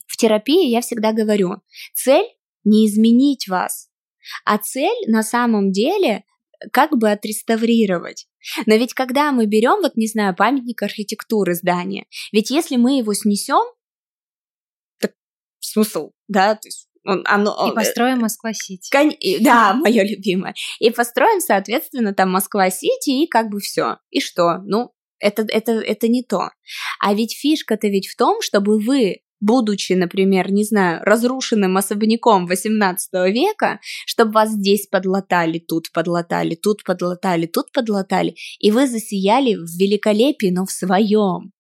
в 0.07 0.17
терапии 0.17 0.69
я 0.69 0.81
всегда 0.81 1.13
говорю, 1.13 1.63
цель 1.95 2.27
не 2.65 2.87
изменить 2.87 3.49
вас, 3.49 3.89
а 4.45 4.59
цель 4.59 5.09
на 5.09 5.23
самом 5.23 5.73
деле 5.73 6.25
как 6.73 6.97
бы 6.97 7.11
отреставрировать. 7.11 8.27
Но 8.67 8.75
ведь 8.75 8.95
когда 8.95 9.33
мы 9.33 9.47
берем, 9.47 9.81
вот 9.83 9.97
не 9.97 10.07
знаю, 10.07 10.35
памятник 10.37 10.83
архитектуры 10.83 11.55
здания, 11.55 12.07
ведь 12.33 12.51
если 12.51 12.77
мы 12.77 12.99
его 12.99 13.15
снесем, 13.15 13.65
так 14.99 15.13
смысл, 15.61 16.11
да, 16.29 16.55
то 16.55 16.69
есть 16.69 16.89
он, 17.05 17.23
оно, 17.27 17.71
и 17.71 17.75
построим 17.75 18.21
Москва-Сити. 18.21 18.91
Кон... 18.91 19.13
Да, 19.41 19.75
мое 19.75 20.05
любимое. 20.05 20.55
И 20.79 20.91
построим, 20.91 21.41
соответственно, 21.41 22.15
там 22.15 22.31
Москва-Сити, 22.31 23.11
и 23.11 23.27
как 23.27 23.51
бы 23.51 23.61
все. 23.61 23.99
И 24.11 24.21
что? 24.21 24.59
Ну, 24.65 24.93
это, 25.19 25.43
это, 25.49 25.73
это 25.73 26.09
не 26.09 26.23
то. 26.23 26.51
А 27.01 27.15
ведь 27.15 27.37
фишка-то 27.37 27.89
ведь 27.89 28.09
в 28.09 28.17
том, 28.17 28.41
чтобы 28.43 28.79
вы 28.79 29.19
будучи, 29.43 29.93
например, 29.95 30.53
не 30.53 30.65
знаю, 30.65 31.03
разрушенным 31.03 31.77
особняком 31.77 32.47
18 32.47 33.13
века, 33.35 33.81
чтобы 34.07 34.33
вас 34.33 34.53
здесь 34.53 34.87
подлатали, 34.87 35.59
тут 35.59 35.91
подлатали, 35.93 36.55
тут 36.55 36.85
подлатали, 36.85 37.47
тут 37.47 37.73
подлатали, 37.73 38.37
и 38.61 38.71
вы 38.71 38.87
засияли 38.87 39.55
в 39.55 39.67
великолепии, 39.79 40.51
но 40.51 40.65
в 40.65 40.71
своем. 40.71 41.51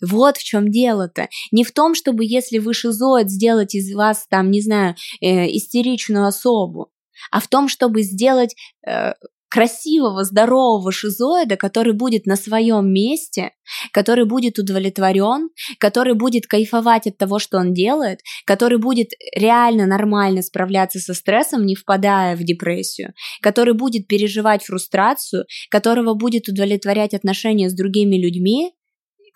Вот 0.00 0.36
в 0.36 0.44
чем 0.44 0.70
дело-то. 0.70 1.28
Не 1.52 1.64
в 1.64 1.72
том, 1.72 1.94
чтобы, 1.94 2.24
если 2.24 2.58
вы 2.58 2.74
шизоид, 2.74 3.30
сделать 3.30 3.74
из 3.74 3.94
вас, 3.94 4.26
там, 4.28 4.50
не 4.50 4.60
знаю, 4.60 4.94
э, 5.20 5.46
истеричную 5.56 6.26
особу, 6.26 6.90
а 7.30 7.40
в 7.40 7.48
том, 7.48 7.68
чтобы 7.68 8.02
сделать 8.02 8.54
э, 8.86 9.12
красивого, 9.48 10.24
здорового 10.24 10.92
шизоида, 10.92 11.56
который 11.56 11.92
будет 11.92 12.26
на 12.26 12.36
своем 12.36 12.92
месте, 12.92 13.52
который 13.92 14.26
будет 14.26 14.58
удовлетворен, 14.58 15.48
который 15.78 16.14
будет 16.14 16.46
кайфовать 16.46 17.06
от 17.06 17.16
того, 17.16 17.38
что 17.38 17.58
он 17.58 17.72
делает, 17.72 18.20
который 18.44 18.78
будет 18.78 19.12
реально 19.34 19.86
нормально 19.86 20.42
справляться 20.42 20.98
со 20.98 21.14
стрессом, 21.14 21.64
не 21.64 21.74
впадая 21.74 22.36
в 22.36 22.42
депрессию, 22.42 23.14
который 23.40 23.74
будет 23.74 24.08
переживать 24.08 24.64
фрустрацию, 24.64 25.46
которого 25.70 26.14
будет 26.14 26.48
удовлетворять 26.48 27.14
отношения 27.14 27.70
с 27.70 27.74
другими 27.74 28.16
людьми, 28.16 28.72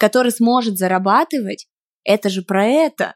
который 0.01 0.33
сможет 0.33 0.79
зарабатывать. 0.79 1.67
Это 2.05 2.31
же 2.31 2.43
про 2.43 2.67
это. 2.67 3.15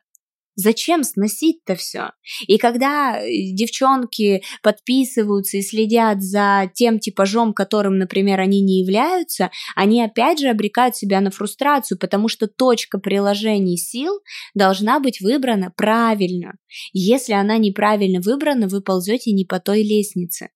Зачем 0.57 1.03
сносить-то 1.03 1.75
все? 1.75 2.11
И 2.47 2.59
когда 2.59 3.19
э, 3.19 3.27
девчонки 3.53 4.43
подписываются 4.63 5.57
и 5.57 5.63
следят 5.63 6.23
за 6.23 6.71
тем 6.75 7.01
типажом, 7.01 7.55
которым, 7.55 7.99
например, 7.99 8.39
они 8.39 8.61
не 8.61 8.81
являются, 8.81 9.51
они 9.75 10.01
опять 10.01 10.39
же 10.39 10.49
обрекают 10.49 10.95
себя 10.95 11.21
на 11.21 11.33
фрустрацию, 11.33 11.99
потому 11.99 12.29
что 12.29 12.47
точка 12.47 12.99
приложения 12.99 13.77
сил 13.77 14.21
должна 14.55 15.01
быть 15.01 15.21
выбрана 15.21 15.73
правильно. 15.77 16.53
Если 16.93 17.33
она 17.33 17.59
неправильно 17.59 18.21
выбрана, 18.21 18.69
вы 18.69 18.81
ползете 18.81 19.33
не 19.33 19.45
по 19.45 19.59
той 19.59 19.83
лестнице 19.83 20.51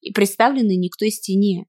и 0.00 0.12
представлены 0.12 0.76
не 0.76 0.88
к 0.88 0.96
той 0.96 1.10
стене. 1.10 1.66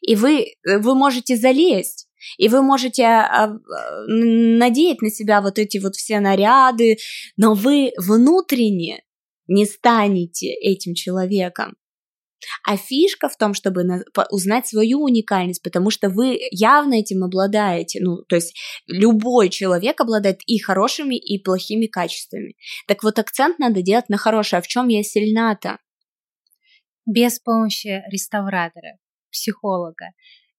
И 0.00 0.14
вы, 0.14 0.46
э, 0.66 0.78
вы 0.78 0.94
можете 0.94 1.36
залезть, 1.36 2.08
и 2.38 2.48
вы 2.48 2.62
можете 2.62 3.04
а, 3.04 3.44
а, 3.44 3.56
надеть 4.06 5.02
на 5.02 5.10
себя 5.10 5.40
вот 5.40 5.58
эти 5.58 5.78
вот 5.78 5.96
все 5.96 6.20
наряды, 6.20 6.98
но 7.36 7.54
вы 7.54 7.92
внутренне 7.96 9.02
не 9.46 9.66
станете 9.66 10.48
этим 10.48 10.94
человеком. 10.94 11.74
А 12.62 12.76
фишка 12.76 13.28
в 13.28 13.36
том, 13.36 13.54
чтобы 13.54 14.04
узнать 14.30 14.66
свою 14.66 15.02
уникальность, 15.02 15.62
потому 15.62 15.90
что 15.90 16.08
вы 16.10 16.38
явно 16.50 16.94
этим 16.94 17.24
обладаете. 17.24 18.00
Ну, 18.02 18.18
то 18.28 18.36
есть 18.36 18.54
любой 18.86 19.48
человек 19.48 20.00
обладает 20.00 20.40
и 20.46 20.58
хорошими, 20.58 21.16
и 21.16 21.42
плохими 21.42 21.86
качествами. 21.86 22.56
Так 22.86 23.02
вот, 23.02 23.18
акцент 23.18 23.58
надо 23.58 23.82
делать 23.82 24.08
на 24.08 24.16
хорошее. 24.16 24.58
А 24.58 24.62
в 24.62 24.66
чем 24.66 24.88
я 24.88 25.02
сильна-то? 25.02 25.78
Без 27.06 27.38
помощи 27.38 28.02
реставратора, 28.10 28.98
психолога. 29.30 30.12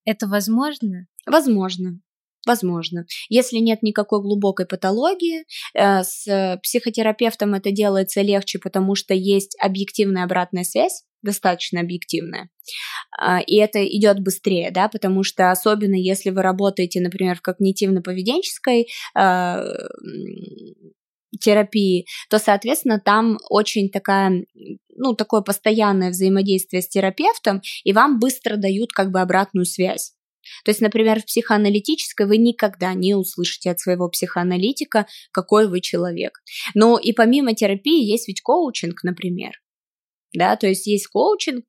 Это 0.04 0.28
возможно? 0.28 1.06
Возможно. 1.26 2.00
Возможно. 2.46 3.06
Если 3.28 3.58
нет 3.58 3.82
никакой 3.82 4.22
глубокой 4.22 4.66
патологии, 4.66 5.44
э, 5.74 6.04
с 6.04 6.60
психотерапевтом 6.62 7.54
это 7.54 7.72
делается 7.72 8.22
легче, 8.22 8.60
потому 8.60 8.94
что 8.94 9.14
есть 9.14 9.56
объективная 9.60 10.22
обратная 10.22 10.62
связь, 10.62 11.02
достаточно 11.22 11.80
объективная. 11.80 12.48
А, 13.18 13.40
и 13.40 13.56
это 13.56 13.84
идет 13.84 14.20
быстрее, 14.20 14.70
да, 14.70 14.88
потому 14.88 15.24
что 15.24 15.50
особенно 15.50 15.96
если 15.96 16.30
вы 16.30 16.42
работаете, 16.42 17.00
например, 17.00 17.36
в 17.36 17.42
когнитивно-поведенческой 17.42 18.86
э, 19.18 19.64
терапии, 21.40 22.06
то, 22.30 22.38
соответственно, 22.38 23.00
там 23.04 23.38
очень 23.50 23.90
такая, 23.90 24.44
ну, 24.94 25.14
такое 25.14 25.40
постоянное 25.40 26.10
взаимодействие 26.10 26.80
с 26.80 26.88
терапевтом, 26.88 27.60
и 27.84 27.92
вам 27.92 28.20
быстро 28.20 28.56
дают 28.56 28.92
как 28.92 29.10
бы 29.10 29.20
обратную 29.20 29.66
связь. 29.66 30.15
То 30.64 30.70
есть, 30.70 30.80
например, 30.80 31.20
в 31.20 31.26
психоаналитической 31.26 32.26
вы 32.26 32.38
никогда 32.38 32.94
не 32.94 33.14
услышите 33.14 33.70
от 33.70 33.80
своего 33.80 34.08
психоаналитика, 34.08 35.06
какой 35.32 35.68
вы 35.68 35.80
человек. 35.80 36.40
Но 36.74 36.98
и 36.98 37.12
помимо 37.12 37.54
терапии 37.54 38.04
есть 38.04 38.28
ведь 38.28 38.42
коучинг, 38.42 39.02
например. 39.02 39.52
Да, 40.36 40.56
то 40.56 40.66
есть 40.66 40.86
есть 40.86 41.06
коучинг, 41.06 41.64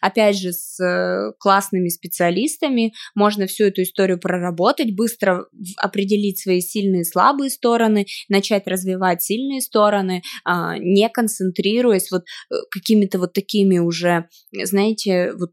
опять 0.00 0.38
же, 0.38 0.52
с 0.52 0.78
э, 0.80 1.32
классными 1.38 1.88
специалистами, 1.88 2.92
можно 3.14 3.46
всю 3.46 3.64
эту 3.64 3.82
историю 3.82 4.20
проработать, 4.20 4.94
быстро 4.94 5.46
определить 5.78 6.38
свои 6.38 6.60
сильные 6.60 7.02
и 7.02 7.04
слабые 7.04 7.50
стороны, 7.50 8.06
начать 8.28 8.68
развивать 8.68 9.22
сильные 9.22 9.60
стороны, 9.60 10.22
а, 10.44 10.78
не 10.78 11.08
концентрируясь 11.08 12.10
вот 12.12 12.22
э, 12.22 12.54
какими-то 12.70 13.18
вот 13.18 13.32
такими 13.32 13.78
уже, 13.78 14.28
знаете, 14.52 15.32
вот 15.32 15.52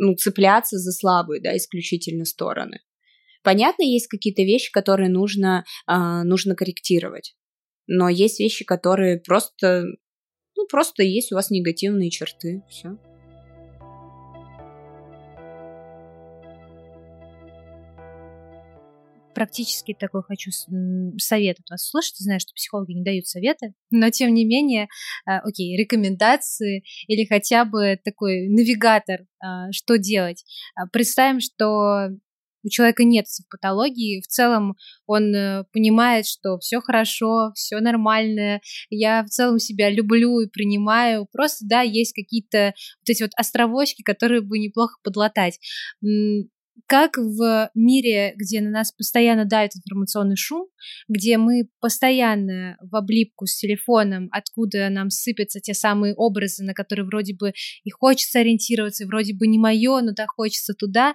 ну, 0.00 0.14
цепляться 0.14 0.78
за 0.78 0.92
слабые, 0.92 1.40
да, 1.42 1.56
исключительно 1.56 2.24
стороны. 2.24 2.80
Понятно, 3.42 3.82
есть 3.82 4.08
какие-то 4.08 4.42
вещи, 4.42 4.72
которые 4.72 5.10
нужно, 5.10 5.64
э, 5.86 6.22
нужно 6.24 6.54
корректировать, 6.54 7.36
но 7.86 8.08
есть 8.08 8.40
вещи, 8.40 8.64
которые 8.64 9.18
просто, 9.18 9.84
ну, 10.56 10.66
просто 10.68 11.02
есть 11.02 11.32
у 11.32 11.34
вас 11.34 11.50
негативные 11.50 12.10
черты, 12.10 12.62
все. 12.68 12.98
Практически 19.40 19.96
такой 19.98 20.22
хочу 20.22 20.50
совет 21.16 21.60
от 21.60 21.70
вас 21.70 21.86
услышать. 21.86 22.18
Знаю, 22.18 22.40
что 22.40 22.52
психологи 22.54 22.92
не 22.92 23.02
дают 23.02 23.26
советы, 23.26 23.72
но 23.90 24.10
тем 24.10 24.34
не 24.34 24.44
менее, 24.44 24.88
а, 25.24 25.38
окей, 25.38 25.78
рекомендации 25.78 26.84
или 27.06 27.24
хотя 27.24 27.64
бы 27.64 27.98
такой 28.04 28.48
навигатор, 28.48 29.20
а, 29.42 29.72
что 29.72 29.96
делать. 29.96 30.44
А, 30.74 30.86
представим, 30.88 31.40
что 31.40 32.10
у 32.62 32.68
человека 32.68 33.04
нет 33.04 33.24
патологии, 33.50 34.20
в 34.20 34.26
целом 34.26 34.76
он 35.06 35.34
э, 35.34 35.64
понимает, 35.72 36.26
что 36.26 36.58
все 36.58 36.82
хорошо, 36.82 37.52
все 37.54 37.80
нормально, 37.80 38.60
я 38.90 39.22
в 39.24 39.28
целом 39.28 39.58
себя 39.58 39.88
люблю 39.88 40.40
и 40.40 40.50
принимаю, 40.50 41.26
просто, 41.32 41.64
да, 41.66 41.80
есть 41.80 42.12
какие-то 42.12 42.74
вот 43.00 43.08
эти 43.08 43.22
вот 43.22 43.30
островочки, 43.38 44.02
которые 44.02 44.42
бы 44.42 44.58
неплохо 44.58 44.98
подлатать 45.02 45.58
как 46.86 47.16
в 47.16 47.70
мире, 47.74 48.34
где 48.36 48.60
на 48.60 48.70
нас 48.70 48.92
постоянно 48.92 49.44
давит 49.44 49.76
информационный 49.76 50.36
шум, 50.36 50.68
где 51.08 51.38
мы 51.38 51.68
постоянно 51.80 52.76
в 52.80 52.96
облипку 52.96 53.46
с 53.46 53.56
телефоном, 53.56 54.28
откуда 54.32 54.88
нам 54.90 55.10
сыпятся 55.10 55.60
те 55.60 55.74
самые 55.74 56.14
образы, 56.14 56.64
на 56.64 56.74
которые 56.74 57.06
вроде 57.06 57.34
бы 57.34 57.52
и 57.84 57.90
хочется 57.90 58.40
ориентироваться, 58.40 59.04
и 59.04 59.06
вроде 59.06 59.34
бы 59.34 59.46
не 59.46 59.58
мое, 59.58 60.00
но 60.00 60.14
так 60.14 60.30
хочется 60.30 60.74
туда, 60.74 61.14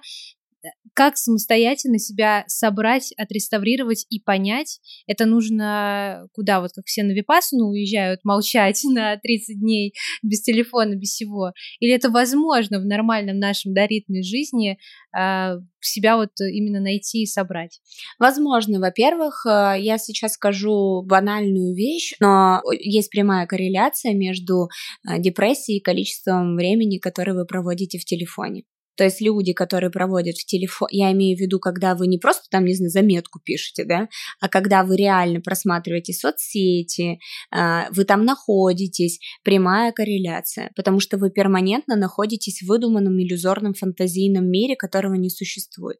как 0.94 1.18
самостоятельно 1.18 1.98
себя 1.98 2.44
собрать, 2.46 3.12
отреставрировать 3.18 4.06
и 4.08 4.18
понять, 4.18 4.80
это 5.06 5.26
нужно 5.26 6.26
куда, 6.32 6.60
вот 6.60 6.70
как 6.74 6.86
все 6.86 7.02
на 7.02 7.12
Випасуну 7.12 7.66
уезжают 7.66 8.20
молчать 8.24 8.80
на 8.90 9.16
30 9.16 9.60
дней 9.60 9.92
без 10.22 10.42
телефона, 10.42 10.94
без 10.94 11.10
всего, 11.10 11.52
или 11.80 11.92
это 11.92 12.10
возможно 12.10 12.80
в 12.80 12.86
нормальном 12.86 13.38
нашем 13.38 13.74
да, 13.74 13.86
ритме 13.86 14.22
жизни 14.22 14.78
э, 15.16 15.58
себя 15.80 16.16
вот 16.16 16.30
именно 16.40 16.80
найти 16.80 17.22
и 17.22 17.26
собрать? 17.26 17.80
Возможно, 18.18 18.80
во-первых, 18.80 19.44
э, 19.46 19.76
я 19.78 19.98
сейчас 19.98 20.32
скажу 20.32 21.02
банальную 21.02 21.74
вещь, 21.74 22.14
но 22.20 22.62
есть 22.72 23.10
прямая 23.10 23.46
корреляция 23.46 24.14
между 24.14 24.68
э, 25.08 25.18
депрессией 25.18 25.78
и 25.78 25.82
количеством 25.82 26.56
времени, 26.56 26.98
которое 26.98 27.34
вы 27.34 27.44
проводите 27.44 27.98
в 27.98 28.04
телефоне. 28.04 28.64
То 28.96 29.04
есть 29.04 29.20
люди, 29.20 29.52
которые 29.52 29.90
проводят 29.90 30.36
в 30.36 30.44
телефон, 30.46 30.88
я 30.90 31.12
имею 31.12 31.36
в 31.36 31.40
виду, 31.40 31.58
когда 31.58 31.94
вы 31.94 32.06
не 32.06 32.18
просто 32.18 32.44
там, 32.50 32.64
не 32.64 32.74
знаю, 32.74 32.90
заметку 32.90 33.40
пишете, 33.42 33.84
да, 33.84 34.08
а 34.40 34.48
когда 34.48 34.84
вы 34.84 34.96
реально 34.96 35.40
просматриваете 35.40 36.12
соцсети, 36.12 37.18
а, 37.50 37.88
вы 37.90 38.04
там 38.04 38.24
находитесь, 38.24 39.20
прямая 39.42 39.92
корреляция, 39.92 40.70
потому 40.76 41.00
что 41.00 41.18
вы 41.18 41.30
перманентно 41.30 41.96
находитесь 41.96 42.62
в 42.62 42.66
выдуманном 42.66 43.20
иллюзорном 43.20 43.74
фантазийном 43.74 44.48
мире, 44.50 44.76
которого 44.76 45.14
не 45.14 45.30
существует. 45.30 45.98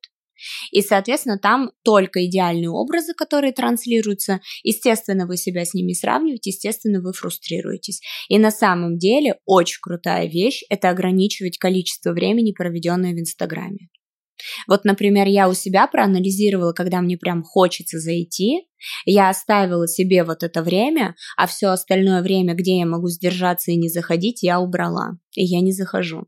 И, 0.71 0.83
соответственно, 0.83 1.39
там 1.39 1.71
только 1.83 2.27
идеальные 2.27 2.71
образы, 2.71 3.15
которые 3.15 3.53
транслируются. 3.53 4.41
Естественно, 4.63 5.27
вы 5.27 5.37
себя 5.37 5.65
с 5.65 5.75
ними 5.75 5.93
сравниваете, 5.93 6.51
естественно, 6.51 7.01
вы 7.01 7.13
фрустрируетесь. 7.13 8.01
И 8.29 8.39
на 8.39 8.51
самом 8.51 8.99
деле 8.99 9.37
очень 9.45 9.79
крутая 9.81 10.29
вещь– 10.29 10.63
это 10.69 10.91
ограничивать 10.91 11.59
количество 11.59 12.13
времени, 12.13 12.53
проведенное 12.53 13.13
в 13.13 13.21
Инстаграме. 13.21 13.89
Вот, 14.67 14.85
например, 14.85 15.27
я 15.27 15.49
у 15.49 15.55
себя 15.55 15.87
проанализировала, 15.87 16.73
когда 16.73 17.01
мне 17.01 17.17
прям 17.17 17.43
хочется 17.43 17.99
зайти, 17.99 18.69
я 19.05 19.31
оставила 19.31 19.89
себе 19.89 20.25
вот 20.25 20.43
это 20.43 20.63
время, 20.63 21.15
а 21.37 21.47
все 21.47 21.69
остальное 21.69 22.23
время, 22.23 22.55
где 22.55 22.79
я 22.79 22.87
могу 22.87 23.09
сдержаться 23.09 23.71
и 23.71 23.77
не 23.77 23.89
заходить, 23.89 24.43
я 24.43 24.61
убрала. 24.61 25.19
И 25.35 25.45
я 25.45 25.61
не 25.61 25.73
захожу. 25.73 26.27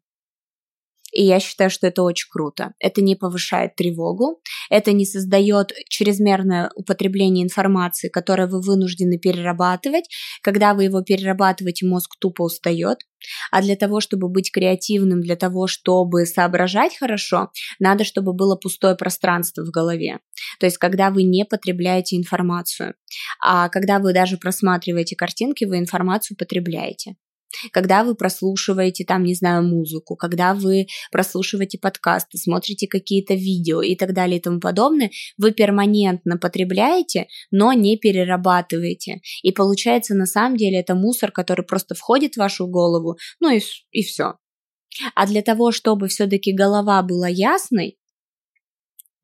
И 1.19 1.25
я 1.25 1.41
считаю, 1.41 1.69
что 1.69 1.89
это 1.89 2.05
очень 2.05 2.29
круто. 2.31 2.75
Это 2.79 3.03
не 3.03 3.17
повышает 3.17 3.75
тревогу, 3.75 4.41
это 4.71 4.93
не 4.93 5.05
создает 5.05 5.73
чрезмерное 5.89 6.71
употребление 6.77 7.45
информации, 7.45 8.09
которое 8.09 8.47
вы 8.47 8.61
вынуждены 8.61 9.19
перерабатывать. 9.19 10.05
Когда 10.43 10.75
вы 10.75 10.85
его 10.85 11.03
перерабатываете, 11.03 11.87
мозг 11.87 12.15
тупо 12.21 12.43
устает. 12.43 12.99
А 13.51 13.63
для 13.63 13.75
того, 13.75 13.99
чтобы 13.99 14.29
быть 14.29 14.53
креативным, 14.53 15.21
для 15.21 15.35
того, 15.35 15.67
чтобы 15.67 16.25
соображать 16.25 16.97
хорошо, 16.97 17.51
надо, 17.81 18.05
чтобы 18.05 18.33
было 18.33 18.55
пустое 18.55 18.95
пространство 18.95 19.65
в 19.65 19.71
голове. 19.71 20.21
То 20.61 20.67
есть, 20.67 20.79
когда 20.79 21.11
вы 21.11 21.25
не 21.25 21.45
потребляете 21.45 22.17
информацию, 22.17 22.95
а 23.43 23.69
когда 23.71 23.99
вы 23.99 24.13
даже 24.13 24.37
просматриваете 24.37 25.17
картинки, 25.17 25.65
вы 25.65 25.79
информацию 25.79 26.37
потребляете 26.37 27.17
когда 27.73 28.05
вы 28.05 28.15
прослушиваете 28.15 29.05
там, 29.05 29.25
не 29.25 29.35
знаю, 29.35 29.63
музыку, 29.63 30.17
когда 30.17 30.55
вы 30.55 30.87
прослушиваете 31.11 31.79
подкасты, 31.79 32.39
смотрите 32.39 32.87
какие-то 32.87 33.35
видео 33.35 33.83
и 33.83 33.97
так 33.97 34.13
далее 34.13 34.39
и 34.39 34.43
тому 34.43 34.61
подобное, 34.61 35.11
вы 35.37 35.53
перманентно 35.53 36.37
потребляете, 36.37 37.27
но 37.51 37.73
не 37.73 37.97
перерабатываете. 37.97 39.21
И 39.43 39.53
получается, 39.53 40.15
на 40.15 40.27
самом 40.27 40.57
деле, 40.57 40.81
это 40.81 40.95
мусор, 40.95 41.33
который 41.33 41.65
просто 41.65 41.95
входит 41.95 42.35
в 42.35 42.39
вашу 42.39 42.67
голову, 42.67 43.17
ну 43.41 43.51
и, 43.51 43.61
и 43.91 44.03
все. 44.03 44.35
А 45.15 45.27
для 45.27 45.43
того, 45.43 45.73
чтобы 45.73 46.09
все-таки 46.09 46.53
голова 46.53 47.03
была 47.03 47.29
ясной, 47.29 47.99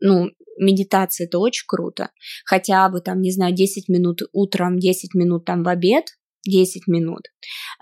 ну, 0.00 0.30
медитация 0.58 1.26
это 1.26 1.38
очень 1.38 1.64
круто. 1.66 2.10
Хотя 2.44 2.88
бы 2.88 3.00
там, 3.00 3.20
не 3.20 3.32
знаю, 3.32 3.54
10 3.54 3.88
минут 3.88 4.22
утром, 4.32 4.78
10 4.78 5.14
минут 5.14 5.44
там 5.44 5.62
в 5.62 5.68
обед, 5.68 6.16
10 6.44 6.86
минут. 6.86 7.22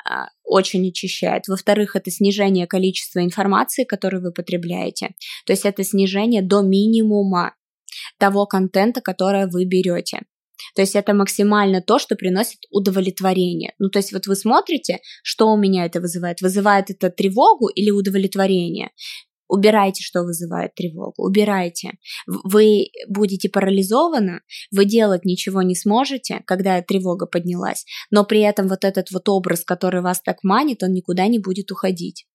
А, 0.05 0.27
очень 0.45 0.89
очищает. 0.89 1.49
Во-вторых, 1.49 1.97
это 1.97 2.11
снижение 2.11 2.67
количества 2.67 3.21
информации, 3.21 3.85
которую 3.85 4.23
вы 4.23 4.33
потребляете. 4.33 5.15
То 5.47 5.53
есть 5.53 5.65
это 5.65 5.85
снижение 5.85 6.43
до 6.43 6.63
минимума 6.63 7.55
того 8.19 8.47
контента, 8.47 9.01
который 9.01 9.49
вы 9.49 9.65
берете. 9.65 10.21
То 10.75 10.83
есть 10.83 10.95
это 10.95 11.13
максимально 11.13 11.83
то, 11.83 11.99
что 11.99 12.15
приносит 12.15 12.61
удовлетворение. 12.71 13.75
Ну, 13.79 13.91
то 13.91 13.99
есть 13.99 14.13
вот 14.13 14.27
вы 14.27 14.37
смотрите, 14.37 15.01
что 15.23 15.49
у 15.49 15.57
меня 15.57 15.85
это 15.85 16.01
вызывает. 16.01 16.41
Вызывает 16.41 16.91
это 16.91 17.11
тревогу 17.11 17.69
или 17.69 17.91
удовлетворение? 17.91 18.91
Убирайте, 19.53 20.03
что 20.03 20.23
вызывает 20.23 20.75
тревогу. 20.75 21.13
Убирайте. 21.19 21.91
Вы 22.27 22.87
будете 23.07 23.51
парализованы, 23.51 24.41
вы 24.71 24.87
делать 24.87 25.27
ничего 25.27 25.61
не 25.61 25.75
сможете, 25.75 26.41
когда 26.47 26.81
тревога 26.81 27.27
поднялась, 27.27 27.85
но 28.11 28.25
при 28.25 28.41
этом 28.41 28.67
вот 28.67 28.83
этот 28.83 29.11
вот 29.11 29.29
образ, 29.29 29.63
который 29.63 30.01
вас 30.01 30.23
так 30.23 30.39
манит, 30.43 30.83
он 30.83 30.95
никуда 30.95 31.27
не 31.27 31.39
будет 31.39 31.71
уходить. 31.71 32.27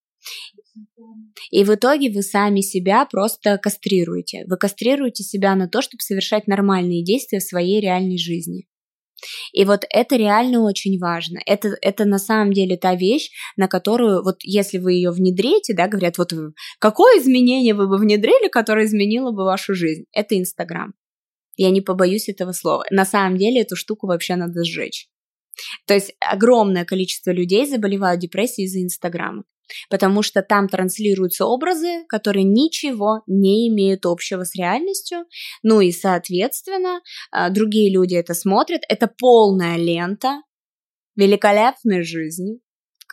И 1.49 1.63
в 1.63 1.73
итоге 1.73 2.11
вы 2.11 2.21
сами 2.21 2.61
себя 2.61 3.03
просто 3.09 3.57
кастрируете. 3.57 4.43
Вы 4.45 4.57
кастрируете 4.57 5.23
себя 5.23 5.55
на 5.55 5.67
то, 5.67 5.81
чтобы 5.81 6.01
совершать 6.01 6.45
нормальные 6.45 7.03
действия 7.03 7.39
в 7.39 7.43
своей 7.43 7.81
реальной 7.81 8.19
жизни. 8.19 8.67
И 9.51 9.65
вот 9.65 9.83
это 9.89 10.15
реально 10.15 10.61
очень 10.61 10.99
важно. 10.99 11.39
Это, 11.45 11.75
это 11.81 12.05
на 12.05 12.19
самом 12.19 12.53
деле 12.53 12.77
та 12.77 12.95
вещь, 12.95 13.31
на 13.55 13.67
которую, 13.67 14.23
вот 14.23 14.37
если 14.43 14.77
вы 14.77 14.93
ее 14.93 15.11
внедрите, 15.11 15.73
да, 15.73 15.87
говорят, 15.87 16.17
вот 16.17 16.31
какое 16.79 17.19
изменение 17.19 17.73
вы 17.73 17.87
бы 17.87 17.97
внедрили, 17.97 18.49
которое 18.49 18.85
изменило 18.85 19.31
бы 19.31 19.43
вашу 19.43 19.73
жизнь? 19.73 20.05
Это 20.11 20.37
Инстаграм. 20.37 20.93
Я 21.55 21.71
не 21.71 21.81
побоюсь 21.81 22.29
этого 22.29 22.51
слова. 22.51 22.85
На 22.91 23.05
самом 23.05 23.37
деле 23.37 23.61
эту 23.61 23.75
штуку 23.75 24.07
вообще 24.07 24.35
надо 24.35 24.63
сжечь. 24.63 25.07
То 25.87 25.95
есть 25.95 26.13
огромное 26.19 26.85
количество 26.85 27.31
людей 27.31 27.65
заболевают 27.65 28.21
депрессией 28.21 28.67
из-за 28.67 28.83
Инстаграма 28.83 29.43
потому 29.89 30.21
что 30.21 30.41
там 30.41 30.67
транслируются 30.67 31.45
образы, 31.45 32.05
которые 32.07 32.43
ничего 32.43 33.21
не 33.27 33.69
имеют 33.69 34.05
общего 34.05 34.43
с 34.43 34.55
реальностью, 34.55 35.25
ну 35.63 35.81
и, 35.81 35.91
соответственно, 35.91 37.01
а, 37.31 37.49
другие 37.49 37.91
люди 37.91 38.15
это 38.15 38.33
смотрят, 38.33 38.81
это 38.89 39.07
полная 39.07 39.77
лента 39.77 40.41
великолепной 41.15 42.03
жизни, 42.03 42.59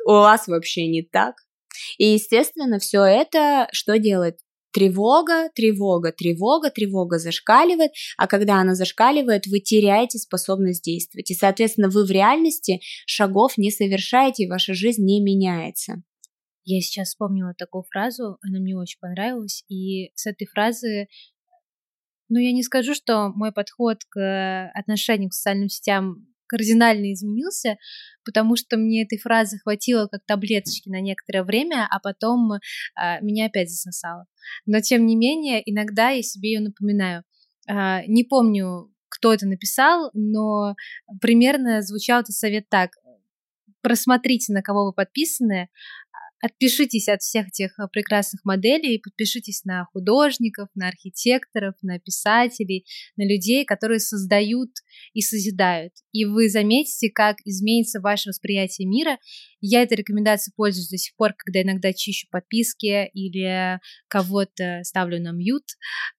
у 0.06 0.12
вас 0.12 0.46
вообще 0.46 0.86
не 0.86 1.02
так. 1.02 1.34
И, 1.98 2.06
естественно, 2.06 2.78
все 2.78 3.02
это 3.02 3.68
что 3.72 3.98
делает? 3.98 4.38
Тревога, 4.72 5.50
тревога, 5.54 6.10
тревога, 6.10 6.70
тревога 6.70 7.18
зашкаливает, 7.18 7.92
а 8.16 8.26
когда 8.26 8.56
она 8.56 8.74
зашкаливает, 8.74 9.46
вы 9.46 9.60
теряете 9.60 10.18
способность 10.18 10.82
действовать. 10.82 11.30
И, 11.30 11.34
соответственно, 11.34 11.88
вы 11.88 12.04
в 12.04 12.10
реальности 12.10 12.80
шагов 13.06 13.56
не 13.56 13.70
совершаете, 13.70 14.44
и 14.44 14.48
ваша 14.48 14.74
жизнь 14.74 15.04
не 15.04 15.20
меняется. 15.22 16.02
Я 16.64 16.80
сейчас 16.80 17.08
вспомнила 17.08 17.54
такую 17.54 17.84
фразу, 17.84 18.38
она 18.42 18.58
мне 18.58 18.76
очень 18.76 18.98
понравилась, 18.98 19.64
и 19.68 20.10
с 20.14 20.26
этой 20.26 20.46
фразы, 20.46 21.08
ну, 22.30 22.38
я 22.38 22.52
не 22.52 22.62
скажу, 22.62 22.94
что 22.94 23.28
мой 23.34 23.52
подход 23.52 23.98
к 24.08 24.70
отношению 24.74 25.28
к 25.28 25.34
социальным 25.34 25.68
сетям 25.68 26.26
кардинально 26.46 27.12
изменился, 27.12 27.76
потому 28.24 28.56
что 28.56 28.76
мне 28.76 29.02
этой 29.02 29.18
фразы 29.18 29.58
хватило 29.58 30.06
как 30.06 30.24
таблеточки 30.26 30.88
на 30.88 31.00
некоторое 31.00 31.42
время, 31.42 31.86
а 31.90 31.98
потом 32.00 32.52
а, 32.94 33.20
меня 33.20 33.46
опять 33.46 33.70
засосало. 33.70 34.26
Но 34.66 34.80
тем 34.80 35.06
не 35.06 35.16
менее, 35.16 35.62
иногда 35.64 36.10
я 36.10 36.22
себе 36.22 36.52
ее 36.52 36.60
напоминаю. 36.60 37.24
А, 37.68 38.04
не 38.06 38.24
помню, 38.24 38.90
кто 39.08 39.32
это 39.32 39.46
написал, 39.46 40.10
но 40.12 40.74
примерно 41.20 41.82
звучал 41.82 42.20
этот 42.20 42.34
совет 42.34 42.68
так. 42.68 42.92
Просмотрите, 43.82 44.52
на 44.52 44.62
кого 44.62 44.86
вы 44.86 44.92
подписаны, 44.92 45.68
Отпишитесь 46.40 47.08
от 47.08 47.22
всех 47.22 47.50
тех 47.52 47.78
э, 47.78 47.88
прекрасных 47.90 48.44
моделей, 48.44 48.98
подпишитесь 48.98 49.64
на 49.64 49.86
художников, 49.92 50.68
на 50.74 50.88
архитекторов, 50.88 51.74
на 51.82 51.98
писателей, 51.98 52.86
на 53.16 53.22
людей, 53.22 53.64
которые 53.64 54.00
создают 54.00 54.70
и 55.14 55.22
созидают. 55.22 55.94
И 56.12 56.24
вы 56.24 56.50
заметите, 56.50 57.10
как 57.10 57.36
изменится 57.44 58.00
ваше 58.00 58.28
восприятие 58.30 58.86
мира. 58.86 59.18
Я 59.60 59.82
этой 59.82 59.96
рекомендацией 59.96 60.52
пользуюсь 60.54 60.90
до 60.90 60.98
сих 60.98 61.16
пор, 61.16 61.32
когда 61.36 61.62
иногда 61.62 61.92
чищу 61.92 62.26
подписки 62.30 63.08
или 63.14 63.80
кого-то 64.08 64.80
ставлю 64.82 65.20
на 65.22 65.32
мьют. 65.32 65.64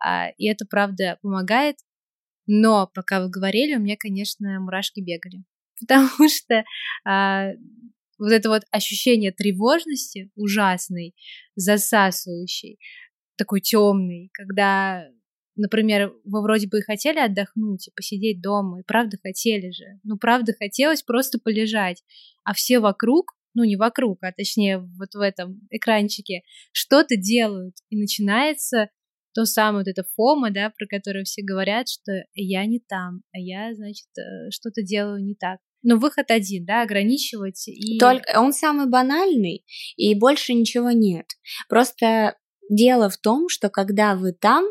А, 0.03 0.29
и 0.37 0.47
это, 0.47 0.65
правда, 0.65 1.19
помогает. 1.21 1.77
Но 2.47 2.89
пока 2.93 3.21
вы 3.21 3.29
говорили, 3.29 3.75
у 3.75 3.79
меня, 3.79 3.95
конечно, 3.97 4.59
мурашки 4.59 5.01
бегали. 5.01 5.43
Потому 5.79 6.29
что 6.29 6.63
а, 7.03 7.51
вот 8.17 8.31
это 8.31 8.49
вот 8.49 8.63
ощущение 8.71 9.31
тревожности 9.31 10.31
ужасной, 10.35 11.15
засасывающей, 11.55 12.79
такой 13.37 13.61
темный, 13.61 14.29
когда, 14.33 15.07
например, 15.55 16.13
вы 16.23 16.41
вроде 16.41 16.67
бы 16.67 16.79
и 16.79 16.83
хотели 16.83 17.19
отдохнуть 17.19 17.87
и 17.87 17.91
посидеть 17.95 18.41
дома, 18.41 18.79
и 18.79 18.83
правда 18.83 19.17
хотели 19.21 19.71
же, 19.71 19.99
ну 20.03 20.17
правда 20.17 20.53
хотелось 20.57 21.03
просто 21.03 21.39
полежать, 21.39 22.03
а 22.43 22.53
все 22.53 22.79
вокруг, 22.79 23.33
ну 23.53 23.63
не 23.63 23.75
вокруг, 23.75 24.23
а 24.23 24.31
точнее 24.31 24.79
вот 24.79 25.13
в 25.13 25.19
этом 25.19 25.61
экранчике 25.69 26.41
что-то 26.71 27.17
делают, 27.17 27.75
и 27.89 27.97
начинается 27.97 28.89
то 29.33 29.43
самое 29.43 29.83
вот 29.83 29.87
это 29.89 30.07
фома, 30.15 30.49
да, 30.49 30.71
про 30.75 30.87
которое 30.87 31.25
все 31.25 31.43
говорят, 31.43 31.89
что 31.89 32.23
я 32.33 32.65
не 32.65 32.79
там, 32.79 33.21
а 33.33 33.37
я, 33.37 33.75
значит, 33.75 34.07
э, 34.17 34.49
что-то 34.49 34.81
делаю 34.81 35.21
не 35.21 35.35
так. 35.35 35.59
Но 35.85 35.97
выход 35.97 36.31
один, 36.31 36.65
да, 36.65 36.81
ограничивать 36.81 37.67
и... 37.67 37.99
Только 37.99 38.39
он 38.39 38.53
самый 38.53 38.87
банальный, 38.87 39.63
и 39.95 40.15
больше 40.15 40.55
ничего 40.55 40.89
нет. 40.89 41.27
Просто 41.69 42.35
дело 42.69 43.07
в 43.09 43.17
том, 43.17 43.47
что 43.49 43.69
когда 43.69 44.15
вы 44.15 44.33
там, 44.33 44.65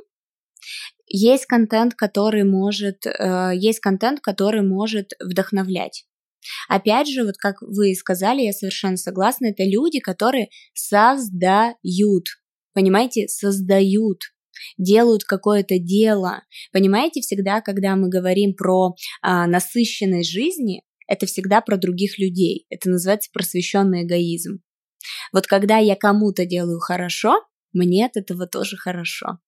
есть 1.06 1.46
контент, 1.46 1.94
который 1.94 2.42
может, 2.42 3.06
э, 3.06 3.52
есть 3.54 3.78
контент, 3.78 4.18
который 4.20 4.62
может 4.62 5.12
вдохновлять. 5.20 6.04
Опять 6.68 7.08
же, 7.08 7.24
вот 7.24 7.36
как 7.36 7.62
вы 7.62 7.94
сказали, 7.94 8.42
я 8.42 8.52
совершенно 8.52 8.96
согласна, 8.96 9.46
это 9.46 9.62
люди, 9.62 10.00
которые 10.00 10.48
создают. 10.74 12.24
понимаете, 12.72 13.28
создают 13.28 14.18
делают 14.78 15.24
какое-то 15.24 15.78
дело. 15.78 16.42
Понимаете, 16.72 17.20
всегда, 17.20 17.60
когда 17.60 17.96
мы 17.96 18.08
говорим 18.08 18.54
про 18.54 18.94
а, 19.22 19.46
насыщенность 19.46 20.30
жизни, 20.30 20.82
это 21.06 21.26
всегда 21.26 21.60
про 21.60 21.76
других 21.76 22.18
людей. 22.18 22.66
Это 22.70 22.90
называется 22.90 23.30
просвещенный 23.32 24.04
эгоизм. 24.04 24.60
Вот 25.32 25.46
когда 25.46 25.78
я 25.78 25.96
кому-то 25.96 26.46
делаю 26.46 26.80
хорошо, 26.80 27.40
мне 27.72 28.06
от 28.06 28.16
этого 28.16 28.46
тоже 28.46 28.76
хорошо. 28.76 29.38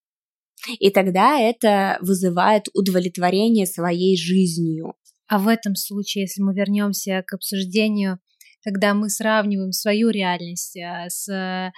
И 0.79 0.91
тогда 0.91 1.39
это 1.39 1.99
вызывает 2.01 2.69
удовлетворение 2.75 3.67
своей 3.67 4.17
жизнью. 4.17 4.95
А 5.29 5.39
в 5.39 5.49
этом 5.49 5.75
случае, 5.75 6.23
если 6.23 6.43
мы 6.43 6.55
вернемся 6.55 7.23
к 7.27 7.35
обсуждению 7.35 8.19
когда 8.67 8.95
мы 8.95 9.11
сравниваем 9.11 9.71
свою 9.71 10.11
реальность 10.11 10.77
а, 10.77 11.09
с 11.09 11.29
а, 11.31 11.71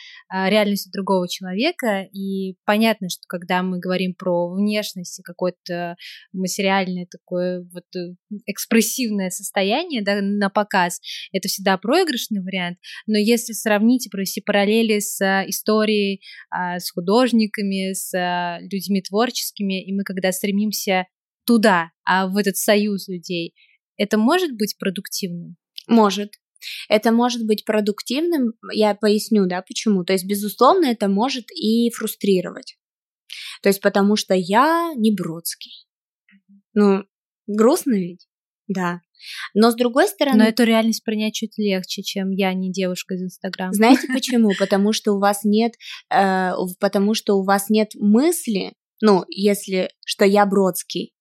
реальностью 0.49 0.91
другого 0.91 1.29
человека, 1.29 2.09
и 2.15 2.57
понятно, 2.65 3.11
что 3.11 3.21
когда 3.29 3.63
мы 3.63 3.79
говорим 3.79 4.15
про 4.15 4.49
внешность 4.55 5.19
и 5.19 5.23
какое-то 5.23 5.97
материальное 6.33 7.07
такое 7.11 7.69
вот 7.75 7.85
э, 7.95 8.15
экспрессивное 8.47 9.29
состояние 9.29 10.03
да, 10.03 10.23
на 10.23 10.49
показ, 10.49 11.03
это 11.31 11.49
всегда 11.49 11.77
проигрышный 11.77 12.41
вариант, 12.41 12.79
но 13.07 13.19
если 13.19 13.53
сравнить 13.53 14.07
и 14.07 14.11
провести 14.11 14.41
параллели 14.41 14.99
с 14.99 15.21
историей, 15.47 16.23
а, 16.49 16.79
с 16.79 16.91
художниками, 16.91 17.93
с 17.93 18.13
людьми 18.63 19.03
творческими, 19.03 19.85
и 19.85 19.93
мы 19.93 20.05
когда 20.05 20.33
стремимся 20.33 21.05
туда, 21.45 21.91
а 22.07 22.29
в 22.29 22.39
этот 22.39 22.57
союз 22.57 23.09
людей, 23.09 23.55
это 23.99 24.17
может 24.17 24.57
быть 24.57 24.77
продуктивным? 24.79 25.57
Может. 25.87 26.31
Это 26.89 27.13
может 27.13 27.47
быть 27.47 27.65
продуктивным, 27.65 28.55
я 28.73 28.95
поясню, 28.95 29.47
да, 29.47 29.63
почему. 29.63 30.05
То 30.05 30.13
есть, 30.13 30.27
безусловно, 30.27 30.87
это 30.87 31.09
может 31.09 31.47
и 31.53 31.91
фрустрировать. 31.91 32.77
То 33.63 33.69
есть, 33.69 33.81
потому 33.81 34.17
что 34.17 34.35
я 34.35 34.93
не 34.97 35.15
Бродский. 35.15 35.87
Ну, 36.75 37.05
грустно 37.47 37.95
ведь? 37.95 38.27
Да. 38.69 39.01
Но 39.55 39.71
с 39.71 39.75
другой 39.75 40.09
стороны... 40.09 40.39
Но 40.39 40.45
эту 40.45 40.65
реальность 40.65 41.05
принять 41.05 41.35
чуть 41.35 41.59
легче, 41.59 42.03
чем 42.03 42.31
я 42.31 42.53
не 42.55 42.71
девушка 42.71 43.15
из 43.15 43.23
Инстаграма. 43.23 43.73
Знаете 43.73 44.07
почему? 44.13 44.51
Потому 44.59 44.93
что 44.93 45.15
у 45.15 45.19
вас 45.19 45.45
нет, 45.45 45.73
э, 46.13 46.51
потому 46.79 47.15
что 47.15 47.35
у 47.37 47.45
вас 47.45 47.69
нет 47.69 47.91
мысли, 47.95 48.75
ну, 49.01 49.25
если, 49.29 49.91
что 50.05 50.25
я 50.25 50.47
Бродский. 50.47 51.13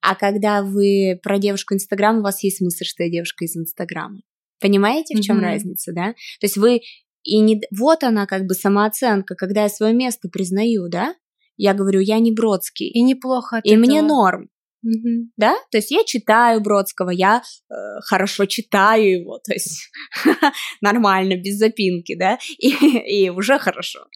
А 0.00 0.14
когда 0.14 0.62
вы 0.62 1.18
про 1.22 1.38
девушку 1.38 1.74
Инстаграм, 1.74 2.18
у 2.18 2.22
вас 2.22 2.42
есть 2.42 2.60
мысль, 2.60 2.84
что 2.84 3.04
я 3.04 3.10
девушка 3.10 3.44
из 3.44 3.56
Инстаграма. 3.56 4.20
Понимаете, 4.60 5.16
в 5.16 5.20
чем 5.20 5.38
mm-hmm. 5.38 5.44
разница, 5.44 5.92
да? 5.92 6.12
То 6.40 6.44
есть 6.44 6.56
вы 6.56 6.80
и 7.22 7.38
не 7.40 7.60
вот 7.70 8.02
она 8.02 8.26
как 8.26 8.46
бы 8.46 8.54
самооценка, 8.54 9.34
когда 9.34 9.64
я 9.64 9.68
свое 9.68 9.92
место 9.92 10.28
признаю, 10.28 10.88
да? 10.88 11.14
Я 11.56 11.74
говорю, 11.74 12.00
я 12.00 12.18
не 12.18 12.32
Бродский. 12.32 12.88
И 12.88 13.02
неплохо 13.02 13.58
от 13.58 13.66
И 13.66 13.70
этого. 13.70 13.84
мне 13.84 14.02
норм. 14.02 14.48
Mm-hmm. 14.82 15.24
Да, 15.36 15.56
то 15.70 15.76
есть 15.76 15.90
я 15.90 16.04
читаю 16.04 16.62
Бродского, 16.62 17.10
я 17.10 17.42
э, 17.42 17.74
хорошо 18.02 18.46
читаю 18.46 19.20
его, 19.20 19.38
то 19.38 19.52
есть 19.52 19.90
нормально, 20.80 21.36
без 21.36 21.58
запинки, 21.58 22.16
да, 22.16 22.38
и, 22.58 22.70
и 22.70 23.28
уже 23.28 23.58
хорошо. 23.58 24.06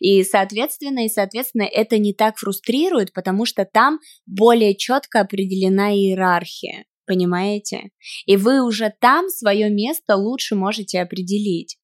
И 0.00 0.24
соответственно, 0.24 1.04
и 1.04 1.10
соответственно, 1.10 1.64
это 1.64 1.98
не 1.98 2.14
так 2.14 2.38
фрустрирует, 2.38 3.12
потому 3.12 3.44
что 3.44 3.66
там 3.70 3.98
более 4.24 4.74
четко 4.74 5.20
определена 5.20 5.92
иерархия 5.94 6.86
понимаете? 7.06 7.90
И 8.26 8.36
вы 8.36 8.64
уже 8.64 8.92
там 9.00 9.28
свое 9.28 9.70
место 9.70 10.16
лучше 10.16 10.54
можете 10.54 11.00
определить, 11.00 11.78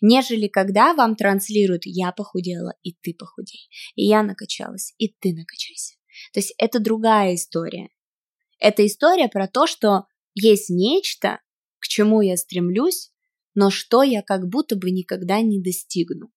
нежели 0.00 0.48
когда 0.48 0.94
вам 0.94 1.16
транслируют 1.16 1.82
«я 1.84 2.12
похудела, 2.12 2.74
и 2.82 2.92
ты 2.92 3.14
похудей», 3.14 3.68
и 3.94 4.04
«я 4.04 4.22
накачалась, 4.22 4.94
и 4.98 5.08
ты 5.08 5.32
накачайся». 5.34 5.94
То 6.32 6.40
есть 6.40 6.54
это 6.58 6.78
другая 6.78 7.34
история. 7.34 7.88
Это 8.58 8.86
история 8.86 9.28
про 9.28 9.48
то, 9.48 9.66
что 9.66 10.04
есть 10.34 10.70
нечто, 10.70 11.40
к 11.78 11.88
чему 11.88 12.20
я 12.22 12.36
стремлюсь, 12.36 13.10
но 13.54 13.70
что 13.70 14.02
я 14.02 14.22
как 14.22 14.48
будто 14.48 14.76
бы 14.76 14.90
никогда 14.90 15.40
не 15.40 15.60
достигну. 15.60 16.30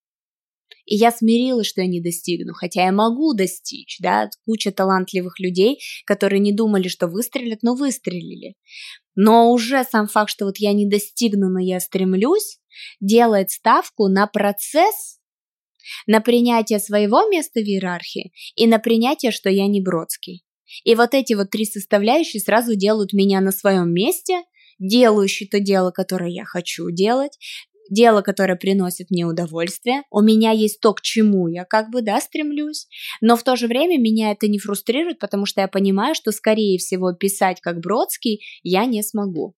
И 0.86 0.96
я 0.96 1.12
смирилась, 1.12 1.68
что 1.68 1.82
я 1.82 1.88
не 1.88 2.02
достигну, 2.02 2.54
хотя 2.54 2.86
я 2.86 2.92
могу 2.92 3.34
достичь, 3.34 3.98
да, 4.00 4.30
куча 4.46 4.72
талантливых 4.72 5.40
людей, 5.40 5.80
которые 6.06 6.40
не 6.40 6.54
думали, 6.54 6.88
что 6.88 7.08
выстрелят, 7.08 7.62
но 7.62 7.76
выстрелили. 7.76 8.56
Но 9.16 9.52
уже 9.52 9.84
сам 9.84 10.08
факт, 10.08 10.32
что 10.32 10.46
вот 10.46 10.58
я 10.58 10.74
не 10.74 10.88
достигну, 10.88 11.50
но 11.50 11.60
я 11.60 11.80
стремлюсь, 11.80 12.60
делает 13.00 13.52
ставку 13.52 14.08
на 14.08 14.28
процесс, 14.28 15.20
на 16.06 16.22
принятие 16.22 16.80
своего 16.80 17.28
места 17.30 17.60
в 17.60 17.64
иерархии 17.64 18.32
и 18.56 18.68
на 18.68 18.80
принятие, 18.80 19.32
что 19.32 19.50
я 19.50 19.68
не 19.68 19.82
Бродский. 19.82 20.44
И 20.84 20.96
вот 20.96 21.14
эти 21.14 21.34
вот 21.34 21.50
три 21.50 21.66
составляющие 21.66 22.42
сразу 22.42 22.76
делают 22.76 23.14
меня 23.14 23.42
на 23.42 23.52
своем 23.52 23.94
месте, 23.94 24.44
делающий 24.80 25.48
то 25.48 25.60
дело, 25.60 25.92
которое 25.92 26.30
я 26.30 26.46
хочу 26.46 26.90
делать, 26.92 27.38
дело, 27.90 28.22
которое 28.22 28.56
приносит 28.56 29.10
мне 29.10 29.26
удовольствие, 29.26 30.04
у 30.12 30.22
меня 30.22 30.52
есть 30.52 30.80
то, 30.80 30.94
к 30.94 31.02
чему 31.02 31.48
я 31.48 31.66
как 31.66 31.90
бы, 31.90 32.02
да, 32.02 32.20
стремлюсь, 32.20 32.88
но 33.22 33.36
в 33.36 33.44
то 33.44 33.56
же 33.56 33.68
время 33.68 34.00
меня 34.00 34.32
это 34.32 34.48
не 34.48 34.60
фрустрирует, 34.60 35.20
потому 35.20 35.46
что 35.46 35.62
я 35.62 35.68
понимаю, 35.68 36.16
что, 36.16 36.32
скорее 36.32 36.78
всего, 36.78 37.14
писать 37.14 37.62
как 37.62 37.80
Бродский 37.80 38.42
я 38.64 38.86
не 38.86 39.04
смогу. 39.04 39.56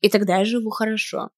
И 0.00 0.08
тогда 0.08 0.38
я 0.38 0.44
живу 0.44 0.70
хорошо. 0.70 1.30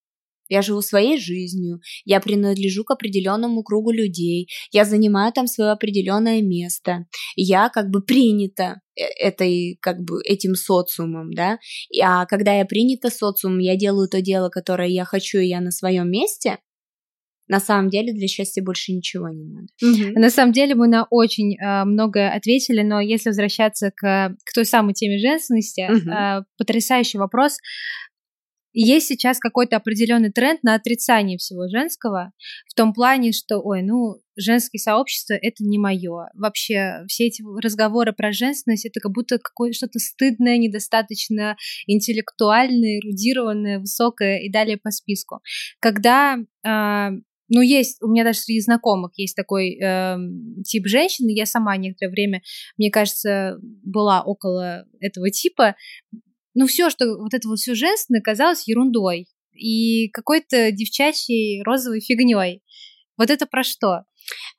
Я 0.49 0.63
живу 0.63 0.83
своей 0.83 1.19
жизнью, 1.19 1.81
я 2.05 2.21
принадлежу 2.21 2.85
к 2.85 2.91
определенному 2.91 3.63
кругу 3.63 3.91
людей, 3.91 4.49
я 4.73 4.85
занимаю 4.85 5.33
там 5.33 5.47
свое 5.47 5.71
определенное 5.71 6.43
место, 6.43 7.07
я 7.35 7.69
как 7.69 7.91
бы 7.91 8.03
принята 8.03 8.81
э, 8.97 9.03
этой, 9.19 9.79
как 9.81 10.01
бы, 10.01 10.21
этим 10.25 10.55
социумом, 10.55 11.33
да, 11.33 11.59
а 12.03 12.27
когда 12.27 12.55
я 12.55 12.65
принята 12.65 13.11
социумом, 13.11 13.59
я 13.59 13.77
делаю 13.77 14.09
то 14.09 14.21
дело, 14.21 14.49
которое 14.49 14.89
я 14.89 15.05
хочу, 15.05 15.39
и 15.39 15.49
я 15.49 15.61
на 15.61 15.71
своем 15.71 16.11
месте, 16.11 16.59
на 17.49 17.61
самом 17.61 17.91
деле 17.91 18.13
для 18.13 18.27
счастья 18.27 18.63
больше 18.63 18.93
ничего 18.93 19.29
не 19.29 19.45
надо. 19.45 19.69
Угу. 19.83 20.19
На 20.19 20.31
самом 20.31 20.53
деле 20.53 20.75
мы 20.75 20.89
на 20.89 21.07
очень 21.11 21.57
э, 21.57 21.85
многое 21.85 22.33
ответили, 22.33 22.83
но 22.83 23.01
если 23.01 23.31
возвращаться 23.31 23.93
к, 23.95 24.35
к 24.45 24.53
той 24.53 24.65
самой 24.65 24.95
теме 24.95 25.19
женственности, 25.19 25.89
угу. 25.89 26.11
э, 26.11 26.45
потрясающий 26.59 27.19
вопрос 27.19 27.59
есть 28.85 29.07
сейчас 29.07 29.39
какой-то 29.39 29.77
определенный 29.77 30.31
тренд 30.31 30.63
на 30.63 30.75
отрицание 30.75 31.39
всего 31.39 31.69
женского, 31.69 32.33
в 32.69 32.75
том 32.75 32.93
плане, 32.93 33.33
что, 33.33 33.59
ой, 33.61 33.83
ну, 33.83 34.21
женское 34.37 34.79
сообщество 34.79 35.35
это 35.35 35.65
не 35.65 35.79
мое. 35.79 36.29
Вообще, 36.35 37.05
все 37.09 37.27
эти 37.27 37.43
разговоры 37.63 38.13
про 38.13 38.33
женственность 38.33 38.85
это 38.85 39.01
как 39.01 39.13
будто 39.13 39.39
какое 39.39 39.73
что-то 39.73 39.99
стыдное, 39.99 40.59
недостаточно 40.59 41.57
интеллектуальное, 41.87 42.99
эрудированное, 42.99 43.79
высокое 43.79 44.41
и 44.41 44.51
далее 44.51 44.77
по 44.77 44.91
списку. 44.91 45.41
Когда 45.81 46.37
э, 46.37 47.11
ну, 47.49 47.61
есть, 47.61 48.03
у 48.03 48.09
меня 48.09 48.25
даже 48.25 48.41
среди 48.41 48.61
знакомых 48.61 49.13
есть 49.17 49.37
такой 49.37 49.79
э, 49.81 50.17
тип 50.65 50.87
женщины, 50.87 51.31
я 51.31 51.47
сама 51.47 51.77
некоторое 51.77 52.11
время, 52.11 52.43
мне 52.77 52.91
кажется, 52.91 53.59
была 53.63 54.23
около 54.23 54.85
этого 55.01 55.31
типа, 55.31 55.77
ну, 56.57 56.67
все, 56.67 56.89
что 56.89 57.19
вот 57.19 57.35
это 57.35 57.47
вот 57.49 57.59
все 57.59 57.75
женственное 57.75 58.23
казалось 58.23 58.67
ерундой 58.67 59.29
и 59.53 60.09
какой-то 60.09 60.73
девчачьей 60.73 61.63
розовой 61.63 62.01
фигней. 62.01 62.63
Вот 63.19 63.31
это 63.31 63.47
про 63.47 63.63
что? 63.63 64.05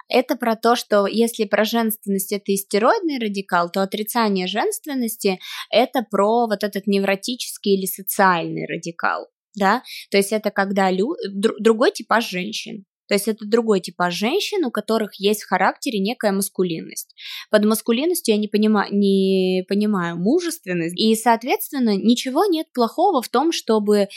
Это 0.08 0.36
про 0.36 0.56
то, 0.56 0.76
что 0.76 1.08
если 1.08 1.46
про 1.46 1.66
женственность 1.66 2.32
это 2.32 2.54
истероидный 2.54 3.20
радикал, 3.20 3.70
то 3.72 3.82
отрицание 3.82 4.46
женственности 4.46 5.40
это 5.72 6.04
про 6.10 6.46
вот 6.48 6.64
этот 6.64 6.86
невротический 6.86 7.76
или 7.76 7.88
социальный 7.88 8.68
радикал. 8.68 9.28
Да, 9.56 9.82
то 10.12 10.18
есть 10.18 10.32
это 10.32 10.52
когда 10.52 10.92
лю... 10.92 11.16
другой 11.34 11.92
типаж 11.92 12.30
женщин. 12.30 12.86
То 13.08 13.14
есть 13.14 13.28
это 13.28 13.46
другой 13.46 13.80
типаж 13.80 14.14
женщин, 14.14 14.66
у 14.66 14.72
которых 14.72 15.20
есть 15.20 15.44
в 15.44 15.48
характере 15.48 16.00
некая 16.00 16.32
маскулинность. 16.32 17.16
Под 17.50 17.66
маскулинностью 17.66 18.36
я 18.36 18.40
не, 18.40 18.48
понима, 18.48 18.88
не 18.92 19.64
понимаю 19.68 20.18
мужественность. 20.18 21.00
И, 21.00 21.16
соответственно, 21.16 21.96
ничего 21.96 22.46
нет 22.46 22.68
плохого 22.74 23.22
в 23.22 23.30
том, 23.30 23.52
чтобы, 23.52 24.08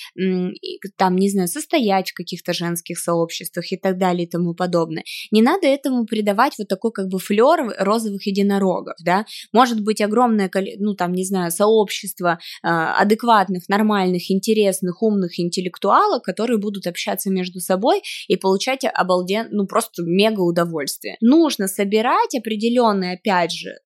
там, 0.97 1.17
не 1.17 1.31
знаю, 1.31 1.49
состоять 1.49 2.11
в 2.11 2.15
каких-то 2.15 2.53
женских 2.53 2.99
сообществах 2.99 3.73
и 3.73 3.77
так 3.77 3.99
далее 3.99 4.27
и 4.27 4.31
тому 4.31 4.55
подобное. 4.55 5.05
Не 5.31 5.43
надо 5.43 5.67
этому 5.67 6.07
придавать 6.07 6.55
вот 6.59 6.69
такой 6.69 6.93
как 6.93 7.09
бы 7.09 7.19
флер 7.19 7.75
розовых 7.79 8.27
единорогов, 8.27 8.95
да. 9.05 9.27
Может 9.53 9.83
быть 9.83 10.01
огромное, 10.01 10.51
ну, 10.79 10.95
там, 10.95 11.13
не 11.13 11.25
знаю, 11.25 11.51
сообщество 11.51 12.39
э, 12.63 12.69
адекватных, 12.69 13.69
нормальных, 13.69 14.31
интересных, 14.31 15.03
умных 15.03 15.39
интеллектуалов, 15.39 16.23
которые 16.23 16.59
будут 16.59 16.87
общаться 16.87 17.31
между 17.31 17.61
собой 17.61 18.03
и 18.29 18.37
получать 18.37 18.80
получаете 18.81 18.89
обалден, 18.89 19.49
ну 19.51 19.67
просто 19.67 20.03
мега 20.03 20.41
удовольствие. 20.41 21.17
Нужно 21.21 21.69
собирать 21.69 22.35
определенный, 22.35 23.13
опять 23.13 23.53
же, 23.53 23.71
э, 23.71 23.81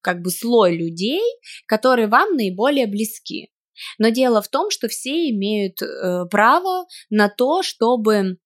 как 0.00 0.22
бы 0.22 0.30
слой 0.30 0.76
людей, 0.76 1.22
которые 1.66 2.08
вам 2.08 2.36
наиболее 2.36 2.86
близки. 2.86 3.50
Но 3.98 4.10
дело 4.10 4.40
в 4.40 4.48
том, 4.48 4.70
что 4.70 4.88
все 4.88 5.30
имеют 5.30 5.82
э, 5.82 6.26
право 6.30 6.86
на 7.10 7.28
то, 7.28 7.62
чтобы 7.62 8.36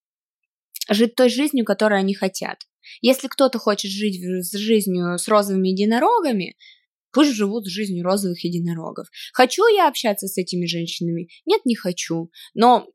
жить 0.89 1.15
той 1.15 1.29
жизнью, 1.29 1.65
которой 1.65 2.01
они 2.01 2.15
хотят. 2.15 2.59
Если 3.03 3.29
кто-то 3.29 3.59
хочет 3.59 3.91
жить 3.91 4.19
с 4.23 4.57
жизнью 4.57 5.19
с 5.19 5.29
розовыми 5.29 5.69
единорогами, 5.69 6.57
пусть 7.13 7.33
живут 7.33 7.67
жизнью 7.67 8.05
розовых 8.05 8.43
единорогов. 8.43 9.09
Хочу 9.35 9.67
я 9.67 9.89
общаться 9.89 10.27
с 10.27 10.39
этими 10.39 10.65
женщинами? 10.65 11.29
Нет, 11.45 11.61
не 11.67 11.75
хочу. 11.75 12.31
Но 12.55 12.87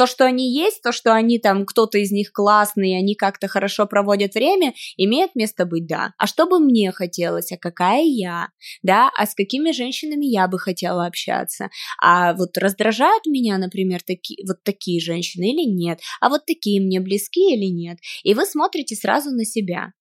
то, 0.00 0.06
что 0.06 0.24
они 0.24 0.50
есть, 0.50 0.80
то, 0.80 0.92
что 0.92 1.12
они 1.12 1.38
там, 1.38 1.66
кто-то 1.66 1.98
из 1.98 2.10
них 2.10 2.32
классный, 2.32 2.96
они 2.96 3.14
как-то 3.14 3.48
хорошо 3.48 3.86
проводят 3.86 4.32
время, 4.32 4.72
имеет 4.96 5.34
место 5.34 5.66
быть, 5.66 5.86
да. 5.86 6.14
А 6.16 6.26
что 6.26 6.46
бы 6.46 6.58
мне 6.58 6.90
хотелось, 6.90 7.52
а 7.52 7.58
какая 7.58 8.04
я, 8.04 8.48
да, 8.82 9.10
а 9.14 9.26
с 9.26 9.34
какими 9.34 9.72
женщинами 9.72 10.24
я 10.24 10.48
бы 10.48 10.58
хотела 10.58 11.04
общаться, 11.04 11.68
а 12.00 12.32
вот 12.32 12.56
раздражают 12.56 13.26
меня, 13.26 13.58
например, 13.58 14.00
такие, 14.02 14.42
вот 14.48 14.62
такие 14.62 15.02
женщины 15.02 15.50
или 15.52 15.68
нет, 15.68 16.00
а 16.22 16.30
вот 16.30 16.46
такие 16.46 16.80
мне 16.80 16.98
близки 17.00 17.52
или 17.52 17.66
нет, 17.66 17.98
и 18.22 18.32
вы 18.32 18.46
смотрите 18.46 18.96
сразу 18.96 19.30
на 19.32 19.44
себя, 19.44 19.92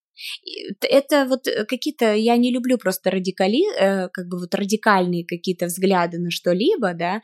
это 0.81 1.25
вот 1.25 1.45
какие-то, 1.67 2.13
я 2.13 2.37
не 2.37 2.53
люблю 2.53 2.77
просто 2.77 3.11
радикали, 3.11 3.63
э, 3.77 4.07
как 4.09 4.27
бы 4.27 4.39
вот 4.39 4.55
радикальные 4.55 5.25
какие-то 5.25 5.65
взгляды 5.65 6.19
на 6.19 6.31
что-либо, 6.31 6.93
да, 6.93 7.21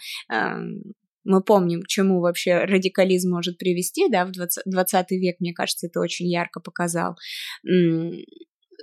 мы 1.26 1.41
помним, 1.41 1.82
к 1.82 1.88
чему 1.88 2.21
вообще 2.21 2.59
радикализм 2.59 3.32
может 3.32 3.57
привести, 3.57 4.07
да, 4.09 4.26
в 4.26 4.32
20, 4.32 4.63
20 4.65 5.11
век, 5.11 5.38
мне 5.39 5.53
кажется, 5.53 5.88
это 5.88 5.99
очень 5.99 6.28
ярко 6.28 6.59
показал. 6.59 7.15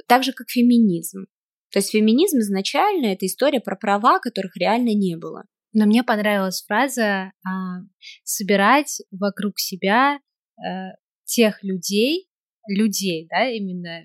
Так 0.09 0.25
же, 0.25 0.33
как 0.33 0.51
феминизм. 0.51 1.27
То 1.73 1.79
есть 1.79 1.91
феминизм 1.91 2.39
изначально 2.39 3.07
это 3.07 3.25
история 3.25 3.61
про 3.61 3.77
права, 3.77 4.19
которых 4.19 4.57
реально 4.57 4.95
не 4.95 5.17
было. 5.17 5.45
Но 5.73 5.87
мне 5.87 6.03
понравилась 6.03 6.63
фраза 6.67 7.33
а, 7.47 7.81
собирать 8.25 9.01
вокруг 9.11 9.59
себя 9.59 10.19
а, 10.59 10.91
тех 11.25 11.63
людей, 11.65 12.29
людей, 12.69 13.27
да, 13.31 13.49
именно 13.49 14.05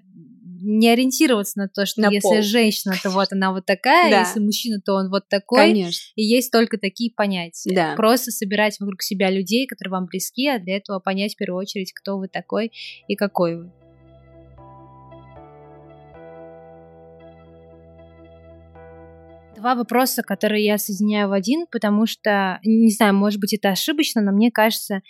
не 0.62 0.90
ориентироваться 0.90 1.60
на 1.60 1.68
то, 1.68 1.86
что 1.86 2.02
на 2.02 2.10
если 2.10 2.22
пол. 2.22 2.42
женщина, 2.42 2.96
то 3.02 3.10
вот 3.10 3.32
она 3.32 3.52
вот 3.52 3.66
такая, 3.66 4.12
да. 4.12 4.20
если 4.22 4.40
мужчина, 4.40 4.80
то 4.80 4.94
он 4.94 5.10
вот 5.10 5.28
такой. 5.28 5.60
Конечно. 5.60 6.12
И 6.16 6.24
есть 6.24 6.52
только 6.52 6.78
такие 6.78 7.12
понятия. 7.12 7.74
Да. 7.74 7.96
Просто 7.96 8.32
собирать 8.32 8.80
вокруг 8.80 9.02
себя 9.02 9.30
людей, 9.30 9.68
которые 9.68 9.92
вам 9.92 10.06
близки, 10.06 10.48
а 10.48 10.60
для 10.60 10.78
этого 10.78 11.00
понять 11.00 11.34
в 11.34 11.38
первую 11.38 11.62
очередь, 11.62 11.94
кто 11.94 12.18
вы 12.18 12.28
такой 12.28 12.72
и 13.08 13.16
какой 13.16 13.58
вы. 13.58 13.72
Два 19.58 19.74
вопроса, 19.74 20.22
которые 20.22 20.64
я 20.64 20.78
соединяю 20.78 21.30
в 21.30 21.32
один, 21.32 21.66
потому 21.72 22.06
что, 22.06 22.60
не 22.64 22.92
знаю, 22.92 23.16
может 23.16 23.40
быть, 23.40 23.54
это 23.54 23.70
ошибочно, 23.70 24.22
но 24.22 24.32
мне 24.32 24.52
кажется, 24.52 25.02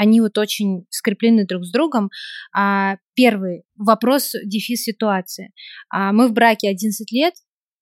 они 0.00 0.22
вот 0.22 0.38
очень 0.38 0.86
скреплены 0.88 1.44
друг 1.44 1.62
с 1.66 1.70
другом. 1.70 2.08
А, 2.56 2.96
первый 3.14 3.64
вопрос, 3.76 4.32
дефис 4.46 4.82
ситуации. 4.82 5.52
А, 5.90 6.12
мы 6.12 6.28
в 6.28 6.32
браке 6.32 6.70
11 6.70 7.12
лет, 7.12 7.34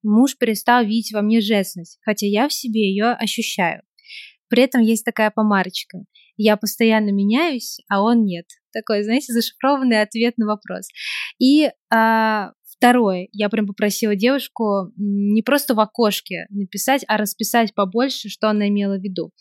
муж 0.02 0.36
перестал 0.36 0.84
видеть 0.84 1.12
во 1.12 1.22
мне 1.22 1.40
женственность, 1.40 2.00
хотя 2.02 2.26
я 2.26 2.48
в 2.48 2.52
себе 2.52 2.90
ее 2.90 3.12
ощущаю. 3.12 3.82
При 4.48 4.64
этом 4.64 4.80
есть 4.80 5.04
такая 5.04 5.30
помарочка. 5.30 5.98
Я 6.36 6.56
постоянно 6.56 7.10
меняюсь, 7.10 7.78
а 7.88 8.02
он 8.02 8.24
нет. 8.24 8.46
Такой, 8.72 9.04
знаете, 9.04 9.32
зашифрованный 9.32 10.02
ответ 10.02 10.38
на 10.38 10.46
вопрос. 10.46 10.88
И 11.38 11.70
а, 11.88 12.50
Второе, 12.78 13.26
я 13.32 13.48
прям 13.48 13.66
попросила 13.66 14.14
девушку 14.14 14.92
не 14.96 15.42
просто 15.42 15.74
в 15.74 15.80
окошке 15.80 16.46
написать, 16.48 17.04
а 17.08 17.16
расписать 17.16 17.74
побольше, 17.74 18.28
что 18.28 18.48
она 18.48 18.68
имела 18.68 18.98
в 18.98 19.02
виду. 19.02 19.32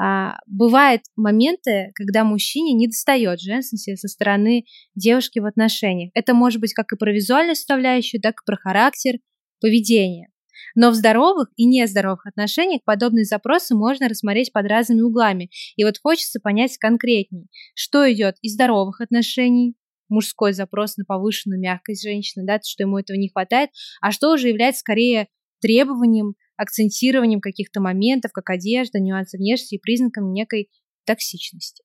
А, 0.00 0.38
бывают 0.46 1.02
моменты, 1.14 1.92
когда 1.94 2.24
мужчине 2.24 2.72
не 2.72 2.88
достает 2.88 3.40
женственности 3.40 3.94
со 3.94 4.08
стороны 4.08 4.64
девушки 4.96 5.38
в 5.38 5.46
отношениях. 5.46 6.10
Это 6.14 6.34
может 6.34 6.60
быть 6.60 6.74
как 6.74 6.92
и 6.92 6.96
про 6.96 7.12
визуальную 7.12 7.54
составляющую, 7.54 8.20
так 8.20 8.34
и 8.34 8.44
про 8.44 8.56
характер, 8.56 9.18
поведение. 9.60 10.28
Но 10.74 10.90
в 10.90 10.94
здоровых 10.94 11.50
и 11.56 11.66
нездоровых 11.66 12.26
отношениях 12.26 12.82
подобные 12.84 13.24
запросы 13.24 13.76
можно 13.76 14.08
рассмотреть 14.08 14.52
под 14.52 14.66
разными 14.66 15.02
углами. 15.02 15.50
И 15.76 15.84
вот 15.84 15.98
хочется 16.02 16.40
понять 16.40 16.78
конкретней, 16.78 17.46
что 17.74 18.10
идет 18.12 18.36
из 18.42 18.54
здоровых 18.54 19.00
отношений, 19.00 19.74
мужской 20.12 20.52
запрос 20.52 20.96
на 20.96 21.04
повышенную 21.04 21.60
мягкость 21.60 22.02
женщины, 22.02 22.44
да, 22.46 22.60
что 22.62 22.84
ему 22.84 22.98
этого 22.98 23.16
не 23.16 23.28
хватает, 23.28 23.70
а 24.00 24.12
что 24.12 24.32
уже 24.32 24.48
является 24.48 24.80
скорее 24.80 25.28
требованием, 25.60 26.34
акцентированием 26.56 27.40
каких-то 27.40 27.80
моментов, 27.80 28.32
как 28.32 28.50
одежда, 28.50 29.00
нюансы 29.00 29.38
внешности 29.38 29.76
и 29.76 29.80
признаком 29.80 30.32
некой 30.32 30.70
токсичности. 31.04 31.82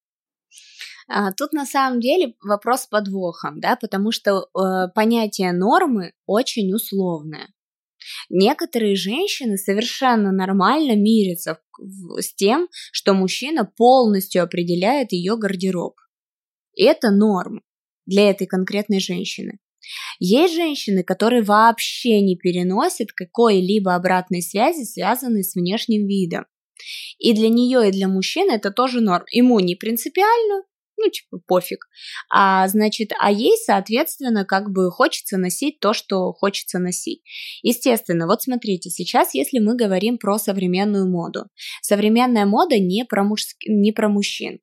А, 1.07 1.31
тут 1.31 1.53
на 1.53 1.65
самом 1.65 2.01
деле 2.01 2.35
вопрос 2.43 2.81
с 2.81 2.87
подвохом, 2.87 3.59
да, 3.61 3.77
потому 3.77 4.11
что 4.11 4.39
э, 4.41 4.89
понятие 4.93 5.53
нормы 5.53 6.13
очень 6.25 6.73
условное. 6.73 7.47
Некоторые 8.29 8.95
женщины 8.95 9.57
совершенно 9.57 10.31
нормально 10.31 10.95
мирятся 10.95 11.59
с 12.19 12.33
тем, 12.35 12.67
что 12.91 13.13
мужчина 13.13 13.65
полностью 13.65 14.43
определяет 14.43 15.11
ее 15.11 15.37
гардероб. 15.37 15.95
Это 16.75 17.09
норма 17.11 17.61
для 18.07 18.31
этой 18.31 18.47
конкретной 18.47 18.99
женщины. 18.99 19.59
Есть 20.19 20.55
женщины, 20.55 21.03
которые 21.03 21.43
вообще 21.43 22.21
не 22.21 22.35
переносят 22.35 23.11
какой-либо 23.13 23.95
обратной 23.95 24.41
связи, 24.41 24.83
связанной 24.83 25.43
с 25.43 25.55
внешним 25.55 26.07
видом. 26.07 26.45
И 27.19 27.33
для 27.33 27.49
нее, 27.49 27.87
и 27.87 27.91
для 27.91 28.07
мужчины 28.07 28.53
это 28.53 28.71
тоже 28.71 29.01
норм. 29.01 29.25
Ему 29.31 29.59
не 29.59 29.75
принципиально, 29.75 30.63
ну, 30.97 31.09
типа, 31.09 31.39
пофиг. 31.47 31.87
А, 32.29 32.67
значит, 32.67 33.11
а 33.19 33.31
ей, 33.31 33.55
соответственно, 33.63 34.45
как 34.45 34.71
бы 34.71 34.91
хочется 34.91 35.37
носить 35.37 35.79
то, 35.79 35.93
что 35.93 36.33
хочется 36.33 36.79
носить. 36.79 37.21
Естественно, 37.61 38.25
вот 38.25 38.41
смотрите, 38.41 38.89
сейчас, 38.89 39.33
если 39.33 39.59
мы 39.59 39.75
говорим 39.75 40.17
про 40.17 40.39
современную 40.39 41.09
моду, 41.09 41.45
современная 41.81 42.45
мода 42.45 42.79
не 42.79 43.05
про, 43.05 43.23
мужск... 43.23 43.57
не 43.67 43.91
про 43.91 44.09
мужчин. 44.09 44.59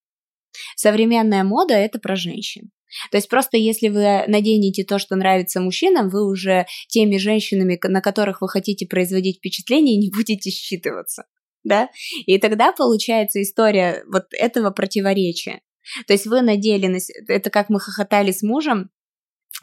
Современная 0.76 1.44
мода– 1.44 1.74
это 1.74 1.98
про 1.98 2.16
женщин. 2.16 2.70
То 3.10 3.16
есть 3.16 3.28
просто 3.28 3.56
если 3.56 3.88
вы 3.88 4.24
наденете 4.26 4.84
то, 4.84 4.98
что 4.98 5.16
нравится 5.16 5.60
мужчинам, 5.60 6.08
вы 6.08 6.26
уже 6.26 6.66
теми 6.88 7.16
женщинами, 7.16 7.78
на 7.82 8.00
которых 8.00 8.40
вы 8.40 8.48
хотите 8.48 8.86
производить 8.86 9.38
впечатление, 9.38 9.96
не 9.96 10.10
будете 10.14 10.50
считываться. 10.50 11.24
Да? 11.62 11.88
И 12.26 12.38
тогда 12.38 12.72
получается 12.72 13.40
история 13.40 14.04
вот 14.06 14.24
этого 14.32 14.70
противоречия. 14.70 15.60
То 16.06 16.12
есть 16.14 16.26
вы 16.26 16.42
надели, 16.42 16.86
на... 16.86 16.98
это 17.28 17.50
как 17.50 17.68
мы 17.68 17.80
хохотали 17.80 18.32
с 18.32 18.42
мужем, 18.42 18.90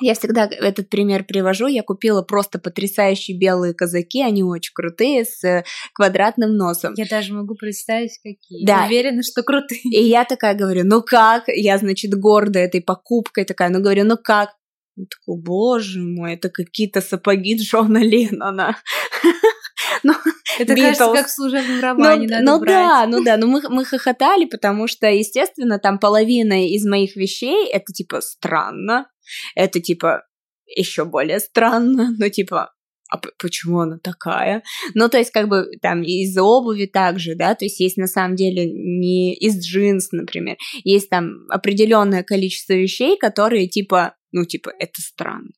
я 0.02 0.14
всегда 0.14 0.46
этот 0.46 0.90
пример 0.90 1.24
привожу. 1.24 1.68
Я 1.68 1.84
купила 1.84 2.22
просто 2.22 2.60
потрясающие 2.60 3.38
белые 3.38 3.74
казаки, 3.74 4.22
они 4.22 4.44
очень 4.44 4.74
крутые, 4.74 5.26
с 5.26 5.44
э, 5.44 5.64
квадратным 5.94 6.56
носом. 6.56 6.94
Я 6.98 7.06
даже 7.06 7.34
могу 7.34 7.56
представить, 7.56 8.18
какие. 8.18 8.66
Да. 8.66 8.86
Уверена, 8.86 9.24
что 9.24 9.44
крутые. 9.44 9.82
И 9.84 10.04
я 10.04 10.26
такая 10.26 10.56
говорю, 10.56 10.84
ну 10.86 11.02
как? 11.02 11.44
Я, 11.48 11.78
значит, 11.78 12.14
горда 12.14 12.60
этой 12.60 12.82
покупкой 12.82 13.46
такая, 13.46 13.70
ну 13.70 13.80
говорю, 13.82 14.06
ну 14.06 14.18
как? 14.18 14.50
Он 14.98 15.06
такой, 15.06 15.42
боже 15.42 16.00
мой, 16.02 16.34
это 16.34 16.50
какие-то 16.50 17.02
сапоги 17.02 17.58
Джона 17.58 18.00
Леннона. 18.00 18.78
Ну, 20.04 20.14
это 20.60 20.74
Beatles. 20.74 20.82
кажется, 20.82 21.14
как 21.14 21.28
в 21.28 21.32
служебном 21.32 21.76
ну 21.76 21.82
романе 21.82 22.28
ну, 22.28 22.34
надо 22.34 22.46
ну 22.46 22.60
брать. 22.60 22.68
да, 22.68 23.06
ну 23.08 23.24
да, 23.24 23.38
но 23.38 23.48
мы, 23.48 23.62
мы 23.70 23.86
хохотали, 23.86 24.46
потому 24.46 24.88
что, 24.88 25.08
естественно, 25.08 25.80
там 25.80 26.00
половина 26.00 26.68
из 26.68 26.86
моих 26.86 27.16
вещей 27.16 27.68
это 27.68 27.92
типа 27.94 28.22
странно, 28.22 29.08
это 29.56 29.80
типа 29.80 30.24
еще 30.66 31.06
более 31.06 31.40
странно, 31.40 32.14
ну 32.18 32.30
типа 32.30 32.74
а 33.10 33.18
почему 33.38 33.82
она 33.82 33.98
такая? 34.02 34.64
Ну, 34.94 35.10
то 35.10 35.18
есть, 35.18 35.32
как 35.32 35.50
бы 35.50 35.66
там 35.82 36.02
из 36.02 36.38
обуви 36.38 36.86
также, 36.86 37.36
да, 37.36 37.56
то 37.56 37.66
есть 37.66 37.82
есть 37.82 37.98
на 37.98 38.08
самом 38.08 38.38
деле 38.38 38.72
не 38.72 39.36
из 39.36 39.62
джинс, 39.62 40.14
например, 40.14 40.56
есть 40.86 41.10
там 41.10 41.46
определенное 41.50 42.24
количество 42.24 42.72
вещей, 42.72 43.18
которые 43.18 43.68
типа, 43.68 44.16
ну, 44.32 44.46
типа, 44.46 44.72
это 44.80 45.02
странно. 45.02 45.50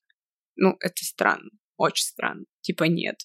Ну, 0.55 0.76
это 0.80 1.05
странно 1.05 1.51
очень 1.78 2.05
странно, 2.05 2.45
типа 2.64 2.86
нет. 2.86 3.18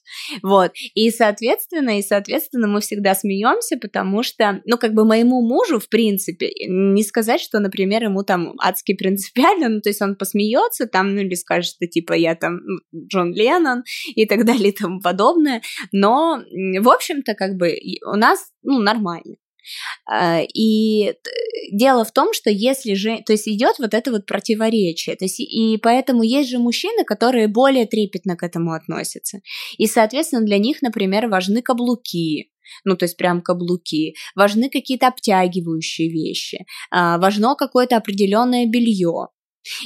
Вот, 0.42 0.72
и 0.94 1.10
соответственно, 1.10 1.98
и 1.98 2.02
соответственно 2.02 2.68
мы 2.68 2.80
всегда 2.80 3.14
смеемся, 3.14 3.78
потому 3.78 4.22
что, 4.22 4.60
ну, 4.66 4.76
как 4.76 4.92
бы 4.92 5.04
моему 5.04 5.40
мужу, 5.40 5.78
в 5.78 5.88
принципе, 5.88 6.50
не 6.66 7.02
сказать, 7.02 7.40
что, 7.40 7.58
например, 7.60 8.04
ему 8.04 8.22
там 8.22 8.54
адски 8.60 8.94
принципиально, 8.94 9.68
ну, 9.68 9.80
то 9.80 9.88
есть 9.88 10.02
он 10.02 10.16
посмеется 10.16 10.86
там, 10.86 11.14
ну, 11.14 11.22
или 11.22 11.34
скажет, 11.34 11.74
что, 11.74 11.86
типа, 11.86 12.12
я 12.12 12.34
там 12.34 12.58
Джон 12.94 13.32
Леннон 13.32 13.84
и 14.14 14.26
так 14.26 14.44
далее 14.44 14.68
и 14.68 14.76
тому 14.76 15.00
подобное, 15.00 15.62
но, 15.92 16.42
в 16.80 16.88
общем-то, 16.88 17.34
как 17.34 17.56
бы 17.56 17.74
у 18.04 18.16
нас, 18.16 18.50
ну, 18.62 18.78
нормально. 18.78 19.36
А, 20.06 20.40
и 20.42 21.14
дело 21.72 22.04
в 22.04 22.12
том, 22.12 22.32
что 22.32 22.50
если 22.50 22.94
же, 22.94 23.22
то 23.26 23.32
есть 23.32 23.48
идет 23.48 23.78
вот 23.78 23.94
это 23.94 24.10
вот 24.10 24.26
противоречие, 24.26 25.16
то 25.16 25.24
есть 25.24 25.40
и 25.40 25.78
поэтому 25.78 26.22
есть 26.22 26.50
же 26.50 26.58
мужчины, 26.58 27.04
которые 27.04 27.48
более 27.48 27.86
трепетно 27.86 28.36
к 28.36 28.42
этому 28.42 28.72
относятся, 28.72 29.40
и 29.76 29.86
соответственно 29.86 30.44
для 30.44 30.58
них, 30.58 30.82
например, 30.82 31.28
важны 31.28 31.62
каблуки, 31.62 32.50
ну, 32.84 32.96
то 32.96 33.04
есть 33.04 33.16
прям 33.16 33.42
каблуки, 33.42 34.14
важны 34.34 34.68
какие-то 34.70 35.08
обтягивающие 35.08 36.10
вещи, 36.10 36.66
а, 36.90 37.18
важно 37.18 37.54
какое-то 37.54 37.96
определенное 37.96 38.66
белье, 38.66 39.28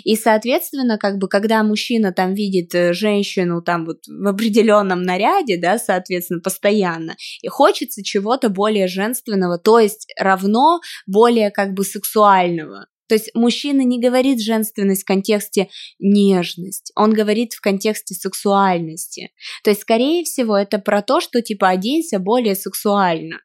и, 0.05 0.17
соответственно, 0.17 0.99
как 0.99 1.19
бы, 1.19 1.29
когда 1.29 1.63
мужчина 1.63 2.13
там 2.13 2.35
видит 2.35 2.75
э, 2.75 2.93
женщину 2.93 3.63
там 3.63 3.85
вот 3.85 3.99
в 4.07 4.27
определенном 4.27 5.03
наряде, 5.03 5.57
да, 5.57 5.79
соответственно, 5.79 6.41
постоянно, 6.41 7.17
и 7.43 7.49
хочется 7.49 8.03
чего-то 8.03 8.49
более 8.49 8.87
женственного, 8.87 9.59
то 9.59 9.79
есть 9.79 10.13
равно 10.19 10.81
более 11.07 11.51
как 11.51 11.73
бы 11.75 11.85
сексуального. 11.85 12.87
То 13.09 13.17
есть 13.17 13.31
мужчина 13.35 13.83
не 13.83 14.01
говорит 14.01 14.41
женственность 14.41 15.03
в 15.03 15.07
контексте 15.07 15.69
нежность, 15.99 16.93
он 16.97 17.13
говорит 17.13 17.53
в 17.53 17.61
контексте 17.61 18.15
сексуальности. 18.15 19.33
То 19.65 19.71
есть, 19.71 19.83
скорее 19.83 20.25
всего, 20.25 20.57
это 20.57 20.79
про 20.79 21.03
то, 21.03 21.21
что 21.21 21.43
типа 21.43 21.69
оденься 21.69 22.19
более 22.19 22.55
сексуально. 22.55 23.41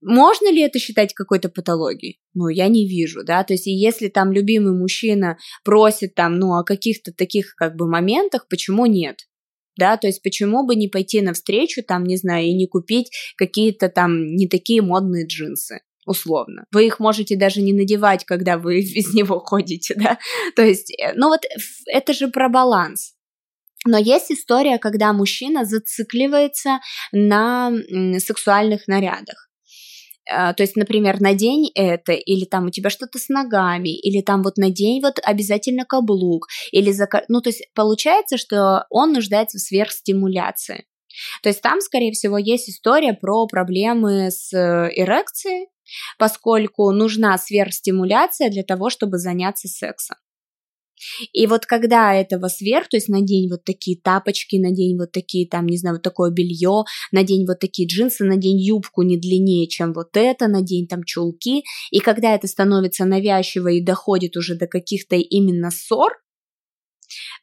Можно 0.00 0.52
ли 0.52 0.60
это 0.62 0.78
считать 0.78 1.14
какой-то 1.14 1.48
патологией? 1.48 2.20
Ну, 2.34 2.48
я 2.48 2.68
не 2.68 2.86
вижу, 2.86 3.24
да, 3.24 3.44
то 3.44 3.54
есть 3.54 3.66
если 3.66 4.08
там 4.08 4.32
любимый 4.32 4.78
мужчина 4.78 5.38
просит 5.64 6.14
там, 6.14 6.38
ну, 6.38 6.54
о 6.54 6.64
каких-то 6.64 7.12
таких 7.12 7.54
как 7.56 7.76
бы 7.76 7.88
моментах, 7.88 8.46
почему 8.48 8.86
нет? 8.86 9.20
да, 9.78 9.96
то 9.96 10.06
есть 10.06 10.22
почему 10.22 10.66
бы 10.66 10.74
не 10.74 10.88
пойти 10.88 11.20
навстречу, 11.20 11.82
там, 11.82 12.04
не 12.04 12.16
знаю, 12.16 12.46
и 12.46 12.54
не 12.54 12.66
купить 12.66 13.10
какие-то 13.36 13.88
там 13.88 14.34
не 14.34 14.48
такие 14.48 14.82
модные 14.82 15.26
джинсы, 15.26 15.80
условно. 16.06 16.64
Вы 16.72 16.86
их 16.86 16.98
можете 16.98 17.36
даже 17.36 17.60
не 17.60 17.72
надевать, 17.72 18.24
когда 18.24 18.58
вы 18.58 18.80
из 18.80 19.14
него 19.14 19.38
ходите, 19.40 19.94
да, 19.94 20.18
то 20.54 20.62
есть, 20.62 20.90
э, 20.98 21.12
ну 21.14 21.28
вот 21.28 21.42
это 21.86 22.12
же 22.12 22.28
про 22.28 22.48
баланс, 22.48 23.12
но 23.86 23.98
есть 23.98 24.32
история, 24.32 24.78
когда 24.78 25.12
мужчина 25.12 25.64
зацикливается 25.64 26.80
на 27.12 27.70
сексуальных 28.18 28.88
нарядах. 28.88 29.45
А, 30.28 30.52
то 30.54 30.62
есть, 30.62 30.76
например, 30.76 31.20
надень 31.20 31.70
это, 31.74 32.12
или 32.12 32.44
там 32.44 32.66
у 32.66 32.70
тебя 32.70 32.90
что-то 32.90 33.18
с 33.18 33.28
ногами, 33.28 33.88
или 33.88 34.22
там 34.22 34.42
вот 34.42 34.56
надень 34.56 35.00
вот 35.00 35.18
обязательно 35.22 35.84
каблук, 35.84 36.48
или 36.72 36.90
за... 36.92 37.08
Ну, 37.28 37.40
то 37.40 37.50
есть 37.50 37.68
получается, 37.74 38.36
что 38.36 38.86
он 38.90 39.12
нуждается 39.12 39.58
в 39.58 39.60
сверхстимуляции. 39.60 40.86
То 41.42 41.48
есть 41.48 41.62
там, 41.62 41.80
скорее 41.80 42.12
всего, 42.12 42.38
есть 42.38 42.68
история 42.68 43.14
про 43.14 43.46
проблемы 43.46 44.30
с 44.30 44.52
э, 44.52 44.90
эрекцией, 44.94 45.68
поскольку 46.18 46.90
нужна 46.90 47.38
сверхстимуляция 47.38 48.50
для 48.50 48.64
того, 48.64 48.90
чтобы 48.90 49.18
заняться 49.18 49.68
сексом. 49.68 50.16
И 51.32 51.46
вот 51.46 51.66
когда 51.66 52.14
этого 52.14 52.48
сверх, 52.48 52.88
то 52.88 52.96
есть 52.96 53.08
надень 53.08 53.48
вот 53.50 53.64
такие 53.64 53.98
тапочки, 53.98 54.56
надень 54.56 54.98
вот 54.98 55.12
такие 55.12 55.48
там, 55.48 55.66
не 55.66 55.76
знаю, 55.76 55.96
вот 55.96 56.02
такое 56.02 56.30
белье, 56.30 56.84
надень 57.12 57.46
вот 57.46 57.58
такие 57.60 57.88
джинсы, 57.88 58.24
надень 58.24 58.58
юбку 58.60 59.02
не 59.02 59.18
длиннее, 59.18 59.68
чем 59.68 59.92
вот 59.92 60.16
это, 60.16 60.48
надень 60.48 60.86
там 60.86 61.04
чулки, 61.04 61.64
и 61.90 62.00
когда 62.00 62.34
это 62.34 62.46
становится 62.46 63.04
навязчиво 63.04 63.68
и 63.68 63.82
доходит 63.82 64.36
уже 64.36 64.56
до 64.56 64.66
каких-то 64.66 65.16
именно 65.16 65.70
ссор, 65.70 66.12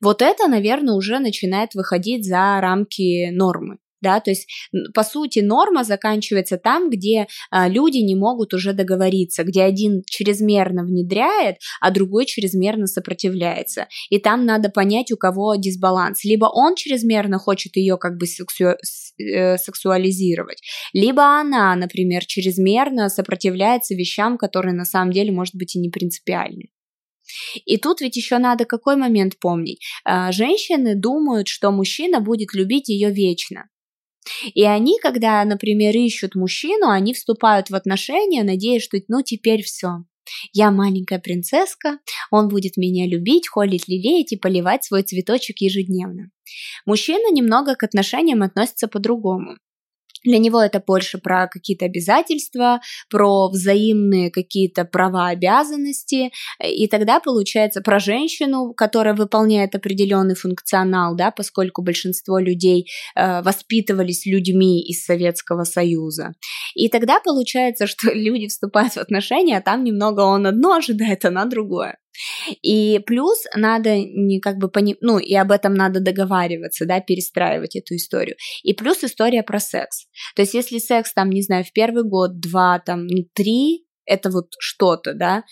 вот 0.02 0.22
это, 0.22 0.48
наверное, 0.48 0.96
уже 0.96 1.20
начинает 1.20 1.74
выходить 1.74 2.26
за 2.26 2.60
рамки 2.60 3.30
нормы 3.32 3.78
да, 4.04 4.20
то 4.20 4.30
есть, 4.30 4.48
по 4.94 5.04
сути, 5.04 5.40
норма 5.40 5.84
заканчивается 5.84 6.58
там, 6.58 6.90
где 6.90 7.28
а, 7.50 7.68
люди 7.68 7.98
не 7.98 8.16
могут 8.16 8.54
уже 8.54 8.74
договориться, 8.74 9.44
где 9.44 9.64
один 9.64 10.04
чрезмерно 10.06 10.84
внедряет, 10.84 11.56
а 11.82 11.90
другой 11.90 12.26
чрезмерно 12.26 12.86
сопротивляется. 12.86 13.88
И 14.10 14.20
там 14.20 14.46
надо 14.46 14.70
понять, 14.70 15.12
у 15.12 15.18
кого 15.18 15.56
дисбаланс. 15.56 16.24
Либо 16.24 16.46
он 16.46 16.76
чрезмерно 16.76 17.40
хочет 17.40 17.76
ее 17.76 17.98
как 17.98 18.18
бы 18.18 18.28
сексу... 18.28 18.76
э, 19.18 19.58
сексуализировать, 19.58 20.62
либо 20.94 21.24
она, 21.40 21.76
например, 21.76 22.26
чрезмерно 22.26 23.10
сопротивляется 23.10 23.96
вещам, 23.96 24.38
которые 24.38 24.76
на 24.76 24.86
самом 24.86 25.12
деле, 25.12 25.32
может 25.32 25.56
быть, 25.56 25.76
и 25.76 25.80
не 25.80 25.90
принципиальны. 25.90 26.70
И 27.66 27.78
тут 27.78 28.02
ведь 28.02 28.16
еще 28.16 28.38
надо 28.38 28.66
какой 28.66 28.96
момент 28.96 29.40
помнить. 29.40 29.80
А, 30.04 30.32
женщины 30.32 30.96
думают, 30.96 31.48
что 31.48 31.72
мужчина 31.72 32.20
будет 32.20 32.54
любить 32.54 32.90
ее 32.90 33.12
вечно. 33.12 33.70
И 34.54 34.64
они, 34.64 35.00
когда, 35.02 35.44
например, 35.44 35.96
ищут 35.96 36.36
мужчину, 36.36 36.90
они 36.90 37.14
вступают 37.14 37.70
в 37.70 37.76
отношения, 37.76 38.44
надеясь, 38.44 38.84
что 38.84 38.98
ну 39.08 39.22
теперь 39.22 39.64
все. 39.64 40.04
Я 40.54 40.72
маленькая 40.72 41.20
принцесска, 41.20 42.00
он 42.32 42.48
будет 42.48 42.78
меня 42.78 43.06
любить, 43.06 43.48
холить, 43.48 43.88
лелеять 43.88 44.32
и 44.32 44.38
поливать 44.38 44.84
свой 44.84 45.04
цветочек 45.04 45.60
ежедневно. 45.60 46.32
Мужчина 46.86 47.32
немного 47.32 47.76
к 47.76 47.84
отношениям 47.84 48.42
относится 48.42 48.88
по-другому. 48.88 49.58
Для 50.24 50.38
него 50.38 50.62
это 50.62 50.82
больше 50.86 51.18
про 51.18 51.48
какие-то 51.48 51.86
обязательства, 51.86 52.80
про 53.10 53.50
взаимные 53.50 54.32
какие-то 54.32 54.86
права, 54.86 55.28
обязанности, 55.28 56.32
и 56.64 56.88
тогда 56.88 57.20
получается 57.20 57.82
про 57.82 58.00
женщину, 58.00 58.74
которая 58.74 59.14
выполняет 59.14 59.76
определенный 59.76 60.36
функционал, 60.36 61.16
да, 61.16 61.32
поскольку 61.32 61.82
большинство 61.82 62.40
людей 62.40 62.90
э, 63.16 63.42
воспитывались 63.42 64.26
людьми 64.26 64.82
из 64.82 65.06
Советского 65.06 65.64
Союза. 65.64 66.34
И 66.76 66.90
тогда 66.90 67.20
получается, 67.20 67.88
что 67.88 68.12
люди 68.14 68.48
вступают 68.48 68.94
в 68.94 68.98
отношения, 68.98 69.58
а 69.58 69.62
там 69.62 69.84
немного 69.84 70.22
он 70.22 70.48
одно 70.48 70.76
ожидает, 70.76 71.26
она 71.26 71.46
другое. 71.46 71.98
И 72.62 73.00
плюс 73.06 73.44
надо 73.56 73.98
не 73.98 74.40
как 74.40 74.58
бы 74.58 74.70
пони... 74.70 74.96
ну 75.02 75.20
и 75.20 75.34
об 75.36 75.52
этом 75.52 75.74
надо 75.74 76.00
договариваться, 76.00 76.86
да, 76.86 77.00
перестраивать 77.00 77.76
эту 77.76 77.96
историю. 77.96 78.36
И 78.64 78.74
плюс 78.74 79.04
история 79.04 79.44
про 79.44 79.60
секс. 79.60 80.06
То 80.36 80.42
есть 80.42 80.54
если 80.54 80.78
секс 80.78 81.14
там, 81.14 81.30
не 81.30 81.42
знаю, 81.42 81.64
в 81.64 81.72
первый 81.74 82.04
год, 82.04 82.40
два, 82.40 82.80
там, 82.80 83.08
ну, 83.08 83.26
три, 83.34 83.86
это 84.06 84.30
вот 84.30 84.48
что-то, 84.60 85.14
да, 85.14 85.44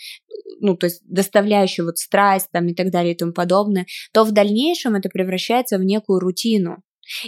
ну, 0.59 0.76
то 0.76 0.86
есть 0.86 1.01
доставляющее 1.07 1.86
вот 1.86 1.97
страсть 1.97 2.49
там 2.51 2.68
и 2.68 2.76
так 2.76 2.91
далее 2.91 3.14
и 3.14 3.18
тому 3.18 3.34
подобное, 3.34 3.86
то 4.14 4.24
в 4.24 4.32
дальнейшем 4.32 4.95
это 4.95 5.09
превращается 5.09 5.78
в 5.78 5.84
некую 5.84 6.20
рутину. 6.20 6.78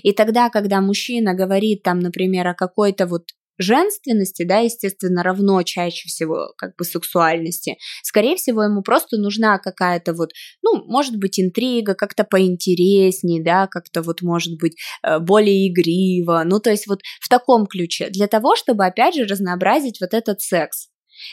И 0.02 0.14
тогда, 0.14 0.50
когда 0.50 0.82
мужчина 0.82 1.34
говорит 1.34 1.84
там, 1.84 2.00
например, 2.00 2.48
о 2.48 2.54
какой-то 2.54 3.08
вот 3.08 3.24
женственности, 3.58 4.44
да, 4.44 4.60
естественно, 4.60 5.24
равно 5.24 5.62
чаще 5.64 6.08
всего 6.10 6.54
как 6.58 6.76
бы 6.76 6.84
сексуальности. 6.84 7.78
Скорее 8.04 8.36
всего, 8.36 8.64
ему 8.64 8.82
просто 8.82 9.18
нужна 9.18 9.60
какая-то 9.60 10.14
вот, 10.14 10.30
ну, 10.62 10.84
может 10.86 11.18
быть, 11.18 11.40
интрига, 11.40 11.94
как-то 11.96 12.24
поинтереснее, 12.24 13.44
да, 13.44 13.68
как-то 13.68 14.02
вот, 14.02 14.22
может 14.22 14.58
быть, 14.60 14.76
э, 15.04 15.20
более 15.20 15.72
игриво, 15.72 16.44
ну, 16.46 16.60
то 16.60 16.72
есть 16.72 16.88
вот 16.88 17.02
в 17.22 17.30
таком 17.30 17.66
ключе, 17.66 18.10
для 18.10 18.28
того, 18.28 18.56
чтобы, 18.56 18.86
опять 18.86 19.16
же, 19.16 19.26
разнообразить 19.26 20.00
вот 20.02 20.14
этот 20.14 20.42
секс 20.42 20.90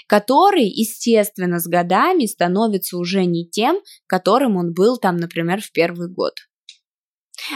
который, 0.06 0.64
естественно, 0.64 1.58
с 1.58 1.66
годами 1.66 2.26
становится 2.26 2.96
уже 2.96 3.24
не 3.24 3.48
тем, 3.48 3.80
которым 4.06 4.56
он 4.56 4.72
был 4.72 4.98
там, 4.98 5.16
например, 5.16 5.60
в 5.60 5.72
первый 5.72 6.08
год. 6.08 6.34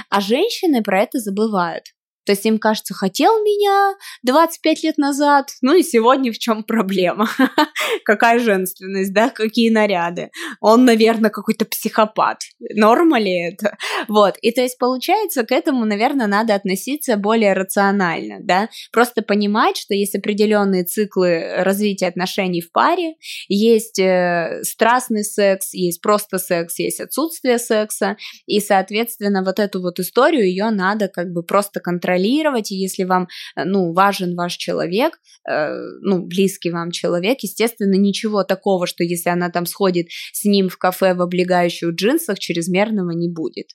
А 0.08 0.20
женщины 0.20 0.82
про 0.82 1.02
это 1.02 1.18
забывают. 1.18 1.84
То 2.24 2.32
есть 2.32 2.46
им 2.46 2.58
кажется, 2.58 2.94
хотел 2.94 3.32
меня 3.42 3.94
25 4.22 4.82
лет 4.82 4.98
назад, 4.98 5.50
ну 5.60 5.74
и 5.74 5.82
сегодня 5.82 6.32
в 6.32 6.38
чем 6.38 6.64
проблема? 6.64 7.28
Какая 8.04 8.38
женственность, 8.38 9.12
да, 9.12 9.30
какие 9.30 9.70
наряды? 9.70 10.30
Он, 10.60 10.84
наверное, 10.84 11.30
какой-то 11.30 11.64
психопат. 11.64 12.38
Норма 12.74 13.18
ли 13.18 13.52
это? 13.52 13.76
Вот, 14.08 14.36
и 14.42 14.52
то 14.52 14.60
есть 14.60 14.78
получается, 14.78 15.44
к 15.44 15.52
этому, 15.52 15.84
наверное, 15.84 16.26
надо 16.26 16.54
относиться 16.54 17.16
более 17.16 17.52
рационально, 17.52 18.38
да, 18.40 18.68
просто 18.92 19.22
понимать, 19.22 19.76
что 19.76 19.94
есть 19.94 20.14
определенные 20.14 20.84
циклы 20.84 21.54
развития 21.56 22.06
отношений 22.08 22.60
в 22.60 22.70
паре, 22.70 23.14
есть 23.48 23.98
э, 23.98 24.60
страстный 24.62 25.24
секс, 25.24 25.72
есть 25.72 26.00
просто 26.00 26.38
секс, 26.38 26.78
есть 26.78 27.00
отсутствие 27.00 27.58
секса, 27.58 28.16
и, 28.46 28.60
соответственно, 28.60 29.42
вот 29.42 29.58
эту 29.58 29.80
вот 29.80 29.98
историю, 29.98 30.46
ее 30.46 30.70
надо 30.70 31.08
как 31.08 31.32
бы 31.32 31.42
просто 31.42 31.80
контролировать 31.80 32.13
контролировать, 32.14 32.70
и 32.70 32.76
если 32.76 33.04
вам, 33.04 33.28
э, 33.56 33.64
ну, 33.64 33.92
важен 33.92 34.34
ваш 34.34 34.56
человек, 34.56 35.20
э, 35.48 35.74
ну, 36.02 36.24
близкий 36.26 36.70
вам 36.70 36.90
человек, 36.90 37.38
естественно, 37.42 37.94
ничего 37.94 38.44
такого, 38.44 38.86
что 38.86 39.04
если 39.04 39.30
она 39.30 39.50
там 39.50 39.66
сходит 39.66 40.06
с 40.32 40.44
ним 40.44 40.68
в 40.68 40.78
кафе 40.78 41.14
в 41.14 41.22
облегающих 41.22 41.90
джинсах, 41.94 42.38
чрезмерного 42.38 43.10
не 43.10 43.30
будет. 43.30 43.70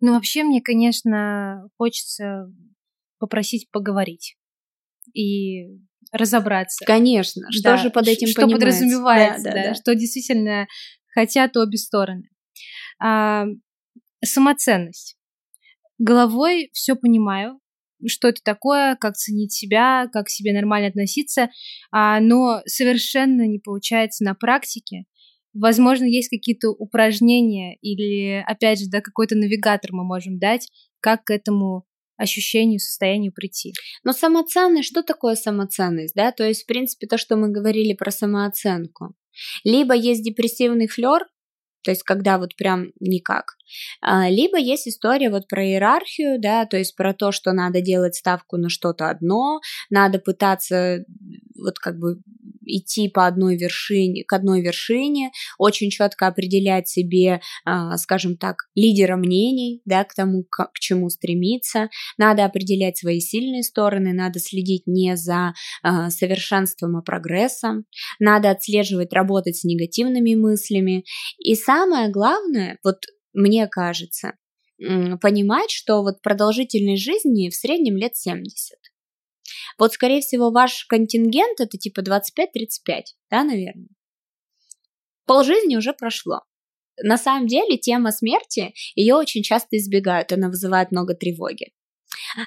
Ну, 0.00 0.14
вообще, 0.14 0.44
мне, 0.44 0.60
конечно, 0.62 1.68
хочется 1.76 2.52
попросить 3.18 3.68
поговорить 3.70 4.36
и 5.12 5.66
разобраться. 6.12 6.84
Конечно, 6.86 7.48
что 7.50 7.62
да, 7.62 7.76
же 7.76 7.90
под 7.90 8.08
этим 8.08 8.28
что 8.28 8.48
подразумевается, 8.48 9.44
да, 9.44 9.50
да, 9.50 9.56
да, 9.56 9.68
да. 9.70 9.74
что 9.74 9.94
действительно 9.94 10.66
хотят 11.12 11.56
обе 11.56 11.76
стороны. 11.76 12.28
А, 13.00 13.46
самоценность 14.24 15.17
головой 15.98 16.70
все 16.72 16.94
понимаю, 16.94 17.60
что 18.06 18.28
это 18.28 18.40
такое, 18.44 18.96
как 18.96 19.16
ценить 19.16 19.52
себя, 19.52 20.08
как 20.12 20.26
к 20.26 20.30
себе 20.30 20.52
нормально 20.52 20.88
относиться, 20.88 21.50
а, 21.90 22.20
но 22.20 22.60
совершенно 22.66 23.46
не 23.46 23.58
получается 23.58 24.24
на 24.24 24.34
практике. 24.34 25.04
Возможно, 25.54 26.04
есть 26.04 26.28
какие-то 26.28 26.70
упражнения 26.70 27.76
или, 27.80 28.44
опять 28.46 28.78
же, 28.78 28.86
да, 28.88 29.00
какой-то 29.00 29.34
навигатор 29.34 29.92
мы 29.92 30.04
можем 30.04 30.38
дать, 30.38 30.68
как 31.00 31.24
к 31.24 31.30
этому 31.30 31.84
ощущению, 32.16 32.80
состоянию 32.80 33.32
прийти. 33.32 33.72
Но 34.04 34.12
самоценность, 34.12 34.88
что 34.88 35.02
такое 35.02 35.36
самоценность, 35.36 36.14
да? 36.14 36.32
То 36.32 36.46
есть, 36.46 36.64
в 36.64 36.66
принципе, 36.66 37.06
то, 37.06 37.16
что 37.16 37.36
мы 37.36 37.48
говорили 37.50 37.94
про 37.94 38.10
самооценку. 38.10 39.14
Либо 39.64 39.94
есть 39.94 40.24
депрессивный 40.24 40.88
флер, 40.88 41.26
то 41.88 41.92
есть 41.92 42.02
когда 42.02 42.36
вот 42.36 42.54
прям 42.54 42.92
никак. 43.00 43.56
А, 44.02 44.28
либо 44.28 44.58
есть 44.58 44.86
история 44.86 45.30
вот 45.30 45.48
про 45.48 45.64
иерархию, 45.64 46.38
да, 46.38 46.66
то 46.66 46.76
есть 46.76 46.94
про 46.96 47.14
то, 47.14 47.32
что 47.32 47.52
надо 47.52 47.80
делать 47.80 48.14
ставку 48.14 48.58
на 48.58 48.68
что-то 48.68 49.08
одно, 49.08 49.60
надо 49.88 50.18
пытаться 50.18 51.06
вот 51.56 51.78
как 51.78 51.98
бы 51.98 52.18
идти 52.68 53.08
по 53.08 53.26
одной 53.26 53.56
вершине, 53.56 54.24
к 54.24 54.32
одной 54.32 54.60
вершине, 54.60 55.30
очень 55.58 55.90
четко 55.90 56.26
определять 56.26 56.88
себе, 56.88 57.40
а, 57.64 57.96
скажем 57.96 58.36
так, 58.36 58.68
лидера 58.74 59.16
мнений, 59.16 59.80
да, 59.84 60.04
к 60.04 60.14
тому, 60.14 60.44
к, 60.44 60.70
чему 60.78 61.08
стремиться. 61.08 61.88
Надо 62.16 62.44
определять 62.44 62.98
свои 62.98 63.20
сильные 63.20 63.62
стороны, 63.62 64.12
надо 64.12 64.38
следить 64.38 64.86
не 64.86 65.16
за 65.16 65.54
а, 65.82 66.10
совершенством, 66.10 66.96
а 66.96 67.02
прогрессом. 67.02 67.84
Надо 68.18 68.50
отслеживать, 68.50 69.12
работать 69.12 69.56
с 69.56 69.64
негативными 69.64 70.34
мыслями. 70.34 71.04
И 71.38 71.54
самое 71.54 72.10
главное, 72.10 72.78
вот 72.84 72.98
мне 73.32 73.66
кажется, 73.68 74.34
понимать, 74.78 75.70
что 75.70 76.02
вот 76.02 76.22
продолжительность 76.22 77.02
жизни 77.02 77.50
в 77.50 77.54
среднем 77.54 77.96
лет 77.96 78.16
70. 78.16 78.76
Вот, 79.78 79.92
скорее 79.92 80.20
всего, 80.20 80.50
ваш 80.50 80.84
контингент 80.86 81.60
это 81.60 81.76
типа 81.76 82.00
25-35, 82.00 83.02
да, 83.30 83.44
наверное. 83.44 83.88
Пол 85.26 85.44
жизни 85.44 85.76
уже 85.76 85.92
прошло. 85.92 86.40
На 87.02 87.16
самом 87.16 87.46
деле 87.46 87.76
тема 87.76 88.10
смерти, 88.10 88.72
ее 88.94 89.14
очень 89.14 89.42
часто 89.42 89.76
избегают, 89.76 90.32
она 90.32 90.48
вызывает 90.48 90.90
много 90.90 91.14
тревоги. 91.14 91.72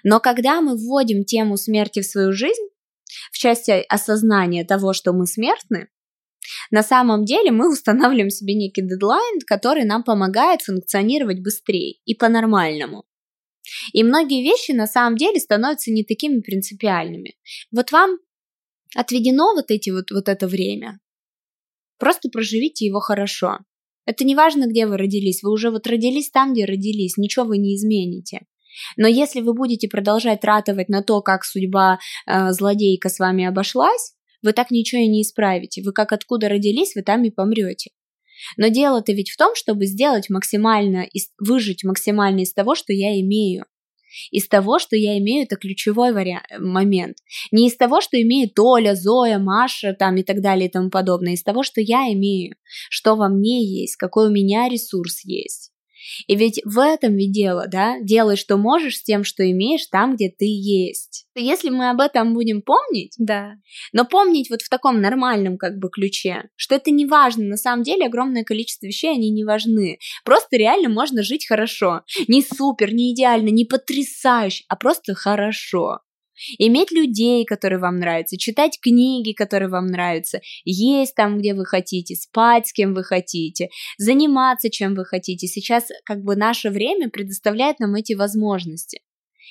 Но 0.03 0.19
когда 0.19 0.61
мы 0.61 0.75
вводим 0.75 1.23
тему 1.23 1.57
смерти 1.57 2.01
в 2.01 2.05
свою 2.05 2.33
жизнь, 2.33 2.69
в 3.31 3.37
части 3.37 3.85
осознания 3.87 4.65
того, 4.65 4.93
что 4.93 5.13
мы 5.13 5.27
смертны, 5.27 5.89
на 6.71 6.83
самом 6.83 7.25
деле 7.25 7.51
мы 7.51 7.71
устанавливаем 7.71 8.29
себе 8.29 8.55
некий 8.55 8.81
дедлайн, 8.81 9.39
который 9.45 9.85
нам 9.85 10.03
помогает 10.03 10.61
функционировать 10.61 11.39
быстрее 11.39 11.99
и 12.05 12.15
по-нормальному. 12.15 13.05
И 13.93 14.03
многие 14.03 14.43
вещи 14.43 14.71
на 14.71 14.87
самом 14.87 15.17
деле 15.17 15.39
становятся 15.39 15.91
не 15.91 16.03
такими 16.03 16.41
принципиальными. 16.41 17.35
Вот 17.71 17.91
вам 17.91 18.17
отведено 18.95 19.53
вот, 19.53 19.71
эти 19.71 19.89
вот, 19.89 20.11
вот 20.11 20.29
это 20.29 20.47
время. 20.47 20.99
Просто 21.97 22.29
проживите 22.29 22.85
его 22.85 22.99
хорошо. 22.99 23.59
Это 24.05 24.23
не 24.23 24.35
важно, 24.35 24.67
где 24.67 24.87
вы 24.87 24.97
родились. 24.97 25.43
Вы 25.43 25.51
уже 25.51 25.69
вот 25.69 25.85
родились 25.87 26.31
там, 26.31 26.53
где 26.53 26.65
родились. 26.65 27.17
Ничего 27.17 27.45
вы 27.45 27.57
не 27.57 27.75
измените. 27.75 28.41
Но 28.97 29.07
если 29.07 29.41
вы 29.41 29.53
будете 29.53 29.87
продолжать 29.87 30.43
ратовать 30.43 30.89
на 30.89 31.03
то, 31.03 31.21
как 31.21 31.43
судьба 31.43 31.99
э, 32.25 32.51
злодейка 32.51 33.09
с 33.09 33.19
вами 33.19 33.45
обошлась, 33.45 34.13
вы 34.41 34.53
так 34.53 34.71
ничего 34.71 35.01
и 35.01 35.07
не 35.07 35.21
исправите. 35.21 35.83
Вы 35.83 35.91
как 35.91 36.11
откуда 36.11 36.49
родились, 36.49 36.95
вы 36.95 37.03
там 37.03 37.23
и 37.23 37.29
помрете. 37.29 37.91
Но 38.57 38.67
дело-то 38.67 39.13
ведь 39.13 39.31
в 39.31 39.37
том, 39.37 39.55
чтобы 39.55 39.85
сделать 39.85 40.29
максимально, 40.29 41.07
выжить 41.39 41.83
максимально 41.83 42.41
из 42.41 42.53
того, 42.53 42.75
что 42.75 42.93
я 42.93 43.19
имею. 43.21 43.65
Из 44.29 44.47
того, 44.47 44.77
что 44.79 44.95
я 44.95 45.17
имею, 45.19 45.45
это 45.45 45.55
ключевой 45.55 46.11
вариант, 46.11 46.45
момент. 46.59 47.17
Не 47.51 47.67
из 47.67 47.77
того, 47.77 48.01
что 48.01 48.21
имеет 48.21 48.53
Толя, 48.53 48.93
Зоя, 48.95 49.39
Маша 49.39 49.93
там 49.93 50.17
и 50.17 50.23
так 50.23 50.41
далее 50.41 50.67
и 50.67 50.71
тому 50.71 50.89
подобное. 50.89 51.33
Из 51.33 51.43
того, 51.43 51.63
что 51.63 51.79
я 51.79 52.11
имею, 52.11 52.55
что 52.89 53.15
во 53.15 53.29
мне 53.29 53.63
есть, 53.63 53.95
какой 53.95 54.27
у 54.27 54.31
меня 54.31 54.67
ресурс 54.67 55.23
есть. 55.23 55.71
И 56.27 56.35
ведь 56.35 56.61
в 56.65 56.79
этом 56.79 57.15
ведь 57.15 57.31
дело, 57.31 57.65
да? 57.67 57.99
Делай, 58.01 58.35
что 58.35 58.57
можешь 58.57 58.97
с 58.97 59.03
тем, 59.03 59.23
что 59.23 59.49
имеешь 59.49 59.85
там, 59.87 60.15
где 60.15 60.29
ты 60.29 60.45
есть. 60.45 61.25
Если 61.35 61.69
мы 61.69 61.89
об 61.89 62.01
этом 62.01 62.33
будем 62.33 62.61
помнить, 62.61 63.15
да. 63.17 63.53
но 63.93 64.05
помнить 64.05 64.49
вот 64.49 64.61
в 64.61 64.69
таком 64.69 65.01
нормальном 65.01 65.57
как 65.57 65.77
бы 65.77 65.89
ключе, 65.89 66.49
что 66.55 66.75
это 66.75 66.91
не 66.91 67.05
важно, 67.05 67.45
на 67.45 67.57
самом 67.57 67.83
деле 67.83 68.05
огромное 68.05 68.43
количество 68.43 68.85
вещей, 68.85 69.11
они 69.11 69.29
не 69.29 69.45
важны. 69.45 69.97
Просто 70.25 70.57
реально 70.57 70.89
можно 70.89 71.23
жить 71.23 71.47
хорошо. 71.47 72.01
Не 72.27 72.41
супер, 72.41 72.93
не 72.93 73.13
идеально, 73.13 73.49
не 73.49 73.65
потрясающе, 73.65 74.65
а 74.67 74.75
просто 74.75 75.15
хорошо 75.15 75.99
иметь 76.57 76.91
людей, 76.91 77.45
которые 77.45 77.79
вам 77.79 77.99
нравятся, 77.99 78.37
читать 78.37 78.79
книги, 78.81 79.33
которые 79.33 79.69
вам 79.69 79.87
нравятся, 79.87 80.41
есть 80.63 81.15
там, 81.15 81.37
где 81.37 81.53
вы 81.53 81.65
хотите, 81.65 82.15
спать 82.15 82.67
с 82.67 82.73
кем 82.73 82.93
вы 82.93 83.03
хотите, 83.03 83.69
заниматься 83.97 84.69
чем 84.69 84.95
вы 84.95 85.05
хотите. 85.05 85.47
Сейчас 85.47 85.87
как 86.05 86.23
бы 86.23 86.35
наше 86.35 86.69
время 86.69 87.09
предоставляет 87.09 87.79
нам 87.79 87.95
эти 87.95 88.13
возможности. 88.13 89.01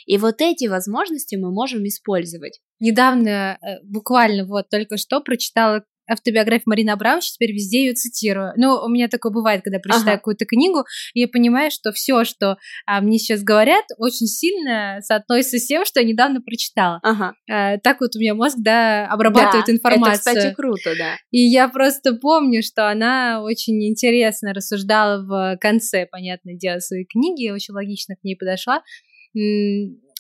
И 0.07 0.19
вот 0.19 0.41
эти 0.41 0.67
возможности 0.67 1.37
мы 1.37 1.53
можем 1.53 1.87
использовать. 1.87 2.61
Недавно, 2.81 3.59
э, 3.61 3.81
буквально 3.85 4.47
вот 4.47 4.69
только 4.71 4.97
что 4.97 5.21
прочитала 5.21 5.85
автобиографию 6.11 6.65
Марины 6.67 6.91
Абрамович, 6.91 7.33
теперь 7.33 7.53
везде 7.53 7.87
ее 7.87 7.95
цитирую. 7.95 8.53
Ну, 8.57 8.75
у 8.75 8.89
меня 8.89 9.09
такое 9.09 9.33
бывает, 9.33 9.63
когда 9.63 9.79
прочитаю 9.79 10.15
ага. 10.15 10.17
какую-то 10.19 10.45
книгу, 10.45 10.85
и 11.15 11.21
я 11.21 11.29
понимаю, 11.29 11.71
что 11.71 11.93
все, 11.93 12.25
что 12.25 12.59
а, 12.87 13.01
мне 13.01 13.19
сейчас 13.19 13.43
говорят, 13.43 13.85
очень 13.99 14.27
сильно 14.27 14.99
соотносится 15.03 15.59
с 15.59 15.67
тем, 15.67 15.85
что 15.85 16.01
я 16.01 16.07
недавно 16.07 16.41
прочитала. 16.41 17.01
Ага. 17.03 17.35
А, 17.49 17.79
так 17.79 18.01
вот 18.01 18.17
у 18.17 18.19
меня 18.19 18.35
мозг, 18.35 18.57
да, 18.59 19.07
обрабатывает 19.07 19.67
да, 19.67 19.73
информацию. 19.73 20.33
Это, 20.33 20.41
кстати, 20.41 20.55
круто, 20.55 20.97
да. 20.97 21.17
И 21.31 21.41
я 21.41 21.69
просто 21.69 22.15
помню, 22.15 22.63
что 22.63 22.91
она 22.91 23.43
очень 23.43 23.87
интересно 23.89 24.53
рассуждала 24.53 25.23
в 25.23 25.59
конце, 25.61 26.07
понятное 26.07 26.57
дело, 26.57 26.81
своей 26.81 27.05
книги, 27.05 27.45
я 27.45 27.55
очень 27.55 27.75
логично 27.75 28.17
к 28.17 28.25
ней 28.25 28.37
подошла, 28.37 28.83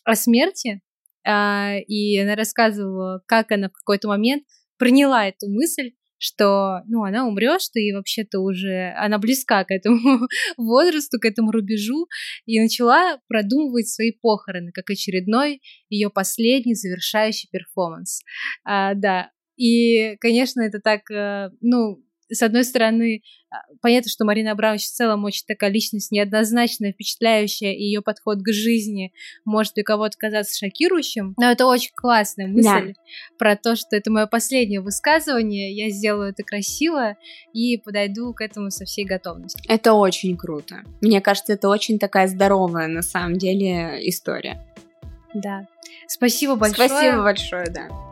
о 0.05 0.15
смерти, 0.15 0.81
а, 1.27 1.77
и 1.87 2.19
она 2.19 2.35
рассказывала, 2.35 3.23
как 3.27 3.53
она 3.53 3.69
в 3.69 3.73
какой-то 3.73 4.09
момент 4.09 4.45
приняла 4.81 5.29
эту 5.29 5.49
мысль, 5.49 5.93
что, 6.19 6.83
ну, 6.87 7.05
она 7.05 7.27
умрет, 7.27 7.63
что 7.63 7.79
и 7.79 7.93
вообще-то 7.93 8.41
уже 8.41 8.93
она 8.99 9.19
близка 9.19 9.65
к 9.65 9.71
этому 9.71 10.27
возрасту, 10.57 11.19
к 11.21 11.25
этому 11.25 11.53
рубежу, 11.53 12.09
и 12.47 12.61
начала 12.61 13.19
продумывать 13.29 13.89
свои 13.89 14.13
похороны 14.13 14.73
как 14.73 14.91
очередной 14.91 15.63
ее 15.89 16.11
последний 16.11 16.75
завершающий 16.75 17.49
перформанс. 17.53 18.23
А, 18.65 18.95
да, 18.95 19.31
и, 19.57 20.17
конечно, 20.21 20.63
это 20.63 20.81
так, 20.81 21.11
э, 21.11 21.51
ну, 21.61 22.03
с 22.31 22.43
одной 22.43 22.65
стороны, 22.65 23.23
понятно, 23.81 24.11
что 24.11 24.25
Марина 24.25 24.53
Абрамович 24.53 24.85
в 24.85 24.93
целом 24.93 25.25
очень 25.25 25.45
такая 25.47 25.71
личность 25.71 26.11
неоднозначная, 26.11 26.93
впечатляющая, 26.93 27.73
и 27.73 27.83
ее 27.83 28.03
подход 28.03 28.39
к 28.43 28.53
жизни 28.53 29.13
может 29.45 29.75
для 29.75 29.85
кого-то 29.85 30.17
казаться 30.19 30.57
шокирующим, 30.57 31.35
но 31.39 31.51
это 31.51 31.67
очень 31.67 31.93
классная 31.95 32.47
мысль 32.47 32.95
да. 32.95 33.01
про 33.39 33.57
то, 33.57 33.77
что 33.77 33.97
это 33.97 34.11
мое 34.11 34.27
последнее 34.27 34.81
высказывание, 34.81 35.75
я 35.75 35.91
сделаю 35.91 36.31
это 36.31 36.43
красиво 36.43 37.17
и 37.53 37.77
подойду 37.77 38.33
к 38.35 38.41
этому 38.41 38.71
со 38.71 38.85
всей 38.85 39.05
готовностью. 39.05 39.63
Это 39.69 39.95
очень 39.95 40.37
круто. 40.37 40.83
Мне 41.01 41.21
кажется, 41.21 41.53
это 41.53 41.69
очень 41.69 41.99
такая 41.99 42.29
здоровая 42.29 42.89
на 42.89 43.03
самом 43.03 43.37
деле 43.37 43.99
история. 44.09 44.65
Да. 45.35 45.67
Спасибо 46.07 46.57
большое. 46.57 46.89
Спасибо 46.89 47.23
большое, 47.23 47.67
да. 47.67 48.10